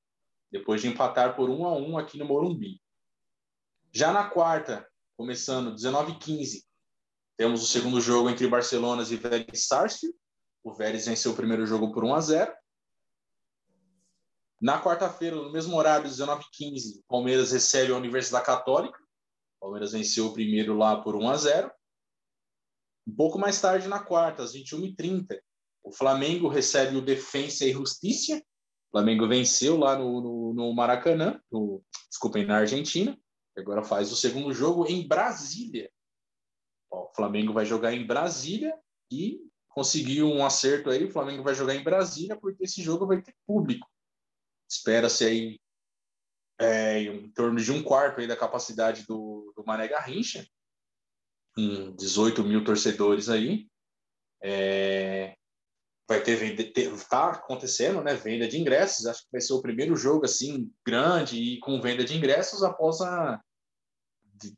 depois 0.52 0.80
de 0.80 0.88
empatar 0.88 1.34
por 1.34 1.48
1 1.48 1.66
a 1.66 1.76
1 1.76 1.98
aqui 1.98 2.18
no 2.18 2.26
Morumbi. 2.26 2.80
Já 3.90 4.12
na 4.12 4.28
quarta, 4.28 4.86
começando 5.16 5.74
19h15, 5.74 6.62
temos 7.36 7.62
o 7.62 7.66
segundo 7.66 8.00
jogo 8.00 8.28
entre 8.28 8.46
Barcelona 8.46 9.02
e 9.02 9.16
Vélez 9.16 9.66
Sarsfield. 9.66 10.14
O 10.68 10.74
Vélez 10.74 11.06
venceu 11.06 11.32
o 11.32 11.36
primeiro 11.36 11.66
jogo 11.66 11.92
por 11.92 12.04
1 12.04 12.14
a 12.14 12.20
0. 12.20 12.52
Na 14.60 14.82
quarta-feira, 14.82 15.36
no 15.36 15.50
mesmo 15.50 15.76
horário, 15.76 16.08
19h15, 16.08 16.98
o 16.98 17.04
Palmeiras 17.08 17.52
recebe 17.52 17.92
a 17.92 17.96
Universidade 17.96 18.44
Católica. 18.44 18.98
O 19.56 19.60
Palmeiras 19.60 19.92
venceu 19.92 20.26
o 20.26 20.32
primeiro 20.32 20.76
lá 20.76 21.00
por 21.00 21.16
1 21.16 21.30
a 21.30 21.36
0. 21.36 21.72
Um 23.06 23.14
pouco 23.14 23.38
mais 23.38 23.60
tarde, 23.60 23.88
na 23.88 24.00
quarta, 24.00 24.42
às 24.42 24.54
21h30, 24.54 25.40
o 25.82 25.90
Flamengo 25.90 26.48
recebe 26.48 26.96
o 26.96 27.02
Defensa 27.02 27.64
e 27.64 27.72
Justiça. 27.72 28.36
O 28.36 28.90
Flamengo 28.90 29.26
venceu 29.26 29.78
lá 29.78 29.96
no, 29.96 30.20
no, 30.20 30.54
no 30.54 30.74
Maracanã, 30.74 31.40
no, 31.50 31.82
desculpem, 32.10 32.44
na 32.44 32.58
Argentina 32.58 33.18
agora 33.60 33.82
faz 33.82 34.12
o 34.12 34.16
segundo 34.16 34.52
jogo 34.52 34.86
em 34.86 35.06
Brasília. 35.06 35.90
Ó, 36.90 37.04
o 37.04 37.14
Flamengo 37.14 37.52
vai 37.52 37.64
jogar 37.64 37.92
em 37.92 38.06
Brasília 38.06 38.74
e 39.10 39.40
conseguiu 39.78 40.28
um 40.28 40.44
acerto 40.44 40.90
aí. 40.90 41.04
O 41.04 41.10
Flamengo 41.12 41.44
vai 41.44 41.54
jogar 41.54 41.72
em 41.72 41.84
Brasília 41.84 42.36
porque 42.36 42.64
esse 42.64 42.82
jogo 42.82 43.06
vai 43.06 43.22
ter 43.22 43.32
público. 43.46 43.88
Espera-se 44.68 45.24
aí 45.24 45.60
é, 46.60 47.02
em 47.02 47.30
torno 47.30 47.60
de 47.60 47.70
um 47.70 47.80
quarto 47.80 48.20
aí 48.20 48.26
da 48.26 48.36
capacidade 48.36 49.06
do, 49.06 49.52
do 49.56 49.64
Mané 49.64 49.86
Garrincha, 49.86 50.44
com 51.54 51.94
18 51.94 52.42
mil 52.42 52.64
torcedores 52.64 53.28
aí. 53.28 53.68
É, 54.42 55.36
vai 56.08 56.20
ter 56.24 56.34
venda, 56.34 56.60
está 56.60 57.30
acontecendo, 57.30 58.02
né? 58.02 58.14
Venda 58.14 58.48
de 58.48 58.58
ingressos. 58.58 59.06
Acho 59.06 59.22
que 59.22 59.30
vai 59.30 59.40
ser 59.40 59.52
o 59.52 59.62
primeiro 59.62 59.94
jogo 59.94 60.24
assim 60.24 60.72
grande 60.84 61.40
e 61.40 61.60
com 61.60 61.80
venda 61.80 62.04
de 62.04 62.16
ingressos 62.16 62.64
após 62.64 63.00
a 63.00 63.40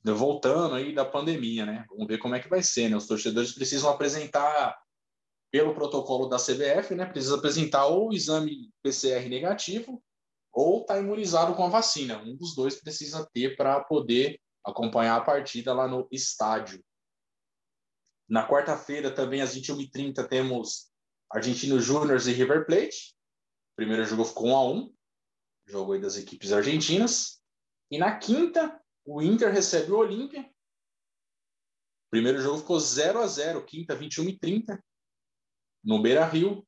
voltando 0.05 0.75
aí 0.75 0.95
da 0.95 1.05
pandemia, 1.05 1.67
né? 1.67 1.85
Vamos 1.91 2.07
ver 2.07 2.19
como 2.19 2.35
é 2.35 2.41
que 2.41 2.49
vai 2.49 2.63
ser, 2.63 2.89
né? 2.89 2.97
Os 2.97 3.07
torcedores 3.07 3.53
precisam 3.53 3.91
apresentar 3.91 4.79
pelo 5.51 5.75
protocolo 5.75 6.29
da 6.29 6.37
CBF, 6.37 6.95
né? 6.95 7.07
Precisa 7.07 7.37
apresentar 7.37 7.87
ou 7.87 8.09
o 8.09 8.15
exame 8.15 8.71
PCR 8.83 9.29
negativo 9.29 10.03
ou 10.53 10.85
tá 10.85 10.99
imunizado 10.99 11.55
com 11.55 11.65
a 11.65 11.69
vacina. 11.69 12.19
Um 12.23 12.37
dos 12.37 12.55
dois 12.55 12.81
precisa 12.81 13.29
ter 13.33 13.57
para 13.57 13.81
poder 13.81 14.41
acompanhar 14.65 15.17
a 15.17 15.25
partida 15.25 15.73
lá 15.73 15.89
no 15.89 16.09
estádio. 16.11 16.83
Na 18.29 18.47
quarta-feira, 18.49 19.11
também 19.11 19.43
às 19.43 19.57
21h30, 19.57 20.27
temos 20.29 20.91
Argentino 21.31 21.81
Júnior 21.81 22.21
e 22.21 22.33
River 22.33 22.67
Plate. 22.67 23.15
O 23.73 23.77
primeiro 23.77 24.05
jogo 24.05 24.25
ficou 24.25 24.49
1 24.49 24.57
a 24.57 24.65
1 24.71 24.95
jogo 25.67 25.93
aí 25.93 26.01
das 26.01 26.17
equipes 26.17 26.53
argentinas. 26.53 27.41
E 27.91 27.99
na 27.99 28.17
quinta, 28.19 28.81
o 29.05 29.23
Inter 29.23 29.53
recebe 29.53 29.93
o 29.93 29.99
Olímpia. 29.99 30.49
Primeiro 32.11 32.41
jogo 32.41 32.59
ficou 32.59 32.79
0 32.79 33.21
a 33.21 33.27
0 33.27 33.65
quinta, 33.65 33.95
21 33.95 34.29
e 34.29 34.39
30. 34.39 34.85
No 35.83 36.01
Beira 36.01 36.25
Rio, 36.25 36.67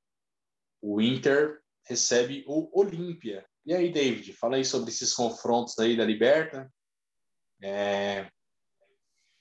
o 0.81 1.01
Inter 1.01 1.61
recebe 1.85 2.45
o 2.47 2.71
Olímpia. 2.79 3.47
E 3.65 3.75
aí, 3.75 3.93
David, 3.93 4.33
fala 4.33 4.57
aí 4.57 4.65
sobre 4.65 4.91
esses 4.91 5.15
confrontos 5.15 5.79
aí 5.79 5.97
da 5.97 6.05
Liberta. 6.05 6.73
É... 7.63 8.29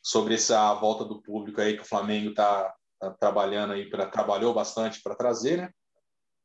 sobre 0.04 0.36
essa 0.36 0.76
volta 0.76 1.04
do 1.04 1.22
público 1.24 1.60
aí 1.60 1.76
que 1.76 1.82
o 1.82 1.88
Flamengo 1.88 2.30
está 2.30 2.72
tá 3.00 3.10
trabalhando 3.12 3.74
aí, 3.74 3.90
pra, 3.90 4.06
trabalhou 4.06 4.54
bastante 4.54 5.02
para 5.02 5.16
trazer, 5.16 5.58
né? 5.58 5.74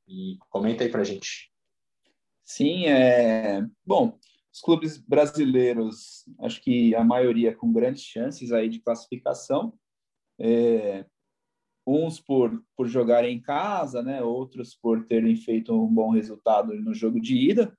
E 0.08 0.38
comenta 0.48 0.84
aí 0.84 0.90
para 0.90 1.04
gente. 1.04 1.52
Sim, 2.42 2.86
é... 2.86 3.62
Bom, 3.84 4.18
os 4.56 4.60
clubes 4.62 4.96
brasileiros, 4.96 6.24
acho 6.40 6.62
que 6.62 6.94
a 6.94 7.04
maioria 7.04 7.54
com 7.54 7.70
grandes 7.70 8.04
chances 8.04 8.52
aí 8.52 8.70
de 8.70 8.80
classificação, 8.80 9.78
é, 10.38 11.04
uns 11.86 12.20
por, 12.20 12.64
por 12.76 12.88
jogarem 12.88 13.36
em 13.36 13.40
casa, 13.40 14.02
né, 14.02 14.22
outros 14.22 14.74
por 14.74 15.06
terem 15.06 15.36
feito 15.36 15.72
um 15.72 15.86
bom 15.86 16.10
resultado 16.10 16.74
no 16.74 16.92
jogo 16.92 17.20
de 17.20 17.36
ida. 17.36 17.76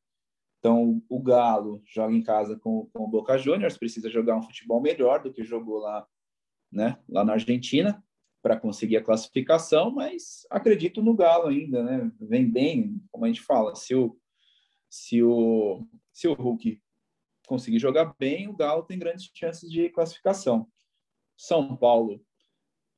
Então, 0.60 1.04
o 1.10 1.22
Galo 1.22 1.82
joga 1.86 2.14
em 2.14 2.24
casa 2.24 2.58
com, 2.58 2.90
com 2.94 3.04
o 3.04 3.08
Boca 3.08 3.38
Juniors, 3.38 3.78
precisa 3.78 4.10
jogar 4.10 4.38
um 4.38 4.42
futebol 4.42 4.82
melhor 4.82 5.22
do 5.22 5.32
que 5.32 5.44
jogou 5.44 5.80
lá, 5.80 6.08
né, 6.72 6.98
lá 7.08 7.24
na 7.26 7.34
Argentina 7.34 8.04
para 8.42 8.58
conseguir 8.58 8.98
a 8.98 9.04
classificação, 9.04 9.92
mas 9.92 10.48
acredito 10.50 11.02
no 11.02 11.14
Galo 11.14 11.48
ainda, 11.48 11.84
né? 11.84 12.10
Vem 12.20 12.50
bem, 12.50 13.02
como 13.12 13.26
a 13.26 13.28
gente 13.28 13.42
fala, 13.42 13.76
se 13.76 13.94
o 13.94 14.18
se 14.90 15.22
o 15.22 15.86
se 16.14 16.30
o 16.30 16.34
Hulk 16.34 16.82
conseguir 17.46 17.80
jogar 17.80 18.16
bem, 18.18 18.48
o 18.48 18.56
Galo 18.56 18.84
tem 18.84 18.98
grandes 18.98 19.30
chances 19.34 19.70
de 19.70 19.90
classificação. 19.90 20.66
São 21.36 21.76
Paulo 21.76 22.24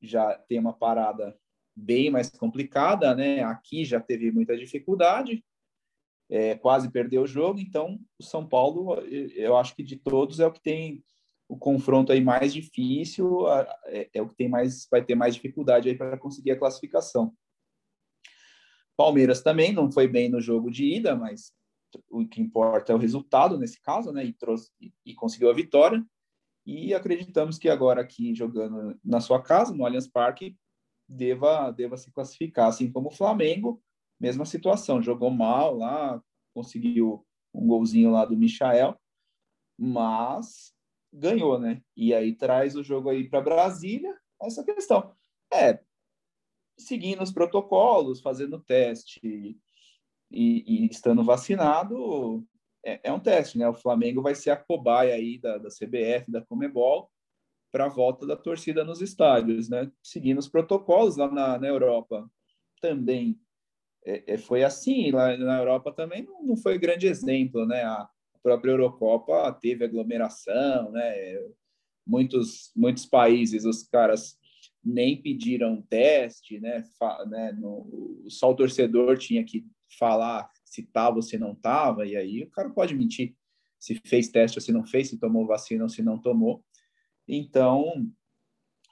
já 0.01 0.35
tem 0.47 0.59
uma 0.59 0.73
parada 0.73 1.37
bem 1.75 2.09
mais 2.09 2.29
complicada, 2.29 3.15
né? 3.15 3.43
Aqui 3.43 3.85
já 3.85 3.99
teve 3.99 4.31
muita 4.31 4.57
dificuldade, 4.57 5.43
é, 6.29 6.55
quase 6.55 6.91
perdeu 6.91 7.23
o 7.23 7.27
jogo. 7.27 7.59
Então, 7.59 7.99
o 8.19 8.23
São 8.23 8.47
Paulo, 8.47 8.95
eu 9.01 9.57
acho 9.57 9.75
que 9.75 9.83
de 9.83 9.95
todos 9.95 10.39
é 10.39 10.47
o 10.47 10.51
que 10.51 10.61
tem 10.61 11.03
o 11.47 11.57
confronto 11.57 12.11
aí 12.11 12.21
mais 12.21 12.53
difícil 12.53 13.47
é, 13.85 14.07
é 14.13 14.21
o 14.21 14.29
que 14.29 14.35
tem 14.35 14.47
mais 14.47 14.87
vai 14.89 15.03
ter 15.03 15.15
mais 15.15 15.33
dificuldade 15.33 15.89
aí 15.89 15.97
para 15.97 16.15
conseguir 16.17 16.51
a 16.51 16.59
classificação. 16.59 17.33
Palmeiras 18.95 19.41
também 19.41 19.73
não 19.73 19.91
foi 19.91 20.07
bem 20.07 20.29
no 20.29 20.39
jogo 20.39 20.69
de 20.69 20.85
ida, 20.97 21.15
mas 21.15 21.51
o 22.09 22.27
que 22.27 22.41
importa 22.41 22.91
é 22.91 22.95
o 22.95 22.99
resultado 22.99 23.57
nesse 23.57 23.81
caso, 23.81 24.11
né? 24.11 24.23
E, 24.25 24.33
trouxe, 24.33 24.69
e 25.05 25.15
conseguiu 25.15 25.49
a 25.49 25.53
vitória. 25.53 26.05
E 26.65 26.93
acreditamos 26.93 27.57
que 27.57 27.69
agora 27.69 28.01
aqui 28.01 28.33
jogando 28.35 28.99
na 29.03 29.19
sua 29.19 29.41
casa, 29.41 29.73
no 29.73 29.85
Allianz 29.85 30.07
Parque, 30.07 30.55
deva, 31.07 31.71
deva 31.71 31.97
se 31.97 32.11
classificar, 32.11 32.67
assim 32.67 32.91
como 32.91 33.07
o 33.07 33.13
Flamengo, 33.13 33.81
mesma 34.19 34.45
situação, 34.45 35.01
jogou 35.01 35.31
mal 35.31 35.75
lá, 35.75 36.21
conseguiu 36.53 37.25
um 37.53 37.65
golzinho 37.65 38.11
lá 38.11 38.25
do 38.25 38.37
Michael, 38.37 38.99
mas 39.77 40.73
ganhou, 41.11 41.57
né? 41.59 41.81
E 41.95 42.13
aí 42.13 42.35
traz 42.35 42.75
o 42.75 42.83
jogo 42.83 43.09
aí 43.09 43.27
para 43.27 43.41
Brasília, 43.41 44.15
essa 44.41 44.63
questão. 44.63 45.15
É, 45.51 45.79
seguindo 46.77 47.23
os 47.23 47.31
protocolos, 47.31 48.21
fazendo 48.21 48.59
teste 48.59 49.19
e, 49.23 49.57
e 50.31 50.85
estando 50.91 51.23
vacinado, 51.23 52.45
é, 52.85 52.99
é, 53.03 53.11
um 53.11 53.19
teste, 53.19 53.57
né? 53.57 53.67
O 53.67 53.73
Flamengo 53.73 54.21
vai 54.21 54.35
ser 54.35 54.51
a 54.51 54.57
cobaia 54.57 55.15
aí 55.15 55.37
da, 55.37 55.57
da 55.57 55.69
CBF, 55.69 56.29
da 56.29 56.41
Comebol, 56.41 57.09
para 57.71 57.85
a 57.85 57.89
volta 57.89 58.25
da 58.25 58.35
torcida 58.35 58.83
nos 58.83 59.01
estádios, 59.01 59.69
né? 59.69 59.91
Seguindo 60.01 60.39
os 60.39 60.47
protocolos 60.47 61.17
lá 61.17 61.29
na, 61.29 61.59
na 61.59 61.67
Europa 61.67 62.29
também 62.81 63.39
é, 64.05 64.33
é, 64.33 64.37
foi 64.37 64.63
assim. 64.63 65.11
Lá 65.11 65.35
na 65.37 65.59
Europa 65.59 65.91
também 65.91 66.23
não, 66.23 66.43
não 66.43 66.57
foi 66.57 66.77
grande 66.77 67.07
exemplo, 67.07 67.65
né? 67.65 67.83
A 67.83 68.09
própria 68.41 68.71
Eurocopa 68.71 69.51
teve 69.61 69.85
aglomeração, 69.85 70.91
né? 70.91 71.13
Muitos 72.07 72.71
muitos 72.75 73.05
países 73.05 73.65
os 73.65 73.83
caras 73.83 74.37
nem 74.83 75.21
pediram 75.21 75.81
teste, 75.83 76.59
né? 76.59 76.83
Fa, 76.97 77.25
né? 77.25 77.51
No, 77.51 78.23
só 78.29 78.51
o 78.51 78.55
torcedor 78.55 79.17
tinha 79.17 79.43
que 79.43 79.65
falar 79.97 80.49
se 80.69 80.87
ou 80.95 81.21
se 81.21 81.37
não 81.37 81.53
estava, 81.53 82.05
e 82.05 82.15
aí 82.15 82.43
o 82.43 82.49
cara 82.49 82.69
pode 82.69 82.95
mentir 82.95 83.35
se 83.79 83.95
fez 84.05 84.29
teste 84.29 84.57
ou 84.57 84.61
se 84.61 84.71
não 84.71 84.85
fez, 84.85 85.09
se 85.09 85.17
tomou 85.17 85.47
vacina 85.47 85.83
ou 85.83 85.89
se 85.89 86.03
não 86.03 86.19
tomou. 86.19 86.63
Então, 87.27 88.11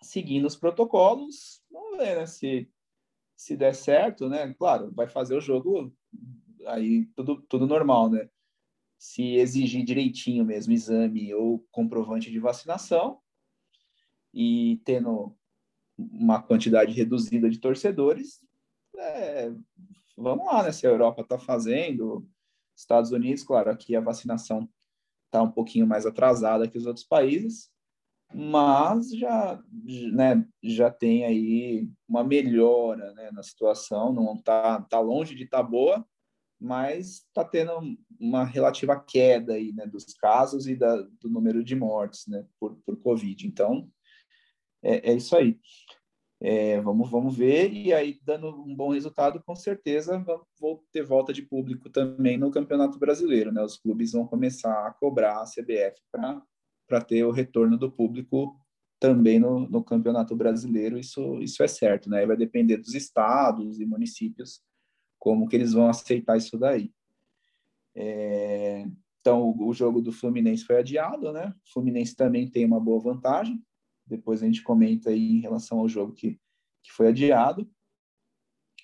seguindo 0.01 0.45
os 0.45 0.55
protocolos, 0.55 1.61
vamos 1.69 1.97
ver 1.97 2.17
né, 2.17 2.25
se, 2.25 2.69
se 3.35 3.55
der 3.55 3.75
certo, 3.75 4.29
né? 4.29 4.53
Claro, 4.53 4.91
vai 4.93 5.07
fazer 5.07 5.35
o 5.35 5.41
jogo 5.41 5.93
aí 6.65 7.05
tudo, 7.15 7.41
tudo 7.43 7.67
normal, 7.67 8.09
né? 8.09 8.29
Se 8.97 9.35
exigir 9.35 9.83
direitinho 9.83 10.45
mesmo 10.45 10.73
exame 10.73 11.33
ou 11.33 11.59
comprovante 11.71 12.31
de 12.31 12.39
vacinação 12.39 13.19
e 14.33 14.81
tendo 14.83 15.35
uma 15.97 16.41
quantidade 16.41 16.93
reduzida 16.93 17.49
de 17.49 17.59
torcedores, 17.59 18.43
é, 18.95 19.51
vamos 20.17 20.45
lá, 20.45 20.63
né? 20.63 20.71
Se 20.71 20.87
a 20.87 20.89
Europa 20.89 21.21
está 21.21 21.37
fazendo, 21.37 22.27
Estados 22.75 23.11
Unidos, 23.11 23.43
claro, 23.43 23.69
aqui 23.69 23.95
a 23.95 24.01
vacinação 24.01 24.67
está 25.25 25.41
um 25.41 25.51
pouquinho 25.51 25.85
mais 25.85 26.05
atrasada 26.05 26.67
que 26.67 26.77
os 26.77 26.85
outros 26.85 27.05
países, 27.05 27.69
mas 28.33 29.11
já, 29.11 29.61
né, 30.11 30.45
já 30.61 30.91
tem 30.91 31.25
aí 31.25 31.89
uma 32.07 32.23
melhora 32.23 33.13
né, 33.13 33.31
na 33.31 33.43
situação, 33.43 34.11
não 34.11 34.35
está 34.35 34.81
tá 34.81 34.99
longe 34.99 35.35
de 35.35 35.43
estar 35.43 35.63
tá 35.63 35.63
boa, 35.63 36.05
mas 36.59 37.19
está 37.19 37.45
tendo 37.45 37.71
uma 38.19 38.43
relativa 38.43 38.99
queda 38.99 39.53
aí, 39.53 39.71
né, 39.73 39.85
dos 39.85 40.05
casos 40.15 40.67
e 40.67 40.75
da, 40.75 40.97
do 41.21 41.29
número 41.29 41.63
de 41.63 41.75
mortes 41.75 42.27
né, 42.27 42.45
por, 42.59 42.75
por 42.85 42.97
Covid. 42.97 43.47
Então, 43.47 43.89
é, 44.83 45.11
é 45.11 45.13
isso 45.13 45.35
aí. 45.35 45.59
É, 46.39 46.79
vamos, 46.81 47.09
vamos 47.09 47.35
ver, 47.35 47.73
e 47.73 47.91
aí, 47.91 48.19
dando 48.23 48.49
um 48.49 48.75
bom 48.75 48.91
resultado, 48.91 49.41
com 49.43 49.55
certeza 49.55 50.23
vou 50.59 50.85
ter 50.91 51.03
volta 51.03 51.33
de 51.33 51.41
público 51.41 51.89
também 51.89 52.37
no 52.37 52.51
Campeonato 52.51 52.99
Brasileiro. 52.99 53.51
Né? 53.51 53.61
Os 53.63 53.77
clubes 53.77 54.11
vão 54.11 54.27
começar 54.27 54.87
a 54.87 54.91
cobrar 54.91 55.41
a 55.41 55.45
CBF 55.45 55.99
para 56.87 57.01
ter 57.01 57.23
o 57.23 57.31
retorno 57.31 57.75
do 57.75 57.91
público 57.91 58.55
também 58.99 59.39
no, 59.39 59.67
no, 59.67 59.83
Campeonato 59.83 60.35
Brasileiro, 60.35 60.97
isso, 60.97 61.39
isso 61.39 61.61
é 61.61 61.67
certo, 61.67 62.09
né? 62.09 62.25
Vai 62.25 62.35
depender 62.35 62.77
dos 62.77 62.95
estados 62.95 63.79
e 63.79 63.85
municípios 63.85 64.59
como 65.19 65.47
que 65.47 65.55
eles 65.55 65.73
vão 65.73 65.87
aceitar 65.87 66.35
isso 66.35 66.57
daí. 66.57 66.91
É, 67.95 68.85
então, 69.19 69.43
o, 69.43 69.67
o, 69.67 69.73
jogo 69.73 70.01
do 70.01 70.11
Fluminense 70.11 70.63
foi 70.63 70.79
adiado, 70.79 71.31
né? 71.31 71.53
O 71.67 71.73
Fluminense 71.73 72.15
também 72.15 72.49
tem 72.49 72.65
uma 72.65 72.79
boa 72.79 72.99
vantagem, 72.99 73.61
depois 74.07 74.41
a 74.41 74.45
gente 74.45 74.63
comenta 74.63 75.09
aí 75.09 75.31
em 75.33 75.39
relação 75.39 75.79
ao 75.79 75.87
jogo 75.87 76.13
que, 76.13 76.39
que 76.83 76.91
foi 76.91 77.09
adiado. 77.09 77.69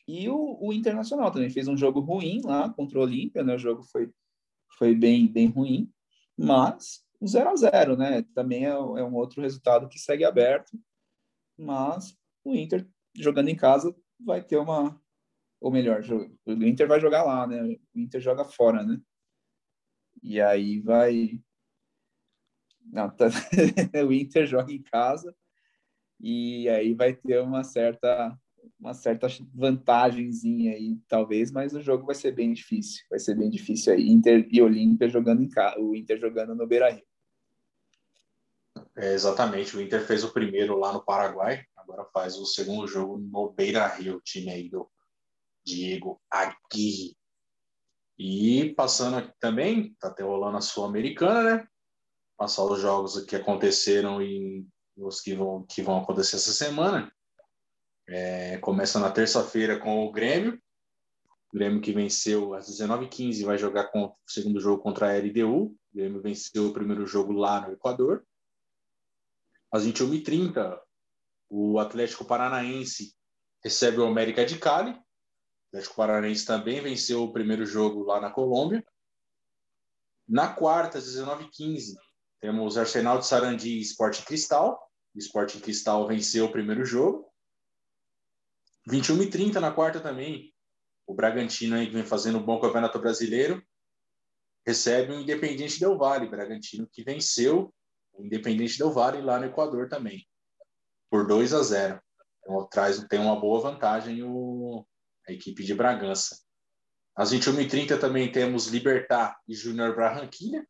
E 0.07 0.27
o, 0.29 0.57
o 0.61 0.73
Internacional 0.73 1.31
também 1.31 1.49
fez 1.49 1.67
um 1.67 1.77
jogo 1.77 2.01
ruim 2.01 2.41
lá 2.43 2.69
contra 2.69 2.99
o 2.99 3.01
Olímpia, 3.01 3.43
né? 3.43 3.55
O 3.55 3.59
jogo 3.59 3.83
foi, 3.83 4.11
foi 4.77 4.93
bem, 4.93 5.27
bem 5.27 5.47
ruim, 5.47 5.91
mas 6.37 7.05
0 7.25 7.49
a 7.49 7.55
0 7.55 7.97
né? 7.97 8.21
Também 8.35 8.65
é, 8.65 8.69
é, 8.69 8.75
um 8.75 9.15
outro 9.15 9.41
resultado 9.41 9.87
que 9.87 9.97
segue 9.97 10.25
aberto, 10.25 10.77
mas 11.57 12.17
o 12.43 12.53
Inter 12.53 12.87
jogando 13.15 13.49
em 13.49 13.55
casa 13.55 13.95
vai 14.19 14.43
ter 14.43 14.57
uma, 14.57 14.99
ou 15.61 15.71
melhor, 15.71 16.03
o 16.45 16.51
Inter 16.51 16.87
vai 16.87 16.99
jogar 16.99 17.23
lá, 17.23 17.47
né? 17.47 17.63
O 17.95 17.99
Inter 17.99 18.19
joga 18.19 18.43
fora, 18.43 18.83
né? 18.83 18.99
E 20.21 20.41
aí 20.41 20.79
vai, 20.81 21.41
não, 22.91 23.09
tá... 23.09 23.27
o 24.07 24.11
Inter 24.11 24.45
joga 24.45 24.71
em 24.71 24.81
casa 24.81 25.35
e 26.19 26.69
aí 26.69 26.93
vai 26.93 27.13
ter 27.13 27.41
uma 27.41 27.63
certa 27.63 28.37
uma 28.79 28.93
certa 28.93 29.27
vantagemzinha 29.53 30.73
aí, 30.73 30.97
talvez, 31.07 31.51
mas 31.51 31.73
o 31.73 31.81
jogo 31.81 32.05
vai 32.05 32.15
ser 32.15 32.31
bem 32.31 32.53
difícil. 32.53 33.03
Vai 33.09 33.19
ser 33.19 33.35
bem 33.35 33.49
difícil 33.49 33.93
aí. 33.93 34.09
Inter 34.09 34.47
e 34.51 34.61
Olímpia 34.61 35.09
jogando 35.09 35.41
em 35.41 35.49
casa, 35.49 35.79
o 35.79 35.95
Inter 35.95 36.19
jogando 36.19 36.55
no 36.55 36.67
Beira-Rio. 36.67 37.03
É, 38.95 39.13
exatamente, 39.13 39.75
o 39.75 39.81
Inter 39.81 40.05
fez 40.05 40.23
o 40.23 40.31
primeiro 40.31 40.77
lá 40.77 40.93
no 40.93 41.03
Paraguai, 41.03 41.63
agora 41.75 42.05
faz 42.13 42.37
o 42.37 42.45
segundo 42.45 42.87
jogo 42.87 43.17
no 43.17 43.51
Beira 43.51 43.87
Rio, 43.87 44.21
time 44.23 44.51
aí 44.51 44.69
do 44.69 44.89
Diego 45.65 46.21
Aguirre. 46.29 47.17
E 48.17 48.73
passando 48.75 49.17
aqui 49.17 49.33
também, 49.39 49.95
tá 49.99 50.09
até 50.09 50.23
rolando 50.23 50.57
a 50.57 50.61
Sul-Americana, 50.61 51.57
né? 51.57 51.67
Passar 52.43 52.65
os 52.65 52.81
jogos 52.81 53.23
que 53.23 53.37
aconteceram 53.37 54.21
e 54.21 54.67
os 54.97 55.21
que 55.21 55.33
vão, 55.33 55.63
que 55.63 55.81
vão 55.81 55.99
acontecer 55.99 56.35
essa 56.35 56.51
semana. 56.51 57.09
É, 58.05 58.57
começa 58.57 58.99
na 58.99 59.09
terça-feira 59.09 59.79
com 59.79 60.05
o 60.05 60.11
Grêmio. 60.11 60.61
O 61.49 61.57
Grêmio 61.57 61.79
que 61.79 61.93
venceu 61.93 62.53
às 62.53 62.67
19h15 62.67 63.45
vai 63.45 63.57
jogar 63.57 63.85
com, 63.85 64.07
o 64.07 64.15
segundo 64.27 64.59
jogo 64.59 64.83
contra 64.83 65.07
a 65.07 65.17
LDU. 65.17 65.67
O 65.67 65.77
Grêmio 65.95 66.21
venceu 66.21 66.67
o 66.67 66.73
primeiro 66.73 67.07
jogo 67.07 67.31
lá 67.31 67.61
no 67.61 67.71
Equador. 67.71 68.25
Às 69.71 69.85
21h30, 69.85 70.77
o 71.49 71.79
Atlético 71.79 72.25
Paranaense 72.25 73.15
recebe 73.63 74.01
o 74.01 74.05
América 74.05 74.45
de 74.45 74.59
Cali. 74.59 74.91
O 74.91 74.97
Atlético 75.69 75.95
Paranaense 75.95 76.45
também 76.45 76.81
venceu 76.81 77.23
o 77.23 77.31
primeiro 77.31 77.65
jogo 77.65 78.03
lá 78.03 78.19
na 78.19 78.29
Colômbia. 78.29 78.85
Na 80.27 80.53
quarta, 80.53 80.97
às 80.97 81.05
19h15, 81.05 82.02
temos 82.43 82.77
Arsenal 82.77 83.19
de 83.19 83.25
Sarandi 83.25 83.69
e 83.69 83.79
Sport 83.79 84.25
Cristal. 84.25 84.77
O 85.15 85.61
Cristal 85.61 86.05
venceu 86.05 86.43
o 86.43 86.51
primeiro 86.51 86.83
jogo. 86.83 87.31
21h30 88.89 89.61
na 89.61 89.71
quarta 89.71 90.01
também, 90.01 90.53
o 91.07 91.13
Bragantino 91.13 91.77
aí 91.77 91.87
que 91.87 91.93
vem 91.93 92.05
fazendo 92.05 92.39
um 92.39 92.43
bom 92.43 92.59
campeonato 92.59 92.99
brasileiro 92.99 93.63
recebe 94.67 95.13
o 95.13 95.21
Independiente 95.21 95.79
Del 95.79 95.97
Valle, 95.97 96.27
Bragantino 96.27 96.85
que 96.91 97.01
venceu 97.01 97.73
o 98.11 98.25
Independente 98.25 98.77
Del 98.77 98.91
Vale 98.91 99.21
lá 99.21 99.39
no 99.39 99.45
Equador 99.45 99.87
também, 99.87 100.27
por 101.09 101.25
2 101.25 101.53
a 101.53 101.63
0. 101.63 102.01
Então, 102.41 102.67
traz, 102.67 103.01
tem 103.05 103.19
uma 103.21 103.39
boa 103.39 103.61
vantagem 103.61 104.21
o, 104.21 104.85
a 105.29 105.31
equipe 105.31 105.63
de 105.63 105.73
Bragança. 105.73 106.41
Às 107.15 107.31
21h30 107.31 107.97
também 107.97 108.29
temos 108.29 108.67
Libertar 108.67 109.39
e 109.47 109.55
Júnior 109.55 109.95
Barranquilha. 109.95 110.67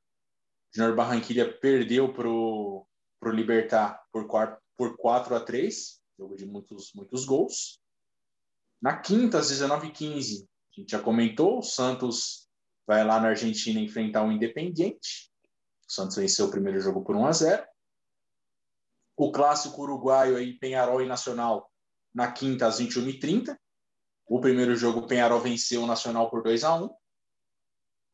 Júnior 0.76 0.95
Barranquilha 0.95 1.51
perdeu 1.59 2.11
para 2.11 2.28
o 2.28 2.88
Libertar 3.26 4.03
por 4.11 4.26
4, 4.26 4.57
por 4.76 4.97
4 4.97 5.36
a 5.36 5.39
3, 5.39 6.01
jogo 6.17 6.36
de 6.36 6.45
muitos, 6.45 6.91
muitos 6.95 7.26
gols. 7.26 7.80
Na 8.82 8.97
quinta, 8.97 9.38
às 9.38 9.51
19h15, 9.51 10.45
a 10.45 10.80
gente 10.80 10.91
já 10.91 10.99
comentou, 10.99 11.59
o 11.59 11.63
Santos 11.63 12.49
vai 12.88 13.03
lá 13.03 13.19
na 13.19 13.30
Argentina 13.30 13.80
enfrentar 13.80 14.26
o 14.26 14.32
Independiente. 14.32 15.32
O 15.88 15.93
Santos 15.93 16.17
venceu 16.17 16.47
o 16.47 16.51
primeiro 16.51 16.80
jogo 16.80 17.03
por 17.03 17.15
1 17.15 17.26
a 17.26 17.32
0. 17.32 17.67
O 19.15 19.32
clássico 19.32 19.84
uruguaio 19.84 20.36
aí, 20.36 20.57
Penharol 20.57 21.01
e 21.01 21.07
Nacional, 21.07 21.71
na 22.13 22.32
quinta 22.32 22.65
às 22.65 22.80
21h30. 22.80 23.55
O 24.26 24.41
primeiro 24.41 24.76
jogo, 24.76 25.05
Penharol 25.05 25.39
venceu 25.39 25.84
o 25.84 25.88
Nacional 25.88 26.32
por 26.32 26.41
2 26.41 26.63
a 26.63 26.74
1. 26.76 26.89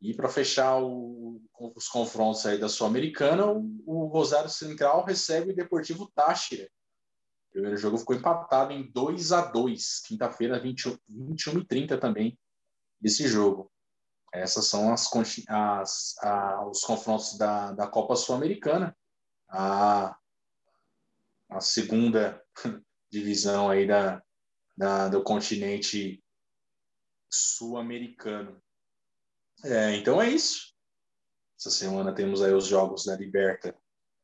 E 0.01 0.13
para 0.13 0.29
fechar 0.29 0.81
o, 0.81 1.41
os 1.75 1.87
confrontos 1.89 2.45
aí 2.45 2.57
da 2.57 2.69
Sul-Americana, 2.69 3.45
o, 3.47 3.83
o, 3.85 4.05
Rosário 4.05 4.49
Central 4.49 5.03
recebe 5.03 5.51
o 5.51 5.55
Deportivo 5.55 6.09
Táchira. 6.15 6.69
O 7.49 7.51
primeiro 7.51 7.77
jogo 7.77 7.97
ficou 7.97 8.15
empatado 8.15 8.71
em 8.71 8.89
2 8.91 9.31
a 9.33 9.41
2 9.41 9.99
quinta-feira, 10.01 10.59
21, 10.59 10.97
21 11.07 11.59
e 11.59 11.65
30 11.65 11.97
também, 11.97 12.39
desse 12.99 13.27
jogo. 13.27 13.69
Essas 14.31 14.67
são 14.67 14.93
as, 14.93 15.09
as 15.47 16.15
a, 16.21 16.65
os 16.65 16.81
confrontos 16.81 17.37
da, 17.37 17.71
da 17.71 17.87
Copa 17.87 18.15
Sul-Americana. 18.15 18.95
A, 19.49 20.15
a 21.49 21.59
segunda 21.59 22.41
divisão 23.11 23.69
aí 23.69 23.87
da, 23.87 24.21
da, 24.77 25.09
do 25.09 25.23
continente 25.23 26.23
sul-americano. 27.29 28.61
É, 29.63 29.95
então 29.95 30.21
é 30.21 30.29
isso. 30.29 30.73
Essa 31.59 31.69
semana 31.69 32.15
temos 32.15 32.41
aí 32.41 32.53
os 32.53 32.65
jogos 32.65 33.05
da 33.05 33.15
Liberta 33.15 33.75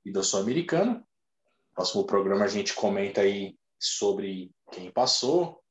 e 0.05 0.11
da 0.11 0.23
Sul-Americana. 0.23 1.05
Próximo 1.73 2.05
programa 2.05 2.45
a 2.45 2.47
gente 2.47 2.73
comenta 2.73 3.21
aí 3.21 3.57
sobre 3.77 4.51
quem 4.71 4.89
passou, 4.91 5.61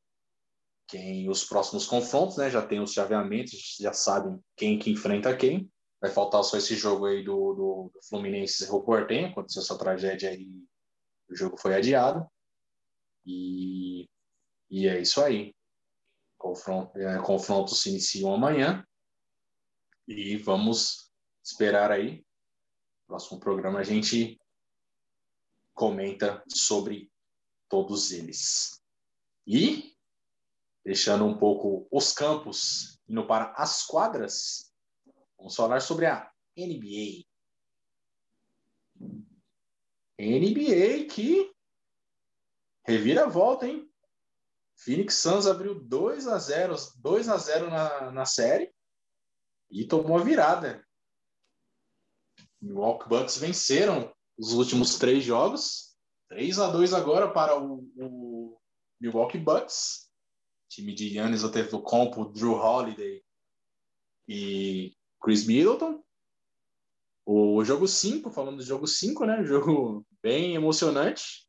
quem 0.86 1.30
os 1.30 1.44
próximos 1.44 1.86
confrontos, 1.86 2.36
né? 2.36 2.50
Já 2.50 2.60
tem 2.60 2.80
os 2.80 2.92
chaveamentos, 2.92 3.76
já 3.80 3.92
sabem 3.92 4.38
quem 4.56 4.78
que 4.78 4.90
enfrenta 4.90 5.34
quem. 5.34 5.70
Vai 6.00 6.10
faltar 6.10 6.44
só 6.44 6.58
esse 6.58 6.76
jogo 6.76 7.06
aí 7.06 7.24
do, 7.24 7.54
do, 7.54 7.90
do 7.94 8.00
Fluminense 8.06 8.64
e 8.64 8.66
Portenho, 8.66 9.28
aconteceu 9.28 9.62
essa 9.62 9.78
tragédia 9.78 10.28
aí, 10.28 10.46
o 11.30 11.34
jogo 11.34 11.56
foi 11.56 11.74
adiado. 11.74 12.28
E, 13.24 14.06
e 14.70 14.86
é 14.86 15.00
isso 15.00 15.22
aí. 15.22 15.54
É, 16.96 17.18
confrontos 17.22 17.80
se 17.80 17.88
iniciam 17.88 18.34
amanhã. 18.34 18.86
E 20.06 20.36
vamos 20.36 21.10
esperar 21.42 21.90
aí. 21.90 22.24
Próximo 23.06 23.40
programa 23.40 23.78
a 23.78 23.82
gente 23.84 24.38
comenta 25.72 26.42
sobre 26.48 27.10
todos 27.68 28.12
eles. 28.12 28.82
E, 29.46 29.96
deixando 30.84 31.24
um 31.24 31.36
pouco 31.38 31.88
os 31.90 32.12
campos, 32.12 33.00
indo 33.08 33.26
para 33.26 33.52
as 33.56 33.84
quadras, 33.86 34.72
vamos 35.38 35.54
falar 35.54 35.80
sobre 35.80 36.06
a 36.06 36.30
NBA. 36.56 37.26
NBA 40.18 41.06
que 41.12 41.50
revira 42.86 43.24
a 43.24 43.28
volta, 43.28 43.66
hein? 43.66 43.90
Phoenix 44.76 45.14
Suns 45.14 45.46
abriu 45.46 45.80
2 45.80 46.28
a 46.28 46.38
0 46.38 46.74
2 46.96 47.28
a 47.28 47.36
0 47.38 47.70
na, 47.70 48.10
na 48.10 48.26
série 48.26 48.74
e 49.74 49.84
tomou 49.84 50.16
a 50.16 50.22
virada. 50.22 50.86
Milwaukee 52.62 53.08
Bucks 53.08 53.36
venceram 53.36 54.14
os 54.38 54.52
últimos 54.52 54.96
três 54.98 55.24
jogos. 55.24 55.96
3 56.28 56.58
a 56.60 56.70
2 56.70 56.94
agora 56.94 57.30
para 57.30 57.60
o, 57.60 57.90
o 57.96 58.58
Milwaukee 59.00 59.38
Bucks. 59.38 60.08
Time 60.70 60.94
de 60.94 61.16
Yannis 61.16 61.42
Antetokounmpo, 61.42 62.26
Drew 62.26 62.54
Holiday 62.54 63.22
e 64.28 64.96
Chris 65.20 65.44
Middleton. 65.44 66.02
O 67.26 67.64
jogo 67.64 67.88
5, 67.88 68.30
falando 68.30 68.58
do 68.58 68.62
jogo 68.62 68.86
5, 68.86 69.24
né? 69.26 69.42
Jogo 69.44 70.06
bem 70.22 70.54
emocionante. 70.54 71.46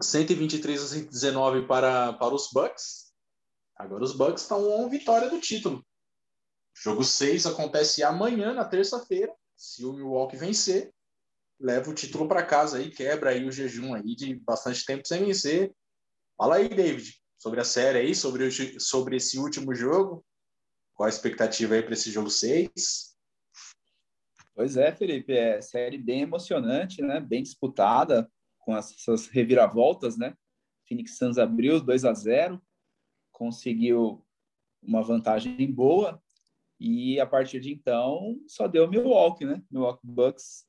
123 0.00 0.82
a 0.82 0.86
119 0.86 1.66
para, 1.66 2.12
para 2.14 2.34
os 2.34 2.48
Bucks. 2.52 3.12
Agora 3.76 4.04
os 4.04 4.14
Bucks 4.14 4.42
estão 4.42 4.68
uma 4.68 4.88
vitória 4.88 5.28
do 5.28 5.40
título. 5.40 5.84
Jogo 6.74 7.04
6 7.04 7.46
acontece 7.46 8.02
amanhã, 8.02 8.52
na 8.52 8.64
terça-feira. 8.64 9.32
Se 9.56 9.84
o 9.84 9.92
Milwaukee 9.92 10.36
vencer, 10.36 10.92
leva 11.60 11.90
o 11.90 11.94
título 11.94 12.26
para 12.26 12.44
casa 12.44 12.78
aí, 12.78 12.90
quebra 12.90 13.30
aí 13.30 13.44
o 13.44 13.52
jejum 13.52 13.94
aí 13.94 14.16
de 14.16 14.34
bastante 14.34 14.84
tempo 14.84 15.06
sem 15.06 15.24
vencer. 15.24 15.74
Fala 16.36 16.56
aí, 16.56 16.68
David, 16.68 17.20
sobre 17.38 17.60
a 17.60 17.64
série 17.64 17.98
aí, 17.98 18.14
sobre, 18.14 18.50
sobre 18.80 19.16
esse 19.16 19.38
último 19.38 19.74
jogo. 19.74 20.24
Qual 20.94 21.06
a 21.06 21.10
expectativa 21.10 21.74
aí 21.74 21.82
para 21.82 21.94
esse 21.94 22.10
jogo 22.10 22.30
6? 22.30 23.16
Pois 24.54 24.76
é, 24.76 24.92
Felipe, 24.92 25.32
é 25.32 25.60
série 25.60 25.98
bem 25.98 26.22
emocionante, 26.22 27.00
né? 27.00 27.20
Bem 27.20 27.42
disputada, 27.42 28.30
com 28.58 28.76
essas 28.76 29.26
reviravoltas, 29.28 30.16
né? 30.16 30.36
Phoenix 30.86 31.16
Suns 31.16 31.38
abriu 31.38 31.80
2 31.80 32.04
a 32.04 32.12
0, 32.12 32.62
conseguiu 33.30 34.24
uma 34.82 35.02
vantagem 35.02 35.72
boa 35.72 36.21
e 36.82 37.20
a 37.20 37.26
partir 37.26 37.60
de 37.60 37.72
então 37.72 38.36
só 38.48 38.66
deu 38.66 38.90
Milwaukee, 38.90 39.44
né? 39.44 39.62
Milwaukee 39.70 40.04
Bucks 40.04 40.66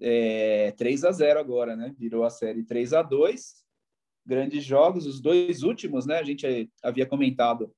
é, 0.00 0.72
3 0.72 1.04
a 1.04 1.12
0 1.12 1.38
agora, 1.38 1.76
né? 1.76 1.94
Virou 1.98 2.24
a 2.24 2.30
série 2.30 2.64
3 2.64 2.94
a 2.94 3.02
2. 3.02 3.62
Grandes 4.24 4.64
jogos, 4.64 5.06
os 5.06 5.20
dois 5.20 5.62
últimos, 5.62 6.06
né? 6.06 6.18
A 6.18 6.22
gente 6.22 6.72
havia 6.82 7.04
comentado 7.04 7.70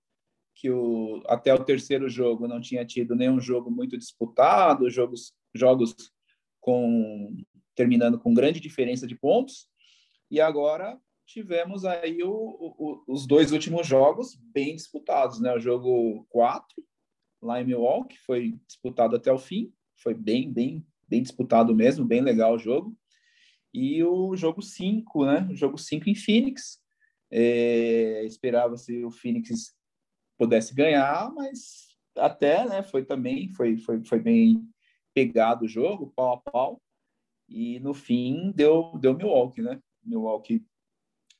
que 0.55 0.71
o, 0.71 1.21
até 1.27 1.53
o 1.53 1.64
terceiro 1.64 2.09
jogo 2.09 2.47
não 2.47 2.61
tinha 2.61 2.85
tido 2.85 3.17
nenhum 3.17 3.41
jogo 3.41 3.69
muito 3.69 3.99
disputado, 3.99 4.89
jogos, 4.89 5.35
jogos 5.53 5.93
com 6.61 7.37
terminando 7.75 8.17
com 8.17 8.33
grande 8.33 8.61
diferença 8.61 9.09
de 9.09 9.17
pontos. 9.17 9.69
E 10.31 10.41
agora 10.41 10.97
tivemos 11.27 11.85
aí 11.85 12.23
o, 12.23 12.31
o, 12.33 13.05
os 13.09 13.27
dois 13.27 13.51
últimos 13.51 13.89
jogos 13.89 14.37
bem 14.55 14.77
disputados, 14.77 15.41
né? 15.41 15.53
O 15.53 15.59
jogo 15.59 16.25
4 16.31 16.64
lá 17.47 17.61
em 17.61 17.64
Milwaukee, 17.64 18.18
foi 18.18 18.59
disputado 18.66 19.16
até 19.16 19.32
o 19.32 19.38
fim, 19.38 19.72
foi 19.97 20.12
bem, 20.12 20.53
bem, 20.53 20.86
bem 21.09 21.22
disputado 21.22 21.74
mesmo, 21.74 22.05
bem 22.05 22.20
legal 22.20 22.55
o 22.55 22.59
jogo. 22.59 22.97
E 23.72 24.03
o 24.03 24.34
jogo 24.36 24.62
5, 24.62 25.24
né? 25.26 25.49
O 25.51 25.55
jogo 25.55 25.78
5 25.78 26.09
em 26.09 26.14
Phoenix. 26.14 26.80
É, 27.30 28.24
Esperava-se 28.24 29.05
o 29.05 29.11
Phoenix 29.11 29.74
pudesse 30.38 30.74
ganhar, 30.74 31.32
mas 31.34 31.97
até, 32.16 32.66
né? 32.66 32.82
Foi 32.82 33.05
também, 33.05 33.49
foi, 33.53 33.76
foi, 33.78 34.05
foi 34.05 34.18
bem 34.18 34.68
pegado 35.14 35.64
o 35.64 35.68
jogo, 35.68 36.12
pau 36.14 36.34
a 36.34 36.51
pau. 36.51 36.82
E 37.49 37.78
no 37.80 37.94
fim 37.94 38.53
deu, 38.55 38.92
deu 38.99 39.14
Milwaukee, 39.14 39.62
né? 39.62 39.80
Milwaukee 40.05 40.64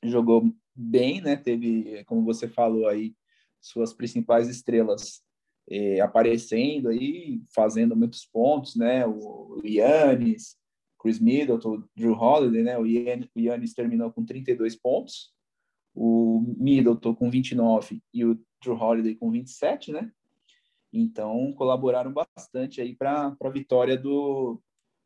jogou 0.03 0.51
bem, 0.75 1.21
né? 1.21 1.35
Teve, 1.35 2.03
como 2.05 2.23
você 2.23 2.47
falou 2.47 2.87
aí, 2.87 3.15
suas 3.59 3.93
principais 3.93 4.47
estrelas 4.47 5.23
é, 5.69 5.99
aparecendo 5.99 6.89
aí, 6.89 7.41
fazendo 7.53 7.95
muitos 7.95 8.25
pontos, 8.25 8.75
né? 8.75 9.05
O, 9.05 9.59
Yannis, 9.65 10.57
Chris 10.99 11.19
Middleton, 11.19 11.83
Drew 11.95 12.13
Holiday, 12.13 12.63
né? 12.63 12.77
O 12.77 12.85
Yannis 12.85 13.73
terminou 13.73 14.11
com 14.11 14.25
32 14.25 14.75
pontos, 14.75 15.33
o 15.93 16.55
Middleton 16.57 17.13
com 17.13 17.29
29 17.29 18.01
e 18.13 18.23
o 18.23 18.39
Drew 18.61 18.75
Holiday 18.75 19.15
com 19.15 19.29
27, 19.29 19.91
né? 19.91 20.11
Então, 20.91 21.51
colaboraram 21.53 22.13
bastante 22.13 22.79
aí 22.79 22.95
para 22.95 23.35
a 23.39 23.49
vitória 23.49 23.97
do, 23.97 24.61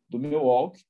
do 0.07 0.19
Milwaukee, 0.19 0.83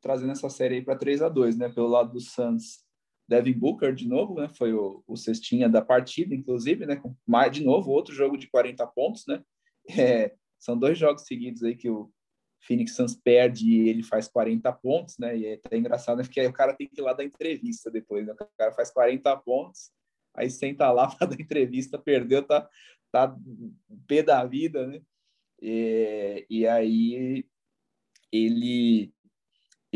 trazendo 0.00 0.30
essa 0.30 0.48
série 0.48 0.76
aí 0.76 0.82
para 0.82 0.96
3 0.96 1.22
a 1.22 1.28
2 1.28 1.58
né? 1.58 1.68
Pelo 1.68 1.88
lado 1.88 2.12
do 2.12 2.20
Suns, 2.20 2.85
Devin 3.28 3.52
Booker 3.52 3.94
de 3.94 4.06
novo, 4.06 4.34
né? 4.34 4.48
Foi 4.56 4.72
o, 4.72 5.02
o 5.06 5.16
cestinha 5.16 5.68
da 5.68 5.82
partida, 5.82 6.34
inclusive, 6.34 6.86
né? 6.86 6.96
Com 6.96 7.14
mais 7.26 7.52
de 7.52 7.64
novo 7.64 7.90
outro 7.90 8.14
jogo 8.14 8.36
de 8.36 8.48
40 8.48 8.86
pontos, 8.88 9.26
né? 9.26 9.42
É, 9.88 10.34
são 10.58 10.76
dois 10.76 10.98
jogos 10.98 11.26
seguidos 11.26 11.62
aí 11.62 11.76
que 11.76 11.88
o 11.88 12.10
Phoenix 12.66 12.96
Suns 12.96 13.14
perde 13.14 13.70
e 13.70 13.88
ele 13.88 14.02
faz 14.02 14.26
40 14.26 14.72
pontos, 14.72 15.16
né? 15.16 15.36
E 15.38 15.46
é 15.46 15.54
até 15.64 15.76
engraçado, 15.76 16.18
né? 16.18 16.24
Porque 16.24 16.44
o 16.44 16.52
cara 16.52 16.74
tem 16.74 16.88
que 16.88 17.00
ir 17.00 17.04
lá 17.04 17.12
dar 17.12 17.22
entrevista 17.24 17.88
depois, 17.88 18.26
né? 18.26 18.32
O 18.32 18.46
cara 18.58 18.72
faz 18.72 18.90
40 18.90 19.36
pontos, 19.38 19.92
aí 20.34 20.50
senta 20.50 20.90
lá 20.90 21.06
para 21.14 21.28
dar 21.28 21.40
entrevista, 21.40 21.98
perdeu, 21.98 22.42
tá, 22.42 22.68
tá 23.12 23.36
pé 24.08 24.22
da 24.22 24.44
vida, 24.44 24.86
né? 24.86 25.00
E, 25.62 26.44
e 26.50 26.66
aí 26.66 27.46
ele 28.32 29.14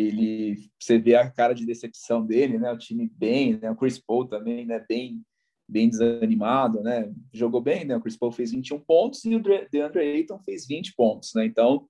ele 0.09 0.71
você 0.79 0.99
vê 0.99 1.15
a 1.15 1.31
cara 1.31 1.55
de 1.55 1.67
decepção 1.67 2.25
dele, 2.25 2.59
né? 2.59 2.73
O 2.73 2.79
time 2.79 3.11
bem, 3.15 3.59
né? 3.59 3.71
O 3.71 3.77
Chris 3.77 3.99
Paul 3.99 4.27
também, 4.27 4.67
né? 4.67 4.85
Bem, 4.89 5.23
bem 5.69 5.89
desanimado, 5.89 6.83
né? 6.83 7.13
Jogou 7.33 7.61
bem, 7.61 7.85
né? 7.85 7.97
O 7.97 8.01
Chris 8.01 8.17
Paul 8.17 8.33
fez 8.33 8.53
21 8.53 8.81
pontos 8.81 9.25
e 9.25 9.35
o 9.35 9.43
DeAndre 9.71 10.01
Ayton 10.01 10.39
fez 10.41 10.67
20 10.67 10.95
pontos, 10.95 11.33
né? 11.35 11.45
Então, 11.45 11.89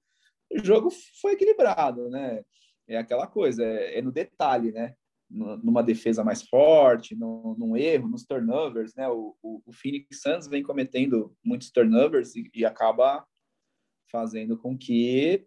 o 0.50 0.64
jogo 0.64 0.90
foi 1.20 1.32
equilibrado, 1.32 2.08
né? 2.10 2.42
É 2.88 2.98
aquela 2.98 3.26
coisa, 3.26 3.64
é, 3.64 3.98
é 3.98 4.02
no 4.02 4.12
detalhe, 4.12 4.72
né? 4.72 4.94
Numa 5.30 5.82
defesa 5.82 6.24
mais 6.24 6.42
forte, 6.42 7.14
no, 7.14 7.54
num 7.56 7.76
erro, 7.76 8.08
nos 8.08 8.24
turnovers, 8.24 8.94
né? 8.96 9.08
O, 9.08 9.36
o, 9.40 9.62
o 9.64 9.72
Phoenix 9.72 10.20
Suns 10.20 10.48
vem 10.48 10.62
cometendo 10.62 11.32
muitos 11.44 11.70
turnovers 11.70 12.34
e, 12.34 12.50
e 12.52 12.64
acaba 12.64 13.24
fazendo 14.10 14.58
com 14.58 14.76
que 14.76 15.46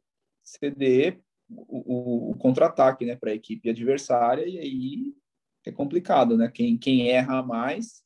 dê 0.78 1.20
o, 1.56 2.32
o 2.32 2.38
contra-ataque 2.38 3.06
né, 3.06 3.16
para 3.16 3.32
a 3.32 3.36
equipe 3.36 3.70
adversária, 3.70 4.48
e 4.48 4.58
aí 4.58 5.14
é 5.66 5.72
complicado, 5.72 6.38
né? 6.38 6.50
Quem, 6.54 6.78
quem 6.78 7.10
erra 7.10 7.42
mais, 7.42 8.04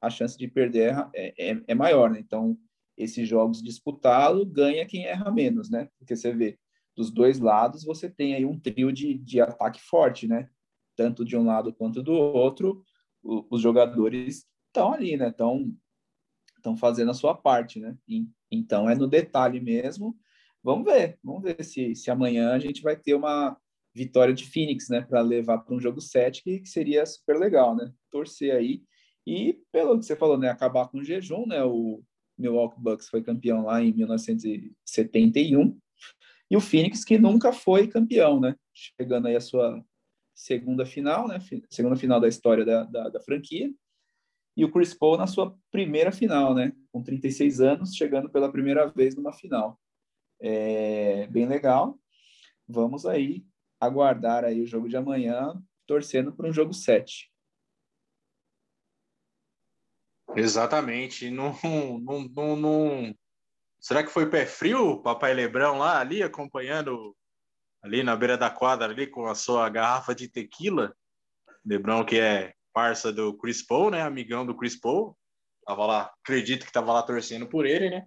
a 0.00 0.10
chance 0.10 0.36
de 0.36 0.48
perder 0.48 0.94
é, 1.14 1.34
é, 1.38 1.62
é 1.68 1.74
maior, 1.74 2.10
né? 2.10 2.18
Então, 2.20 2.58
esses 2.96 3.28
jogos 3.28 3.62
disputá-lo, 3.62 4.44
ganha 4.44 4.86
quem 4.86 5.04
erra 5.04 5.30
menos, 5.30 5.70
né? 5.70 5.88
Porque 5.98 6.16
você 6.16 6.32
vê, 6.32 6.58
dos 6.96 7.10
dois 7.10 7.38
lados, 7.38 7.84
você 7.84 8.08
tem 8.08 8.34
aí 8.34 8.44
um 8.44 8.58
trio 8.58 8.90
de, 8.90 9.14
de 9.14 9.40
ataque 9.40 9.80
forte, 9.82 10.26
né? 10.26 10.48
Tanto 10.96 11.24
de 11.24 11.36
um 11.36 11.44
lado 11.44 11.72
quanto 11.72 12.02
do 12.02 12.12
outro, 12.12 12.82
o, 13.22 13.46
os 13.50 13.60
jogadores 13.60 14.46
estão 14.66 14.92
ali, 14.92 15.16
né? 15.16 15.28
Estão 15.28 16.76
fazendo 16.78 17.10
a 17.10 17.14
sua 17.14 17.34
parte, 17.34 17.78
né? 17.78 17.96
E, 18.08 18.26
então 18.50 18.88
é 18.88 18.94
no 18.94 19.06
detalhe 19.06 19.60
mesmo. 19.60 20.16
Vamos 20.66 20.84
ver, 20.84 21.16
vamos 21.22 21.44
ver 21.44 21.62
se, 21.62 21.94
se 21.94 22.10
amanhã 22.10 22.50
a 22.50 22.58
gente 22.58 22.82
vai 22.82 22.96
ter 22.96 23.14
uma 23.14 23.56
vitória 23.94 24.34
de 24.34 24.44
Phoenix, 24.50 24.88
né? 24.88 25.00
Para 25.00 25.20
levar 25.20 25.58
para 25.58 25.72
um 25.72 25.78
jogo 25.78 26.00
7, 26.00 26.42
que, 26.42 26.58
que 26.58 26.68
seria 26.68 27.06
super 27.06 27.38
legal, 27.38 27.76
né? 27.76 27.92
Torcer 28.10 28.52
aí. 28.52 28.82
E 29.24 29.60
pelo 29.70 29.96
que 29.96 30.04
você 30.04 30.16
falou, 30.16 30.36
né? 30.36 30.48
Acabar 30.48 30.88
com 30.88 30.98
o 30.98 31.04
jejum, 31.04 31.46
né? 31.46 31.62
O 31.62 32.02
Milwaukee 32.36 32.80
Bucks 32.80 33.08
foi 33.08 33.22
campeão 33.22 33.66
lá 33.66 33.80
em 33.80 33.92
1971. 33.92 35.78
E 36.50 36.56
o 36.56 36.60
Phoenix, 36.60 37.04
que 37.04 37.16
nunca 37.16 37.52
foi 37.52 37.86
campeão, 37.86 38.40
né? 38.40 38.56
Chegando 38.74 39.28
aí 39.28 39.36
a 39.36 39.40
sua 39.40 39.80
segunda 40.34 40.84
final, 40.84 41.28
né? 41.28 41.38
Segunda 41.70 41.94
final 41.94 42.18
da 42.18 42.26
história 42.26 42.64
da, 42.64 42.82
da, 42.82 43.08
da 43.08 43.20
franquia 43.20 43.72
e 44.56 44.64
o 44.64 44.72
Chris 44.72 44.92
Paul 44.92 45.16
na 45.16 45.28
sua 45.28 45.56
primeira 45.70 46.10
final, 46.10 46.56
né? 46.56 46.72
Com 46.90 47.04
36 47.04 47.60
anos, 47.60 47.94
chegando 47.94 48.28
pela 48.28 48.50
primeira 48.50 48.84
vez 48.88 49.14
numa 49.14 49.32
final. 49.32 49.78
É 50.40 51.26
bem 51.28 51.46
legal. 51.46 51.98
Vamos 52.68 53.06
aí 53.06 53.44
aguardar 53.80 54.44
aí 54.44 54.60
o 54.60 54.66
jogo 54.66 54.88
de 54.88 54.96
amanhã, 54.96 55.62
torcendo 55.86 56.32
para 56.32 56.48
um 56.48 56.52
jogo 56.52 56.72
7. 56.72 57.30
Exatamente. 60.34 61.30
Não, 61.30 61.54
não, 62.00 62.56
não, 62.56 63.14
Será 63.80 64.02
que 64.02 64.10
foi 64.10 64.28
pé 64.28 64.44
frio 64.44 65.00
papai 65.00 65.32
Lebrão 65.32 65.78
lá 65.78 66.00
ali 66.00 66.22
acompanhando 66.22 67.16
ali 67.82 68.02
na 68.02 68.16
beira 68.16 68.36
da 68.36 68.50
quadra 68.50 68.86
ali 68.86 69.06
com 69.06 69.26
a 69.26 69.34
sua 69.34 69.68
garrafa 69.68 70.14
de 70.14 70.28
tequila? 70.28 70.94
Lebrão 71.64 72.04
que 72.04 72.18
é 72.18 72.52
parça 72.72 73.12
do 73.12 73.36
Chris 73.36 73.62
Paul, 73.62 73.90
né? 73.90 74.02
Amigão 74.02 74.44
do 74.44 74.56
Chris 74.56 74.78
Paul. 74.78 75.16
Tava 75.64 75.86
lá, 75.86 76.14
acredito 76.22 76.66
que 76.66 76.72
tava 76.72 76.92
lá 76.92 77.02
torcendo 77.02 77.46
por 77.46 77.64
ele, 77.64 77.90
né? 77.90 78.06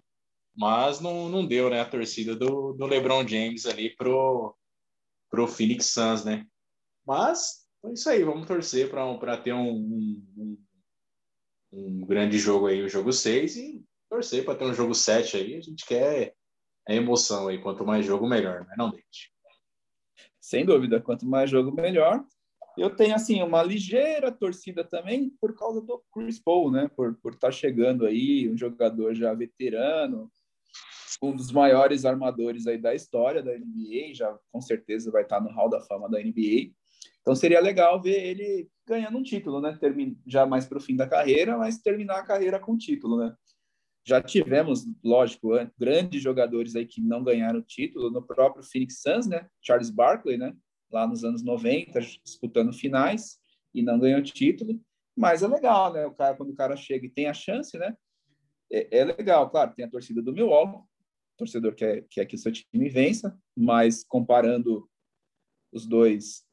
Mas 0.59 0.99
não, 0.99 1.29
não 1.29 1.47
deu, 1.47 1.69
né? 1.69 1.79
A 1.79 1.89
torcida 1.89 2.35
do, 2.35 2.73
do 2.73 2.85
LeBron 2.85 3.25
James 3.25 3.65
ali 3.65 3.95
pro, 3.95 4.53
pro 5.31 5.47
Phoenix 5.47 5.85
Suns, 5.85 6.25
né? 6.25 6.45
Mas 7.07 7.65
é 7.85 7.93
isso 7.93 8.09
aí, 8.09 8.25
vamos 8.25 8.45
torcer 8.45 8.89
para 8.89 9.37
ter 9.37 9.53
um, 9.53 9.71
um, 9.71 10.57
um, 11.71 12.01
grande 12.01 12.37
jogo 12.37 12.67
aí, 12.67 12.81
o 12.81 12.89
jogo 12.89 13.13
6, 13.13 13.55
e 13.55 13.85
torcer 14.09 14.43
para 14.43 14.53
ter 14.53 14.65
um 14.65 14.73
jogo 14.73 14.93
7 14.93 15.37
aí. 15.37 15.55
A 15.55 15.61
gente 15.61 15.85
quer 15.85 16.35
a 16.85 16.93
emoção 16.93 17.47
aí. 17.47 17.61
Quanto 17.61 17.85
mais 17.85 18.05
jogo, 18.05 18.27
melhor, 18.27 18.65
né? 18.65 18.75
Não 18.77 18.89
deixe. 18.91 19.31
Sem 20.41 20.65
dúvida, 20.65 20.99
quanto 20.99 21.25
mais 21.25 21.49
jogo, 21.49 21.71
melhor. 21.71 22.21
Eu 22.77 22.93
tenho 22.93 23.15
assim 23.15 23.41
uma 23.41 23.63
ligeira 23.63 24.29
torcida 24.29 24.83
também 24.83 25.29
por 25.39 25.55
causa 25.55 25.79
do 25.79 26.03
Chris 26.13 26.37
Paul, 26.37 26.69
né? 26.69 26.89
Por 26.89 27.15
por 27.15 27.33
estar 27.33 27.47
tá 27.47 27.51
chegando 27.51 28.05
aí, 28.05 28.49
um 28.49 28.57
jogador 28.57 29.15
já 29.15 29.33
veterano, 29.33 30.29
um 31.21 31.35
dos 31.35 31.51
maiores 31.51 32.05
armadores 32.05 32.65
aí 32.67 32.77
da 32.77 32.95
história 32.95 33.43
da 33.43 33.51
NBA, 33.57 34.13
já 34.13 34.37
com 34.51 34.61
certeza 34.61 35.11
vai 35.11 35.23
estar 35.23 35.41
no 35.41 35.49
Hall 35.49 35.69
da 35.69 35.81
Fama 35.81 36.09
da 36.09 36.19
NBA. 36.19 36.71
Então 37.21 37.35
seria 37.35 37.59
legal 37.59 38.01
ver 38.01 38.23
ele 38.23 38.69
ganhando 38.87 39.17
um 39.17 39.23
título, 39.23 39.61
né? 39.61 39.77
Termin 39.79 40.17
já 40.25 40.45
mais 40.45 40.65
para 40.65 40.77
o 40.77 40.81
fim 40.81 40.95
da 40.95 41.07
carreira, 41.07 41.57
mas 41.57 41.79
terminar 41.79 42.19
a 42.19 42.25
carreira 42.25 42.59
com 42.59 42.77
título, 42.77 43.17
né? 43.17 43.35
Já 44.05 44.21
tivemos, 44.21 44.85
lógico, 45.03 45.49
grandes 45.77 46.21
jogadores 46.21 46.75
aí 46.75 46.85
que 46.85 47.01
não 47.01 47.23
ganharam 47.23 47.61
título 47.61 48.09
no 48.09 48.25
próprio 48.25 48.63
Phoenix 48.63 49.01
Suns, 49.01 49.27
né? 49.27 49.47
Charles 49.61 49.89
Barkley, 49.89 50.37
né? 50.37 50.55
lá 50.91 51.07
nos 51.07 51.23
anos 51.23 51.43
90, 51.43 51.99
disputando 52.23 52.73
finais 52.73 53.39
e 53.73 53.81
não 53.81 53.99
ganhou 53.99 54.21
título. 54.21 54.79
Mas 55.15 55.43
é 55.43 55.47
legal, 55.47 55.93
né? 55.93 56.05
O 56.05 56.13
cara, 56.13 56.35
quando 56.35 56.51
o 56.51 56.55
cara 56.55 56.75
chega 56.75 57.05
e 57.05 57.09
tem 57.09 57.27
a 57.27 57.33
chance, 57.33 57.77
né? 57.77 57.95
É, 58.71 58.99
é 58.99 59.05
legal, 59.05 59.49
claro, 59.49 59.73
tem 59.75 59.85
a 59.85 59.89
torcida 59.89 60.21
do 60.21 60.33
Milwaukee, 60.33 60.83
torcedor 61.39 61.73
quer, 61.73 62.05
quer 62.09 62.25
que 62.25 62.35
o 62.35 62.37
seu 62.37 62.51
time 62.51 62.89
vença, 62.89 63.37
mas 63.57 64.03
comparando 64.03 64.87
os 65.71 65.87
dois 65.87 66.43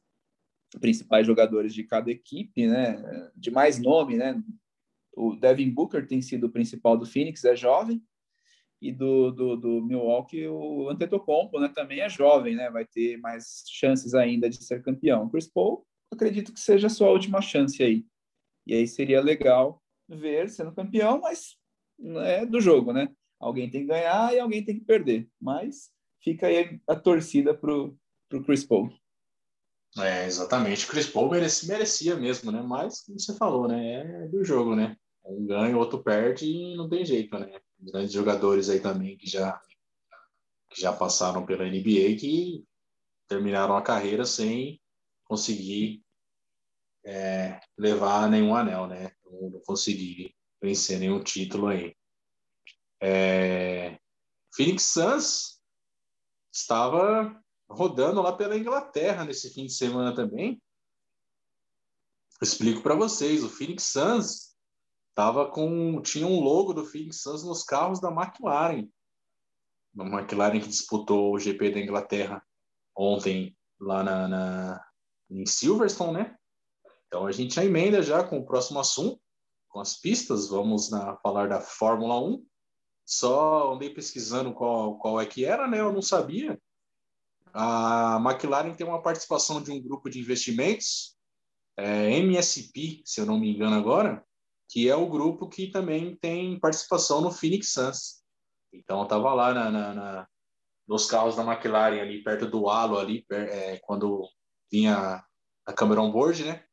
principais 0.79 1.27
jogadores 1.27 1.73
de 1.73 1.83
cada 1.83 2.09
equipe, 2.09 2.65
né? 2.67 3.31
De 3.35 3.51
mais 3.51 3.79
nome, 3.79 4.15
né? 4.15 4.41
O 5.13 5.35
Devin 5.35 5.69
Booker 5.69 6.07
tem 6.07 6.21
sido 6.21 6.47
o 6.47 6.51
principal 6.51 6.97
do 6.97 7.05
Phoenix, 7.05 7.43
é 7.43 7.55
jovem, 7.55 8.01
e 8.81 8.91
do, 8.91 9.31
do, 9.31 9.57
do 9.57 9.81
Milwaukee, 9.81 10.47
o 10.47 10.87
Antetokounmpo, 10.89 11.59
né, 11.59 11.67
também 11.69 11.99
é 11.99 12.09
jovem, 12.09 12.55
né, 12.55 12.69
vai 12.69 12.85
ter 12.85 13.17
mais 13.17 13.63
chances 13.67 14.13
ainda 14.13 14.49
de 14.49 14.63
ser 14.63 14.83
campeão. 14.83 15.27
Chris 15.29 15.47
Paul, 15.47 15.85
acredito 16.11 16.53
que 16.53 16.59
seja 16.59 16.87
a 16.87 16.91
sua 16.91 17.09
última 17.09 17.41
chance 17.41 17.81
aí. 17.81 18.05
E 18.67 18.75
aí 18.75 18.87
seria 18.87 19.19
legal 19.19 19.81
ver 20.07 20.49
sendo 20.49 20.73
campeão, 20.73 21.19
mas 21.19 21.57
é 22.25 22.45
do 22.45 22.61
jogo, 22.61 22.93
né? 22.93 23.09
Alguém 23.39 23.69
tem 23.69 23.81
que 23.81 23.87
ganhar 23.87 24.33
e 24.33 24.39
alguém 24.39 24.63
tem 24.63 24.79
que 24.79 24.85
perder. 24.85 25.29
Mas 25.39 25.91
fica 26.23 26.47
aí 26.47 26.79
a 26.87 26.95
torcida 26.95 27.53
pro, 27.53 27.97
pro 28.27 28.43
Chris 28.43 28.65
Paul. 28.65 28.91
É, 29.97 30.25
exatamente. 30.25 30.85
O 30.85 30.89
Chris 30.89 31.07
Paul 31.07 31.29
merecia, 31.29 31.73
merecia 31.73 32.15
mesmo, 32.15 32.51
né? 32.51 32.61
Mas, 32.61 33.01
como 33.01 33.19
você 33.19 33.35
falou, 33.35 33.67
né? 33.67 34.25
É 34.25 34.27
do 34.27 34.43
jogo, 34.43 34.75
né? 34.75 34.95
Um 35.25 35.45
ganha, 35.45 35.75
o 35.75 35.79
outro 35.79 36.03
perde 36.03 36.45
e 36.45 36.75
não 36.75 36.87
tem 36.87 37.05
jeito, 37.05 37.37
né? 37.37 37.59
grandes 37.79 38.11
jogadores 38.11 38.69
aí 38.69 38.79
também 38.79 39.17
que 39.17 39.29
já, 39.29 39.59
que 40.69 40.81
já 40.81 40.91
passaram 40.91 41.45
pela 41.45 41.65
NBA 41.65 42.15
que 42.19 42.65
terminaram 43.27 43.75
a 43.75 43.81
carreira 43.81 44.25
sem 44.25 44.81
conseguir 45.25 46.01
é, 47.05 47.59
levar 47.77 48.29
nenhum 48.29 48.55
anel, 48.55 48.87
né? 48.87 49.11
Não, 49.25 49.49
não 49.49 49.59
conseguir 49.61 50.33
vencer 50.61 50.99
nenhum 50.99 51.23
título 51.23 51.67
aí. 51.67 51.95
É, 53.01 53.99
Phoenix 54.55 54.83
Suns 54.83 55.61
estava 56.51 57.39
rodando 57.69 58.21
lá 58.21 58.33
pela 58.33 58.57
Inglaterra 58.57 59.23
nesse 59.25 59.53
fim 59.53 59.65
de 59.65 59.73
semana 59.73 60.15
também. 60.15 60.61
Explico 62.41 62.81
para 62.81 62.95
vocês, 62.95 63.43
o 63.43 63.49
Phoenix 63.49 63.83
Suns 63.83 64.55
tava 65.15 65.49
com 65.49 66.01
tinha 66.01 66.27
um 66.27 66.39
logo 66.39 66.73
do 66.73 66.85
Phoenix 66.85 67.21
Suns 67.21 67.43
nos 67.43 67.63
carros 67.63 67.99
da 67.99 68.11
McLaren. 68.11 68.87
A 69.99 70.03
McLaren 70.03 70.59
que 70.59 70.67
disputou 70.67 71.33
o 71.33 71.39
GP 71.39 71.71
da 71.71 71.79
Inglaterra 71.79 72.43
ontem 72.95 73.57
lá 73.79 74.03
na, 74.03 74.27
na 74.27 74.87
em 75.29 75.45
Silverstone, 75.45 76.13
né? 76.13 76.37
Então 77.07 77.25
a 77.25 77.31
gente 77.31 77.55
já 77.55 77.65
emenda 77.65 78.01
já 78.01 78.23
com 78.23 78.39
o 78.39 78.45
próximo 78.45 78.79
assunto, 78.79 79.19
com 79.69 79.79
as 79.79 79.99
pistas. 79.99 80.49
Vamos 80.49 80.89
na, 80.89 81.17
falar 81.17 81.49
da 81.49 81.59
Fórmula 81.59 82.19
1. 82.19 82.45
Só 83.07 83.73
andei 83.73 83.89
pesquisando 83.89 84.53
qual, 84.53 84.97
qual 84.99 85.21
é 85.21 85.25
que 85.25 85.45
era, 85.45 85.65
né? 85.65 85.79
Eu 85.79 85.93
não 85.93 86.01
sabia. 86.01 86.59
A 87.53 88.21
McLaren 88.21 88.73
tem 88.73 88.85
uma 88.85 89.01
participação 89.01 89.63
de 89.63 89.71
um 89.71 89.81
grupo 89.81 90.09
de 90.09 90.19
investimentos, 90.19 91.17
é, 91.77 92.11
MSP, 92.17 93.01
se 93.05 93.21
eu 93.21 93.25
não 93.25 93.39
me 93.39 93.55
engano 93.55 93.77
agora, 93.77 94.25
que 94.69 94.89
é 94.89 94.95
o 94.95 95.09
grupo 95.09 95.47
que 95.47 95.67
também 95.71 96.17
tem 96.17 96.59
participação 96.59 97.21
no 97.21 97.31
Phoenix 97.31 97.71
Suns. 97.71 98.21
Então, 98.73 98.97
eu 98.99 99.03
estava 99.03 99.33
lá 99.33 99.53
na, 99.53 99.71
na, 99.71 99.93
na, 99.93 100.27
nos 100.85 101.05
carros 101.05 101.37
da 101.37 101.43
McLaren, 101.43 102.01
ali 102.01 102.21
perto 102.21 102.45
do 102.45 102.69
halo, 102.69 102.99
ali, 102.99 103.25
é, 103.31 103.77
quando 103.77 104.27
vinha 104.69 105.23
a 105.65 105.71
câmera 105.71 106.01
on-board, 106.01 106.43
né? 106.43 106.65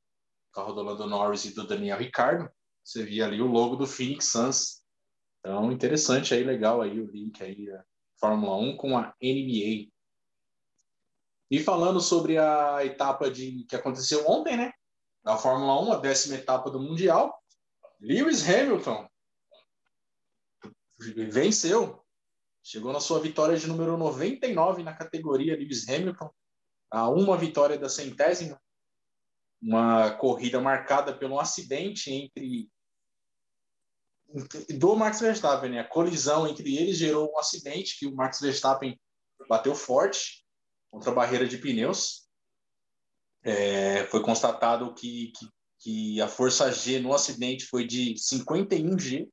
O 0.51 0.55
carro 0.55 0.73
do 0.73 0.83
Lando 0.83 1.07
Norris 1.07 1.45
e 1.45 1.55
do 1.55 1.65
Daniel 1.65 1.99
Ricardo. 1.99 2.51
Você 2.83 3.05
via 3.05 3.25
ali 3.25 3.41
o 3.41 3.47
logo 3.47 3.77
do 3.77 3.87
Phoenix 3.87 4.33
Suns. 4.33 4.84
Então, 5.45 5.71
interessante 5.71 6.33
aí, 6.33 6.43
legal 6.43 6.81
aí 6.81 6.99
o 6.99 7.11
link 7.11 7.43
aí 7.43 7.67
da 7.67 7.85
Fórmula 8.17 8.57
1 8.57 8.79
com 8.79 8.97
a 8.97 9.15
NBA. 9.23 9.93
E 11.51 11.61
falando 11.63 12.01
sobre 12.01 12.39
a 12.39 12.83
etapa 12.83 13.31
de 13.31 13.65
que 13.69 13.77
aconteceu 13.77 14.27
ontem, 14.27 14.57
né? 14.57 14.73
Da 15.23 15.37
Fórmula 15.37 15.79
1, 15.83 15.93
a 15.93 15.97
décima 15.99 16.37
etapa 16.37 16.71
do 16.71 16.81
Mundial. 16.81 17.39
Lewis 18.01 18.49
Hamilton 18.49 19.07
venceu. 21.31 22.03
Chegou 22.63 22.95
na 22.95 23.01
sua 23.01 23.21
vitória 23.21 23.59
de 23.59 23.67
número 23.67 23.99
99 23.99 24.83
na 24.83 24.95
categoria 24.95 25.57
Lewis 25.57 25.87
Hamilton, 25.87 26.31
a 26.91 27.11
uma 27.11 27.37
vitória 27.37 27.79
da 27.79 27.91
centésima. 27.91 28.59
Uma 29.61 30.11
corrida 30.13 30.59
marcada 30.59 31.15
pelo 31.15 31.39
acidente 31.39 32.11
entre 32.11 32.71
do 34.79 34.97
Max 34.97 35.21
Verstappen, 35.21 35.71
né? 35.71 35.81
A 35.81 35.89
colisão 35.89 36.47
entre 36.47 36.77
eles 36.77 36.97
gerou 36.97 37.33
um 37.33 37.39
acidente 37.39 37.99
que 37.99 38.07
o 38.07 38.15
Max 38.15 38.41
Verstappen 38.41 38.99
bateu 39.49 39.75
forte 39.75 40.45
contra 40.91 41.11
a 41.11 41.15
barreira 41.15 41.47
de 41.47 41.59
pneus. 41.59 42.29
É, 43.43 44.05
foi 44.07 44.23
constatado 44.23 44.95
que, 44.95 45.33
que 45.37 45.47
que 45.85 46.19
a 46.19 46.27
força 46.27 46.73
G 46.73 46.99
no 46.99 47.13
acidente 47.13 47.67
foi 47.67 47.87
de 47.87 48.17
51 48.17 48.99
G. 48.99 49.29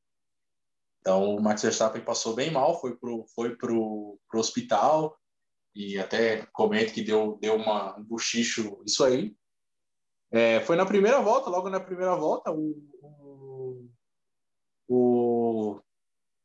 Então, 1.00 1.36
o 1.36 1.42
Max 1.42 1.62
Verstappen 1.62 2.04
passou 2.04 2.36
bem 2.36 2.52
mal, 2.52 2.80
foi 2.82 2.96
pro, 2.98 3.26
foi 3.34 3.56
pro, 3.56 4.20
pro 4.30 4.39
hospital 4.39 5.18
e 5.74 5.98
até 5.98 6.46
comenta 6.48 6.92
que 6.92 7.02
deu, 7.02 7.39
deu 7.42 7.56
uma, 7.56 7.98
um 7.98 8.04
bochicho, 8.04 8.84
isso 8.86 9.02
aí. 9.06 9.34
É, 10.30 10.60
foi 10.60 10.76
na 10.76 10.86
primeira 10.86 11.22
volta, 11.22 11.50
logo 11.50 11.70
na 11.70 11.80
primeira 11.80 12.16
volta, 12.16 12.52
o, 12.52 12.78
o, 13.02 13.21
o 14.94 15.82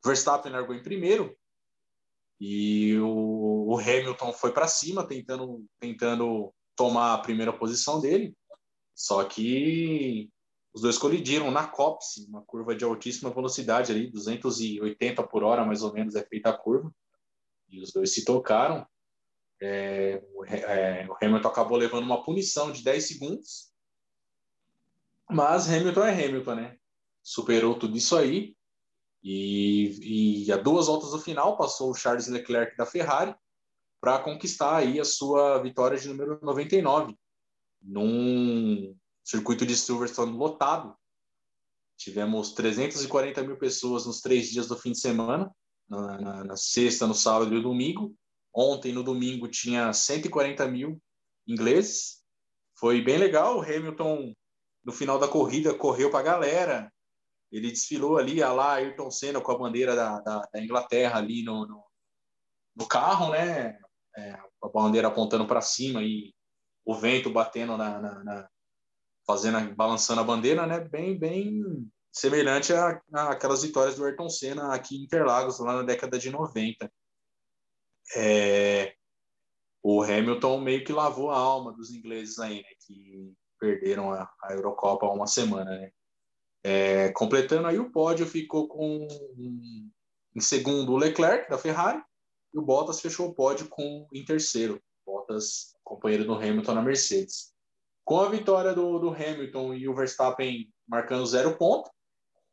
Verstappen 0.05 0.51
largou 0.51 0.73
em 0.73 0.81
primeiro 0.81 1.35
e 2.39 2.97
o, 2.97 3.73
o 3.73 3.77
Hamilton 3.77 4.31
foi 4.31 4.53
para 4.53 4.67
cima 4.67 5.05
tentando, 5.05 5.65
tentando 5.79 6.53
tomar 6.75 7.13
a 7.13 7.17
primeira 7.17 7.51
posição 7.51 7.99
dele, 7.99 8.33
só 8.95 9.23
que 9.25 10.29
os 10.73 10.81
dois 10.81 10.97
colidiram 10.97 11.51
na 11.51 11.67
copse, 11.67 12.25
uma 12.29 12.41
curva 12.43 12.73
de 12.73 12.85
altíssima 12.85 13.31
velocidade 13.31 13.91
ali, 13.91 14.09
280 14.09 15.23
por 15.23 15.43
hora 15.43 15.65
mais 15.65 15.81
ou 15.81 15.91
menos 15.91 16.15
é 16.15 16.23
feita 16.23 16.49
a 16.49 16.57
curva, 16.57 16.93
e 17.67 17.81
os 17.81 17.91
dois 17.91 18.13
se 18.13 18.23
tocaram. 18.23 18.87
É, 19.59 20.23
o, 20.35 20.45
é, 20.45 21.07
o 21.09 21.17
Hamilton 21.19 21.47
acabou 21.49 21.77
levando 21.77 22.03
uma 22.03 22.23
punição 22.23 22.71
de 22.71 22.83
10 22.83 23.07
segundos, 23.07 23.73
mas 25.29 25.67
Hamilton 25.67 26.03
é 26.03 26.25
Hamilton, 26.25 26.55
né? 26.55 26.77
Superou 27.29 27.77
tudo 27.77 27.97
isso 27.97 28.15
aí 28.15 28.55
e, 29.21 30.45
e 30.45 30.51
a 30.53 30.55
duas 30.55 30.87
voltas 30.87 31.11
do 31.11 31.19
final 31.19 31.57
passou 31.57 31.91
o 31.91 31.93
Charles 31.93 32.29
Leclerc 32.29 32.77
da 32.77 32.85
Ferrari 32.85 33.35
para 33.99 34.19
conquistar 34.19 34.77
aí 34.77 34.97
a 34.97 35.03
sua 35.03 35.61
vitória 35.61 35.99
de 35.99 36.07
número 36.07 36.39
99 36.41 37.13
num 37.81 38.95
circuito 39.25 39.65
de 39.65 39.75
Silverstone 39.75 40.37
lotado. 40.37 40.95
Tivemos 41.97 42.53
340 42.53 43.43
mil 43.43 43.57
pessoas 43.57 44.05
nos 44.05 44.21
três 44.21 44.49
dias 44.49 44.67
do 44.67 44.77
fim 44.77 44.93
de 44.93 44.99
semana, 45.01 45.53
na, 45.89 46.21
na, 46.21 46.43
na 46.45 46.55
sexta, 46.55 47.05
no 47.05 47.13
sábado 47.13 47.51
e 47.51 47.55
no 47.55 47.61
domingo. 47.61 48.15
Ontem, 48.55 48.93
no 48.93 49.03
domingo, 49.03 49.49
tinha 49.49 49.91
140 49.91 50.65
mil 50.69 50.97
ingleses. 51.45 52.23
Foi 52.73 53.01
bem 53.01 53.17
legal. 53.17 53.57
O 53.57 53.61
Hamilton, 53.61 54.33
no 54.85 54.93
final 54.93 55.19
da 55.19 55.27
corrida, 55.27 55.73
correu 55.73 56.09
para 56.09 56.19
a 56.21 56.23
galera. 56.23 56.93
Ele 57.51 57.71
desfilou 57.71 58.17
ali, 58.17 58.43
a 58.43 58.51
lá 58.51 58.73
Ayrton 58.73 59.09
Senna 59.09 59.41
com 59.41 59.51
a 59.51 59.57
bandeira 59.57 59.95
da, 59.95 60.19
da, 60.19 60.41
da 60.51 60.61
Inglaterra 60.61 61.17
ali 61.17 61.43
no, 61.43 61.65
no, 61.65 61.83
no 62.75 62.87
carro, 62.87 63.31
né? 63.31 63.79
É, 64.17 64.31
a 64.63 64.67
bandeira 64.67 65.07
apontando 65.07 65.47
para 65.47 65.61
cima 65.61 66.01
e 66.01 66.33
o 66.85 66.95
vento 66.95 67.29
batendo 67.29 67.77
na, 67.77 67.99
na, 67.99 68.23
na, 68.23 68.49
fazendo, 69.25 69.75
balançando 69.75 70.21
a 70.21 70.23
bandeira, 70.23 70.65
né? 70.65 70.79
Bem, 70.79 71.17
bem 71.17 71.89
semelhante 72.11 72.73
a, 72.73 73.01
aquelas 73.13 73.61
vitórias 73.61 73.95
do 73.95 74.05
Ayrton 74.05 74.29
Senna 74.29 74.73
aqui 74.73 74.97
em 74.97 75.03
Interlagos, 75.03 75.59
lá 75.59 75.77
na 75.77 75.83
década 75.83 76.17
de 76.17 76.29
90. 76.29 76.91
É, 78.15 78.95
o 79.83 80.01
Hamilton 80.01 80.59
meio 80.59 80.83
que 80.83 80.91
lavou 80.91 81.29
a 81.29 81.37
alma 81.37 81.73
dos 81.73 81.91
ingleses 81.91 82.39
aí, 82.39 82.57
né? 82.57 82.69
Que 82.85 83.33
perderam 83.59 84.11
a, 84.11 84.29
a 84.43 84.53
Eurocopa 84.53 85.05
há 85.05 85.13
uma 85.13 85.27
semana, 85.27 85.71
né? 85.71 85.91
É, 86.69 87.13
completando 87.13 87.65
aí 87.65 87.79
o 87.79 87.89
pódio, 87.89 88.27
ficou 88.27 88.67
com 88.67 89.07
em 90.35 90.41
segundo 90.41 90.91
o 90.91 90.97
Leclerc 90.97 91.49
da 91.49 91.57
Ferrari 91.57 92.03
e 92.53 92.59
o 92.59 92.61
Bottas 92.61 92.99
fechou 92.99 93.29
o 93.29 93.33
pódio 93.33 93.69
com 93.69 94.05
em 94.13 94.25
terceiro. 94.25 94.83
Bottas, 95.05 95.73
companheiro 95.81 96.25
do 96.25 96.33
Hamilton 96.33 96.73
na 96.73 96.81
Mercedes. 96.81 97.53
Com 98.03 98.19
a 98.19 98.27
vitória 98.27 98.73
do, 98.73 98.99
do 98.99 99.11
Hamilton 99.11 99.75
e 99.75 99.87
o 99.87 99.95
Verstappen 99.95 100.69
marcando 100.85 101.25
zero 101.25 101.57
ponto, 101.57 101.89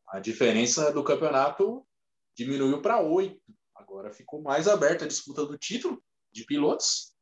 a 0.06 0.20
diferença 0.20 0.92
do 0.92 1.02
campeonato 1.02 1.84
diminuiu 2.36 2.80
para 2.80 3.00
oito. 3.00 3.42
Agora 3.74 4.12
ficou 4.12 4.40
mais 4.40 4.68
aberta 4.68 5.06
a 5.06 5.08
disputa 5.08 5.44
do 5.44 5.58
título 5.58 6.00
de 6.30 6.44
pilotos. 6.44 7.12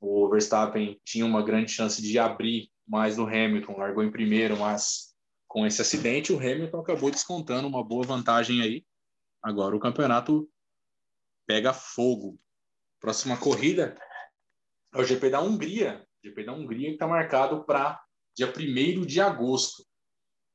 O 0.00 0.28
Verstappen 0.28 1.00
tinha 1.04 1.24
uma 1.24 1.44
grande 1.44 1.70
chance 1.70 2.02
de 2.02 2.18
abrir 2.18 2.68
mais 2.84 3.16
no 3.16 3.28
Hamilton, 3.28 3.76
largou 3.76 4.02
em 4.02 4.10
primeiro, 4.10 4.56
mas 4.56 5.11
com 5.52 5.64
esse 5.66 5.82
acidente 5.82 6.32
o 6.32 6.38
Hamilton 6.38 6.80
acabou 6.80 7.10
descontando 7.10 7.68
uma 7.68 7.84
boa 7.84 8.06
vantagem 8.06 8.62
aí. 8.62 8.86
Agora 9.42 9.76
o 9.76 9.80
campeonato 9.80 10.50
pega 11.46 11.74
fogo. 11.74 12.40
Próxima 12.98 13.36
corrida 13.36 13.94
é 14.94 14.98
o 14.98 15.04
GP 15.04 15.28
da 15.28 15.42
Hungria. 15.42 16.08
GP 16.24 16.44
da 16.44 16.54
Hungria 16.54 16.88
que 16.88 16.94
está 16.94 17.06
marcado 17.06 17.64
para 17.64 18.02
dia 18.34 18.50
1 18.50 19.04
de 19.04 19.20
agosto. 19.20 19.84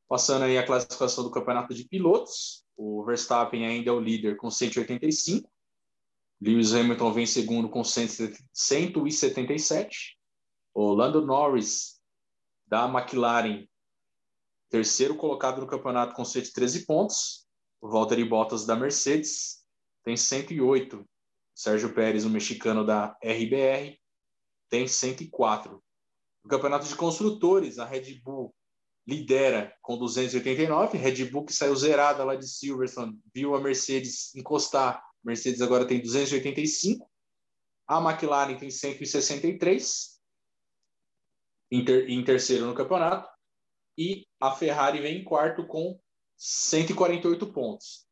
Passando 0.08 0.46
aí 0.46 0.58
a 0.58 0.66
classificação 0.66 1.24
do 1.24 1.30
campeonato 1.30 1.76
de 1.76 1.88
pilotos, 1.88 2.66
o 2.76 3.06
Verstappen 3.06 3.68
ainda 3.68 3.92
é 3.92 3.94
o 3.94 4.00
líder 4.00 4.36
com 4.36 4.50
185. 4.50 5.48
Lewis 6.42 6.74
Hamilton 6.74 7.14
vem 7.14 7.28
segundo 7.28 7.70
com 7.70 7.84
177. 7.84 10.18
O 10.74 10.92
Lando 10.92 11.24
Norris 11.24 12.02
da 12.66 12.90
McLaren, 12.90 13.68
terceiro 14.70 15.16
colocado 15.16 15.62
no 15.62 15.68
campeonato 15.68 16.14
com 16.14 16.26
113 16.26 16.86
pontos. 16.86 17.48
O 17.82 17.90
Valtteri 17.90 18.24
Bottas 18.24 18.66
da 18.66 18.76
Mercedes 18.76 19.64
tem 20.04 20.18
108. 20.18 21.06
Sérgio 21.54 21.94
Pérez, 21.94 22.24
o 22.24 22.30
mexicano 22.30 22.86
da 22.86 23.18
RBR, 23.24 23.98
tem 24.70 24.88
104. 24.88 25.84
No 26.44 26.50
campeonato 26.50 26.88
de 26.88 26.96
construtores, 26.96 27.80
a 27.80 27.86
Red 27.86 28.22
Bull 28.22 28.54
lidera 29.08 29.76
com 29.82 29.98
289. 29.98 30.98
Red 30.98 31.26
Bull 31.26 31.46
que 31.46 31.54
saiu 31.54 31.76
zerada 31.76 32.24
lá 32.24 32.36
de 32.36 32.48
Silverstone, 32.48 33.20
viu 33.34 33.56
a 33.56 33.62
Mercedes 33.62 34.36
encostar. 34.36 35.04
Mercedes 35.24 35.62
agora 35.62 35.88
tem 35.88 36.02
285. 36.02 37.10
A 37.88 38.00
McLaren 38.00 38.58
tem 38.58 38.70
163 38.70 40.20
em, 41.72 41.84
ter, 41.84 42.10
em 42.10 42.24
terceiro 42.24 42.66
no 42.66 42.76
campeonato. 42.76 43.30
E 43.98 44.28
a 44.40 44.52
Ferrari 44.52 45.00
vem 45.00 45.22
em 45.22 45.24
quarto 45.24 45.66
com 45.66 46.00
148 46.36 47.48
pontos. 47.48 48.06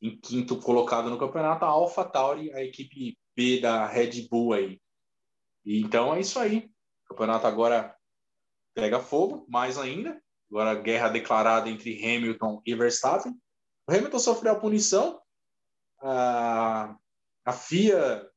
Em 0.00 0.18
quinto 0.18 0.58
colocado 0.60 1.10
no 1.10 1.18
campeonato, 1.18 1.64
a 1.64 1.68
AlphaTauri, 1.68 2.52
a 2.52 2.62
equipe 2.62 3.18
B 3.34 3.60
da 3.60 3.86
Red 3.86 4.28
Bull 4.30 4.52
aí, 4.52 4.80
então 5.66 6.14
é 6.14 6.20
isso 6.20 6.38
aí. 6.38 6.70
O 7.04 7.08
campeonato 7.08 7.46
agora 7.46 7.94
pega 8.72 9.00
fogo, 9.00 9.44
mais 9.48 9.76
ainda. 9.76 10.22
Agora 10.48 10.74
guerra 10.76 11.08
declarada 11.08 11.68
entre 11.68 11.98
Hamilton 11.98 12.62
e 12.64 12.74
Verstappen. 12.74 13.32
O 13.88 13.92
Hamilton 13.92 14.18
sofreu 14.18 14.52
a 14.52 14.60
punição. 14.60 15.20
A, 16.00 16.96
a 17.44 17.52
FIA, 17.52 18.30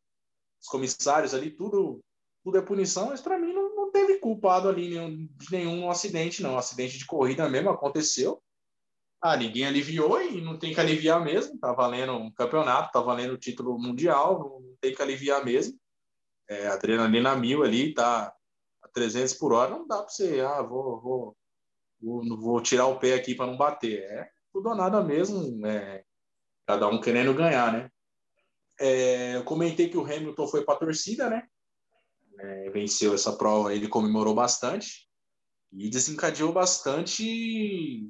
os 0.60 0.68
comissários 0.68 1.36
ali, 1.36 1.52
tudo, 1.52 2.04
tudo 2.44 2.58
é 2.58 2.62
punição, 2.62 3.08
mas 3.08 3.22
para 3.22 3.38
mim 3.38 3.54
não, 3.54 3.76
não, 3.76 3.92
teve 3.92 4.18
culpado 4.34 4.70
ali 4.70 4.90
nenhum, 4.90 5.28
de 5.38 5.52
nenhum 5.52 5.90
acidente, 5.90 6.42
não. 6.42 6.58
acidente 6.58 6.98
de 6.98 7.06
corrida 7.06 7.50
mesmo 7.50 7.70
aconteceu. 7.70 8.42
Ah, 9.22 9.36
ninguém 9.36 9.66
aliviou 9.66 10.22
e 10.22 10.42
não 10.42 10.58
tem 10.58 10.74
que 10.74 10.80
aliviar 10.80 11.24
mesmo. 11.24 11.60
Tá 11.60 11.74
valendo 11.74 12.14
um 12.14 12.32
campeonato, 12.32 12.92
tá 12.92 13.02
valendo 13.02 13.34
o 13.34 13.38
título 13.38 13.78
mundial, 13.78 14.62
não 14.62 14.76
tem 14.80 14.94
que 14.94 15.02
aliviar 15.02 15.44
mesmo 15.44 15.78
é, 16.50 16.68
adrenalina 16.68 17.36
mil 17.36 17.64
ali, 17.64 17.94
tá 17.94 18.34
a 18.82 18.88
300 18.88 19.36
por 19.36 19.54
hora, 19.54 19.70
não 19.70 19.88
dá 19.88 19.98
para 19.98 20.10
você, 20.10 20.42
ah, 20.42 20.64
vou, 20.64 21.00
vou, 21.00 21.38
vou, 22.02 22.38
vou, 22.38 22.62
tirar 22.62 22.88
o 22.88 22.98
pé 22.98 23.14
aqui 23.14 23.36
para 23.36 23.46
não 23.46 23.56
bater. 23.56 24.02
É 24.02 24.30
tudo 24.52 24.70
ou 24.70 24.76
nada 24.76 25.04
mesmo, 25.04 25.66
é, 25.68 26.04
cada 26.66 26.88
um 26.88 27.00
querendo 27.00 27.34
ganhar, 27.36 27.72
né? 27.72 27.92
É, 28.80 29.36
eu 29.36 29.44
comentei 29.44 29.90
que 29.90 29.98
o 29.98 30.04
Hamilton 30.04 30.48
foi 30.48 30.64
para 30.66 30.74
a 30.74 30.80
torcida, 30.80 31.30
né? 31.30 31.48
É, 32.42 32.70
venceu 32.70 33.14
essa 33.14 33.34
prova, 33.34 33.74
ele 33.74 33.88
comemorou 33.88 34.34
bastante 34.34 35.08
e 35.74 35.90
desencadeou 35.90 36.54
bastante, 36.54 38.10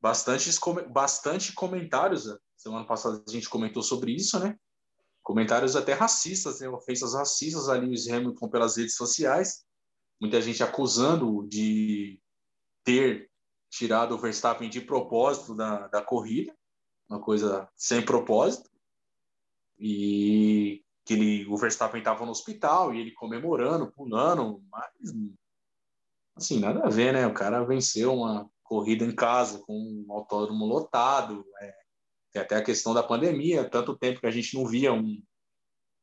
bastante, 0.00 0.50
bastante 0.90 1.52
comentários. 1.52 2.24
Semana 2.56 2.86
passada 2.86 3.22
a 3.26 3.30
gente 3.30 3.48
comentou 3.48 3.82
sobre 3.82 4.12
isso, 4.12 4.38
né? 4.38 4.56
comentários 5.28 5.76
até 5.76 5.92
racistas, 5.92 6.60
né, 6.60 6.70
ofensas 6.70 7.12
racistas 7.12 7.68
a 7.68 7.74
Lewis 7.74 8.08
Hamilton 8.08 8.48
pelas 8.48 8.78
redes 8.78 8.94
sociais, 8.94 9.62
muita 10.18 10.40
gente 10.40 10.62
acusando 10.62 11.46
de 11.46 12.18
ter 12.82 13.30
tirado 13.68 14.14
o 14.14 14.18
Verstappen 14.18 14.70
de 14.70 14.80
propósito 14.80 15.54
da, 15.54 15.86
da 15.88 16.00
corrida, 16.00 16.56
uma 17.06 17.20
coisa 17.20 17.68
sem 17.76 18.02
propósito, 18.02 18.70
e 19.78 20.82
que 21.08 21.14
ele, 21.14 21.46
o 21.46 21.56
Verstappen 21.56 22.00
estava 22.00 22.26
no 22.26 22.30
hospital 22.30 22.92
e 22.92 23.00
ele 23.00 23.12
comemorando, 23.12 23.90
pulando, 23.90 24.62
mas 24.70 24.92
assim, 26.36 26.60
nada 26.60 26.84
a 26.84 26.90
ver, 26.90 27.14
né? 27.14 27.26
O 27.26 27.32
cara 27.32 27.64
venceu 27.64 28.12
uma 28.12 28.46
corrida 28.62 29.06
em 29.06 29.14
casa 29.14 29.58
com 29.60 29.72
um 29.72 30.12
autódromo 30.12 30.66
lotado, 30.66 31.46
é, 31.62 31.74
tem 32.30 32.42
até 32.42 32.56
a 32.56 32.62
questão 32.62 32.92
da 32.92 33.02
pandemia, 33.02 33.68
tanto 33.70 33.96
tempo 33.96 34.20
que 34.20 34.26
a 34.26 34.30
gente 34.30 34.54
não 34.54 34.66
via 34.66 34.92
um, 34.92 35.22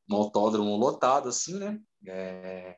um 0.10 0.16
autódromo 0.16 0.76
lotado 0.76 1.30
assim, 1.30 1.60
né? 1.60 1.80
É, 2.08 2.76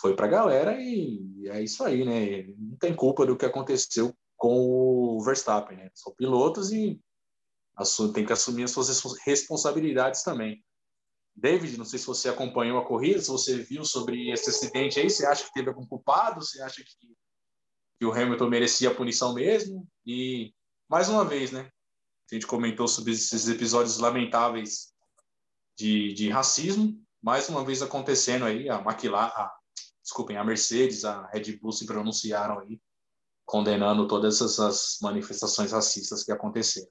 foi 0.00 0.16
para 0.16 0.26
a 0.26 0.30
galera 0.30 0.76
e 0.76 1.46
é 1.46 1.62
isso 1.62 1.84
aí, 1.84 2.04
né? 2.04 2.52
Não 2.58 2.76
tem 2.78 2.96
culpa 2.96 3.24
do 3.24 3.36
que 3.36 3.46
aconteceu 3.46 4.12
com 4.36 4.58
o 4.58 5.22
Verstappen, 5.24 5.76
né? 5.78 5.88
São 5.94 6.12
pilotos 6.16 6.72
e 6.72 7.00
tem 8.12 8.26
que 8.26 8.32
assumir 8.32 8.64
as 8.64 8.72
suas 8.72 8.90
responsabilidades 9.24 10.24
também. 10.24 10.65
David, 11.36 11.76
não 11.76 11.84
sei 11.84 11.98
se 11.98 12.06
você 12.06 12.30
acompanhou 12.30 12.78
a 12.78 12.86
corrida, 12.86 13.20
se 13.20 13.28
você 13.28 13.58
viu 13.58 13.84
sobre 13.84 14.30
esse 14.30 14.48
acidente 14.48 14.98
aí, 14.98 15.10
você 15.10 15.26
acha 15.26 15.44
que 15.44 15.52
teve 15.52 15.68
algum 15.68 15.86
culpado? 15.86 16.42
Você 16.42 16.62
acha 16.62 16.82
que, 16.82 16.90
que 17.98 18.06
o 18.06 18.12
Hamilton 18.12 18.48
merecia 18.48 18.88
a 18.88 18.94
punição 18.94 19.34
mesmo? 19.34 19.86
E, 20.06 20.54
mais 20.88 21.10
uma 21.10 21.24
vez, 21.24 21.52
né? 21.52 21.70
A 22.30 22.34
gente 22.34 22.46
comentou 22.46 22.88
sobre 22.88 23.12
esses 23.12 23.48
episódios 23.48 23.98
lamentáveis 23.98 24.94
de, 25.78 26.14
de 26.14 26.30
racismo, 26.30 26.98
mais 27.22 27.48
uma 27.50 27.62
vez 27.62 27.82
acontecendo 27.82 28.46
aí, 28.46 28.68
a 28.70 28.80
McLaren, 28.80 29.32
a, 29.36 29.54
desculpem, 30.02 30.38
a 30.38 30.44
Mercedes, 30.44 31.04
a 31.04 31.26
Red 31.26 31.58
Bull 31.58 31.72
se 31.72 31.84
pronunciaram 31.84 32.60
aí, 32.60 32.80
condenando 33.44 34.08
todas 34.08 34.40
essas 34.40 34.96
manifestações 35.02 35.72
racistas 35.72 36.24
que 36.24 36.32
aconteceram. 36.32 36.88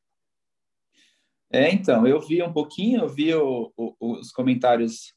É, 1.51 1.71
então, 1.71 2.07
eu 2.07 2.19
vi 2.19 2.41
um 2.41 2.51
pouquinho, 2.51 3.01
eu 3.01 3.09
vi 3.09 3.33
o, 3.33 3.71
o, 3.77 3.95
os 3.99 4.31
comentários, 4.31 5.13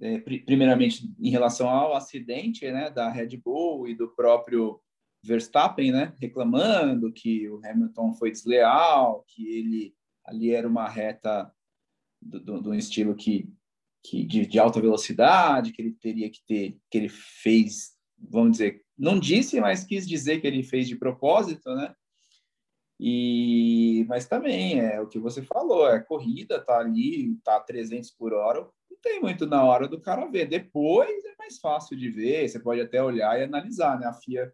é, 0.00 0.18
primeiramente 0.18 1.10
em 1.18 1.30
relação 1.30 1.68
ao 1.68 1.94
acidente, 1.94 2.70
né, 2.70 2.90
da 2.90 3.10
Red 3.10 3.36
Bull 3.36 3.88
e 3.88 3.94
do 3.94 4.08
próprio 4.08 4.80
Verstappen, 5.22 5.92
né, 5.92 6.14
reclamando 6.20 7.12
que 7.12 7.48
o 7.48 7.60
Hamilton 7.64 8.14
foi 8.14 8.30
desleal, 8.30 9.24
que 9.28 9.46
ele 9.48 9.94
ali 10.24 10.52
era 10.52 10.66
uma 10.66 10.88
reta 10.88 11.50
do, 12.20 12.60
do 12.60 12.74
estilo 12.74 13.14
que, 13.14 13.48
que 14.04 14.24
de, 14.24 14.46
de, 14.46 14.58
alta 14.58 14.80
velocidade, 14.80 15.72
que 15.72 15.82
ele 15.82 15.92
teria 15.92 16.30
que 16.30 16.40
ter, 16.46 16.78
que 16.90 16.98
ele 16.98 17.08
fez, 17.08 17.92
vamos 18.18 18.52
dizer, 18.52 18.84
não 18.96 19.18
disse, 19.18 19.60
mas 19.60 19.84
quis 19.84 20.06
dizer 20.06 20.40
que 20.40 20.46
ele 20.46 20.62
fez 20.62 20.86
de 20.86 20.96
propósito, 20.96 21.74
né? 21.74 21.94
E, 23.02 24.04
mas 24.10 24.26
também 24.26 24.78
é 24.78 25.00
o 25.00 25.06
que 25.06 25.18
você 25.18 25.40
falou, 25.40 25.88
é 25.88 25.98
corrida, 26.00 26.62
tá 26.62 26.78
ali, 26.80 27.34
tá 27.42 27.58
300 27.58 28.10
por 28.10 28.34
hora, 28.34 28.60
não 28.90 28.98
tem 29.00 29.18
muito 29.22 29.46
na 29.46 29.64
hora 29.64 29.88
do 29.88 29.98
cara 29.98 30.26
ver. 30.26 30.46
Depois 30.46 31.24
é 31.24 31.34
mais 31.38 31.58
fácil 31.58 31.96
de 31.96 32.10
ver, 32.10 32.46
você 32.46 32.60
pode 32.60 32.78
até 32.78 33.02
olhar 33.02 33.40
e 33.40 33.44
analisar, 33.44 33.98
né? 33.98 34.06
A 34.06 34.12
FIA 34.12 34.52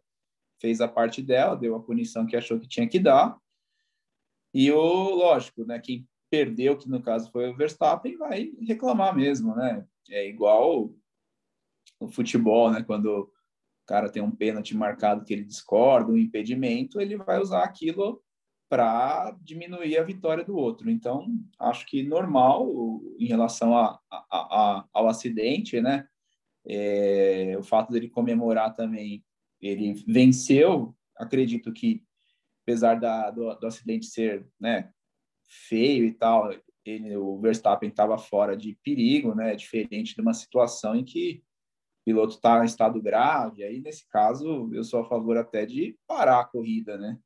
fez 0.61 0.81
a 0.81 0.87
parte 0.87 1.21
dela, 1.21 1.57
deu 1.57 1.75
a 1.75 1.83
punição 1.83 2.25
que 2.25 2.37
achou 2.37 2.61
que 2.61 2.69
tinha 2.69 2.89
que 2.89 3.01
dar. 3.01 3.37
E 4.55 4.71
o 4.71 5.11
lógico, 5.17 5.65
né, 5.65 5.81
quem 5.81 6.09
perdeu, 6.31 6.79
que 6.79 6.89
no 6.89 7.03
caso 7.03 7.33
foi 7.33 7.51
o 7.51 7.57
Verstappen, 7.57 8.17
vai 8.17 8.53
reclamar 8.61 9.15
mesmo, 9.15 9.57
né? 9.57 9.85
É 10.09 10.25
igual 10.25 10.95
o 11.99 12.09
futebol, 12.09 12.71
né, 12.71 12.85
quando 12.85 13.07
o 13.07 13.33
cara 13.89 14.09
tem 14.09 14.23
um 14.23 14.31
pênalti 14.31 14.77
marcado 14.77 15.25
que 15.25 15.33
ele 15.33 15.43
discorda, 15.43 16.13
um 16.13 16.17
impedimento, 16.17 17.01
ele 17.01 17.17
vai 17.17 17.41
usar 17.41 17.65
aquilo 17.65 18.23
para 18.69 19.37
diminuir 19.43 19.97
a 19.97 20.03
vitória 20.03 20.45
do 20.45 20.57
outro. 20.57 20.91
Então, 20.91 21.29
acho 21.59 21.87
que 21.87 22.03
normal 22.03 22.69
em 23.19 23.27
relação 23.27 23.77
a, 23.77 24.01
a, 24.11 24.25
a, 24.31 24.89
ao 24.93 25.09
acidente, 25.09 25.81
né? 25.81 26.07
É, 26.69 27.57
o 27.59 27.62
fato 27.62 27.93
dele 27.93 28.09
comemorar 28.09 28.75
também, 28.75 29.25
ele 29.61 29.95
venceu. 30.07 30.97
Acredito 31.17 31.73
que, 31.73 32.03
apesar 32.62 32.99
da, 32.99 33.31
do, 33.31 33.55
do 33.55 33.67
acidente 33.67 34.07
ser 34.07 34.47
né, 34.59 34.91
feio 35.69 36.05
e 36.05 36.12
tal, 36.12 36.53
ele, 36.85 37.17
o 37.17 37.39
Verstappen 37.39 37.89
estava 37.89 38.19
fora 38.19 38.57
de 38.57 38.77
perigo, 38.83 39.35
né? 39.35 39.55
Diferente 39.55 40.14
de 40.14 40.21
uma 40.21 40.35
situação 40.35 40.97
em 40.97 41.05
que 41.05 41.43
o 42.03 42.05
piloto 42.05 42.35
está 42.35 42.62
em 42.62 42.67
estado 42.67 43.01
grave. 43.01 43.62
Aí, 43.62 43.81
nesse 43.81 44.09
caso, 44.09 44.69
eu 44.73 44.83
sou 44.83 45.01
a 45.01 45.09
favor 45.09 45.37
até 45.37 45.64
de 45.64 45.97
parar 46.07 46.41
a 46.41 46.45
corrida, 46.45 46.99
né? 46.99 47.17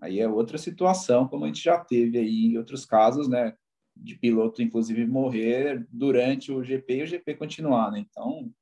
Aí 0.00 0.20
é 0.20 0.28
outra 0.28 0.58
situação, 0.58 1.26
como 1.26 1.44
a 1.44 1.46
gente 1.48 1.62
já 1.62 1.78
teve 1.78 2.18
aí 2.18 2.46
em 2.46 2.58
outros 2.58 2.84
casos, 2.84 3.28
né? 3.28 3.54
De 3.96 4.14
piloto, 4.14 4.62
inclusive, 4.62 5.06
morrer 5.06 5.86
durante 5.90 6.52
o 6.52 6.62
GP 6.62 6.96
e 6.96 7.02
o 7.02 7.06
GP 7.06 7.34
continuar, 7.34 7.90
né? 7.90 8.00
Então, 8.00 8.52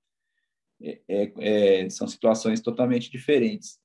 é, 0.81 1.01
é, 1.09 1.33
é, 1.85 1.91
são 1.91 2.07
situações 2.07 2.61
totalmente 2.61 3.11
diferentes. 3.11 3.79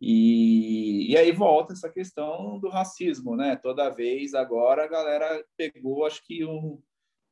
E, 0.00 1.12
e 1.12 1.16
aí 1.16 1.30
volta 1.30 1.74
essa 1.74 1.88
questão 1.88 2.58
do 2.58 2.68
racismo, 2.68 3.36
né? 3.36 3.54
Toda 3.56 3.90
vez 3.90 4.34
agora 4.34 4.84
a 4.84 4.88
galera 4.88 5.44
pegou, 5.56 6.06
acho 6.06 6.24
que, 6.24 6.44
um, 6.44 6.82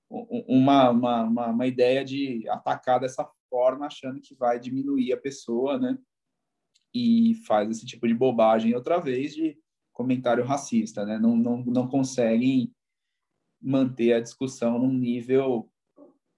uma, 0.08 0.90
uma, 0.90 1.22
uma, 1.22 1.46
uma 1.48 1.66
ideia 1.66 2.04
de 2.04 2.48
atacar 2.48 3.00
dessa 3.00 3.28
forma, 3.48 3.86
achando 3.86 4.20
que 4.20 4.34
vai 4.34 4.60
diminuir 4.60 5.12
a 5.12 5.16
pessoa, 5.16 5.78
né? 5.78 5.98
E 6.94 7.34
faz 7.46 7.70
esse 7.70 7.86
tipo 7.86 8.06
de 8.06 8.14
bobagem 8.14 8.74
outra 8.74 8.98
vez 8.98 9.34
de 9.34 9.56
comentário 9.92 10.44
racista, 10.44 11.04
né? 11.04 11.18
Não, 11.18 11.36
não, 11.36 11.64
não 11.64 11.88
conseguem 11.88 12.72
manter 13.60 14.14
a 14.14 14.20
discussão 14.20 14.78
num 14.78 14.92
nível, 14.92 15.70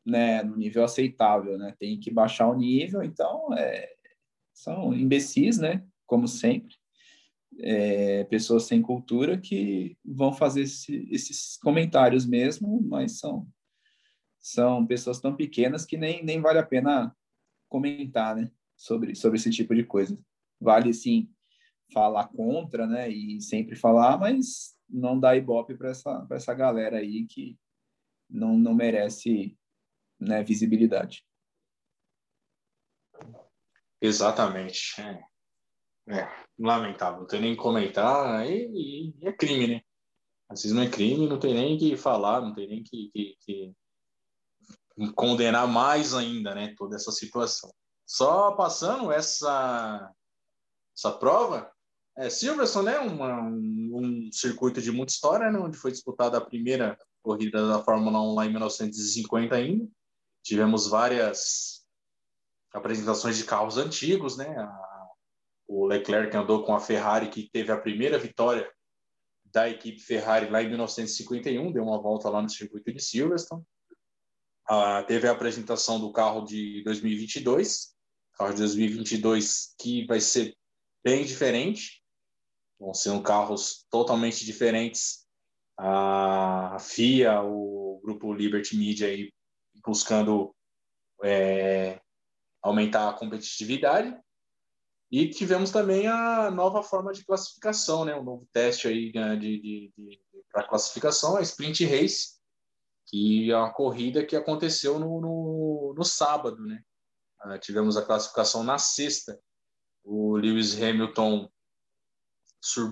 né, 0.05 0.43
no 0.43 0.57
nível 0.57 0.85
aceitável, 0.85 1.57
né? 1.57 1.75
Tem 1.79 1.99
que 1.99 2.11
baixar 2.11 2.49
o 2.49 2.57
nível, 2.57 3.03
então 3.03 3.55
é, 3.55 3.95
são 4.53 4.93
imbecis, 4.93 5.59
né? 5.59 5.87
Como 6.07 6.27
sempre, 6.27 6.75
é, 7.61 8.25
pessoas 8.25 8.65
sem 8.65 8.83
cultura 8.83 9.39
que 9.39 9.97
vão 10.05 10.33
fazer 10.33 10.63
esse, 10.63 11.09
esses 11.11 11.57
comentários 11.59 12.27
mesmo, 12.27 12.83
mas 12.83 13.19
são 13.19 13.47
são 14.45 14.85
pessoas 14.85 15.21
tão 15.21 15.37
pequenas 15.37 15.87
que 15.87 15.97
nem, 15.97 16.25
nem 16.25 16.41
vale 16.41 16.59
a 16.59 16.67
pena 16.67 17.17
comentar, 17.69 18.35
né? 18.35 18.51
Sobre, 18.77 19.15
sobre 19.15 19.39
esse 19.39 19.51
tipo 19.51 19.73
de 19.73 19.85
coisa 19.85 20.19
vale 20.63 20.95
sim 20.95 21.29
falar 21.93 22.29
contra, 22.29 22.87
né? 22.87 23.11
E 23.11 23.41
sempre 23.41 23.77
falar, 23.77 24.19
mas 24.19 24.75
não 24.89 25.19
dá 25.19 25.37
ibope 25.37 25.75
para 25.75 25.91
essa, 25.91 26.27
essa 26.31 26.55
galera 26.55 26.99
aí 26.99 27.27
que 27.27 27.59
não, 28.29 28.57
não 28.57 28.75
merece 28.75 29.57
né, 30.19 30.43
visibilidade. 30.43 31.25
Exatamente. 34.01 35.01
É. 35.01 35.23
é. 36.09 36.29
lamentável, 36.59 37.21
não 37.21 37.27
tem 37.27 37.41
nem 37.41 37.55
que 37.55 37.63
comentar, 37.63 38.47
e, 38.47 39.15
e, 39.21 39.27
é 39.27 39.33
crime, 39.33 39.67
né? 39.67 39.83
Não 40.67 40.83
é 40.83 40.91
crime, 40.91 41.27
não 41.27 41.39
tem 41.39 41.55
nem 41.55 41.79
que 41.79 41.97
falar, 41.97 42.41
não 42.43 42.53
tem 42.53 42.69
nem 42.69 42.83
que, 42.83 43.11
que, 43.11 43.37
que 43.41 43.75
condenar 45.15 45.67
mais 45.67 46.13
ainda, 46.15 46.55
né? 46.55 46.75
Toda 46.77 46.97
essa 46.97 47.11
situação. 47.11 47.73
Só 48.07 48.53
passando 48.53 49.11
essa 49.11 50.13
essa 50.97 51.13
prova. 51.13 51.71
É, 52.17 52.29
Silverstone 52.29 52.89
é 52.89 53.01
um, 53.01 53.97
um, 53.97 54.33
circuito 54.33 54.83
de 54.83 54.93
muita 54.93 55.13
história, 55.13 55.51
né, 55.51 55.59
onde 55.59 55.79
foi 55.79 55.91
disputada 55.91 56.37
a 56.37 56.45
primeira 56.45 56.99
corrida 57.23 57.67
da 57.67 57.83
Fórmula 57.83 58.21
1 58.21 58.35
lá 58.35 58.47
em 58.47 58.51
1950 58.51 59.55
ainda. 59.55 59.89
Tivemos 60.43 60.89
várias 60.89 61.87
apresentações 62.73 63.37
de 63.37 63.45
carros 63.45 63.79
antigos, 63.79 64.37
né? 64.37 64.49
A, 64.59 64.93
o 65.69 65.87
Leclerc 65.87 66.37
andou 66.37 66.65
com 66.65 66.75
a 66.75 66.81
Ferrari, 66.81 67.31
que 67.31 67.49
teve 67.51 67.73
a 67.73 67.81
primeira 67.81 68.19
vitória 68.19 68.71
da 69.47 69.69
equipe 69.69 70.01
Ferrari 70.01 70.51
lá 70.51 70.63
em 70.63 70.69
1951, 70.69 71.73
deu 71.73 71.83
uma 71.83 72.01
volta 72.01 72.29
lá 72.29 72.43
no 72.43 72.49
circuito 72.49 72.93
de 72.93 73.03
Silverstone. 73.03 73.63
Ah, 74.69 75.03
teve 75.03 75.29
a 75.29 75.33
apresentação 75.33 76.01
do 76.01 76.13
carro 76.13 76.45
de 76.45 76.83
2022, 76.85 77.95
carro 78.35 78.53
de 78.53 78.59
2022 78.59 79.75
que 79.79 80.07
vai 80.07 80.21
ser 80.21 80.57
bem 81.05 81.25
diferente. 81.25 82.03
Vão 82.79 82.95
ser 82.95 83.21
carros 83.23 83.87
totalmente 83.91 84.45
diferentes. 84.45 85.27
A 85.79 86.77
FIA, 86.81 87.43
o 87.43 88.01
grupo 88.05 88.33
Liberty 88.33 88.77
Media 88.77 89.09
aí 89.09 89.33
buscando 89.85 90.55
é, 91.23 92.01
aumentar 92.63 93.09
a 93.09 93.15
competitividade. 93.15 94.17
E 95.11 95.29
tivemos 95.29 95.71
também 95.71 96.07
a 96.07 96.51
nova 96.51 96.83
forma 96.83 97.13
de 97.13 97.25
classificação, 97.25 98.05
né? 98.05 98.15
um 98.15 98.25
novo 98.25 98.49
teste 98.53 98.89
aí 98.89 99.13
né, 99.15 99.37
de, 99.37 99.61
de, 99.61 99.93
de 99.97 100.21
para 100.51 100.69
classificação, 100.69 101.37
a 101.37 101.43
Sprint 101.43 101.85
Race, 101.87 102.39
que 103.07 103.51
é 103.51 103.57
uma 103.57 103.73
corrida 103.73 104.25
que 104.25 104.37
aconteceu 104.37 104.99
no, 104.99 105.21
no, 105.21 105.95
no 105.97 106.05
sábado. 106.05 106.63
Né? 106.63 106.83
Uh, 107.45 107.59
tivemos 107.59 107.97
a 107.97 108.05
classificação 108.05 108.63
na 108.63 108.79
sexta, 108.79 109.39
o 110.05 110.37
Lewis 110.37 110.81
Hamilton, 110.81 111.51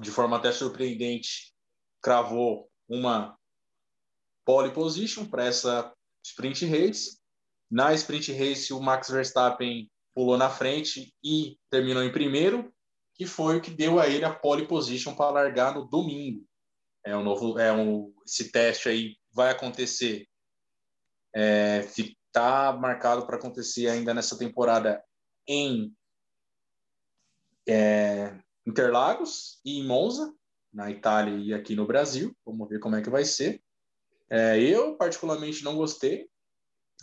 de 0.00 0.10
forma 0.10 0.36
até 0.36 0.52
surpreendente, 0.52 1.52
cravou 2.02 2.70
uma 2.88 3.36
pole 4.44 4.72
position 4.72 5.26
para 5.26 5.44
essa 5.44 5.94
sprint 6.24 6.66
race. 6.66 7.20
Na 7.70 7.92
sprint 7.94 8.32
race, 8.32 8.72
o 8.72 8.80
Max 8.80 9.08
Verstappen 9.08 9.90
pulou 10.14 10.36
na 10.36 10.50
frente 10.50 11.14
e 11.22 11.58
terminou 11.70 12.02
em 12.02 12.12
primeiro, 12.12 12.72
que 13.14 13.26
foi 13.26 13.58
o 13.58 13.60
que 13.60 13.70
deu 13.70 14.00
a 14.00 14.08
ele 14.08 14.24
a 14.24 14.34
pole 14.34 14.66
position 14.66 15.14
para 15.14 15.30
largar 15.30 15.74
no 15.74 15.86
domingo. 15.86 16.44
É 17.04 17.16
um 17.16 17.22
novo, 17.22 17.58
é 17.58 17.72
um, 17.72 18.12
esse 18.26 18.50
teste 18.50 18.88
aí 18.88 19.16
vai 19.32 19.50
acontecer, 19.50 20.26
está 21.34 22.74
é, 22.74 22.78
marcado 22.78 23.26
para 23.26 23.36
acontecer 23.36 23.88
ainda 23.88 24.12
nessa 24.12 24.36
temporada 24.36 25.02
em 25.46 25.94
é, 27.68 28.38
Interlagos 28.66 29.60
e 29.64 29.78
em 29.78 29.86
Monza. 29.86 30.32
na 30.72 30.88
Itália 30.90 31.36
e 31.36 31.52
aqui 31.52 31.74
no 31.74 31.86
Brasil. 31.86 32.34
Vamos 32.46 32.68
ver 32.68 32.78
como 32.78 32.96
é 32.96 33.02
que 33.02 33.10
vai 33.10 33.24
ser. 33.24 33.60
É, 34.30 34.60
eu, 34.60 34.96
particularmente, 34.96 35.64
não 35.64 35.76
gostei. 35.76 36.28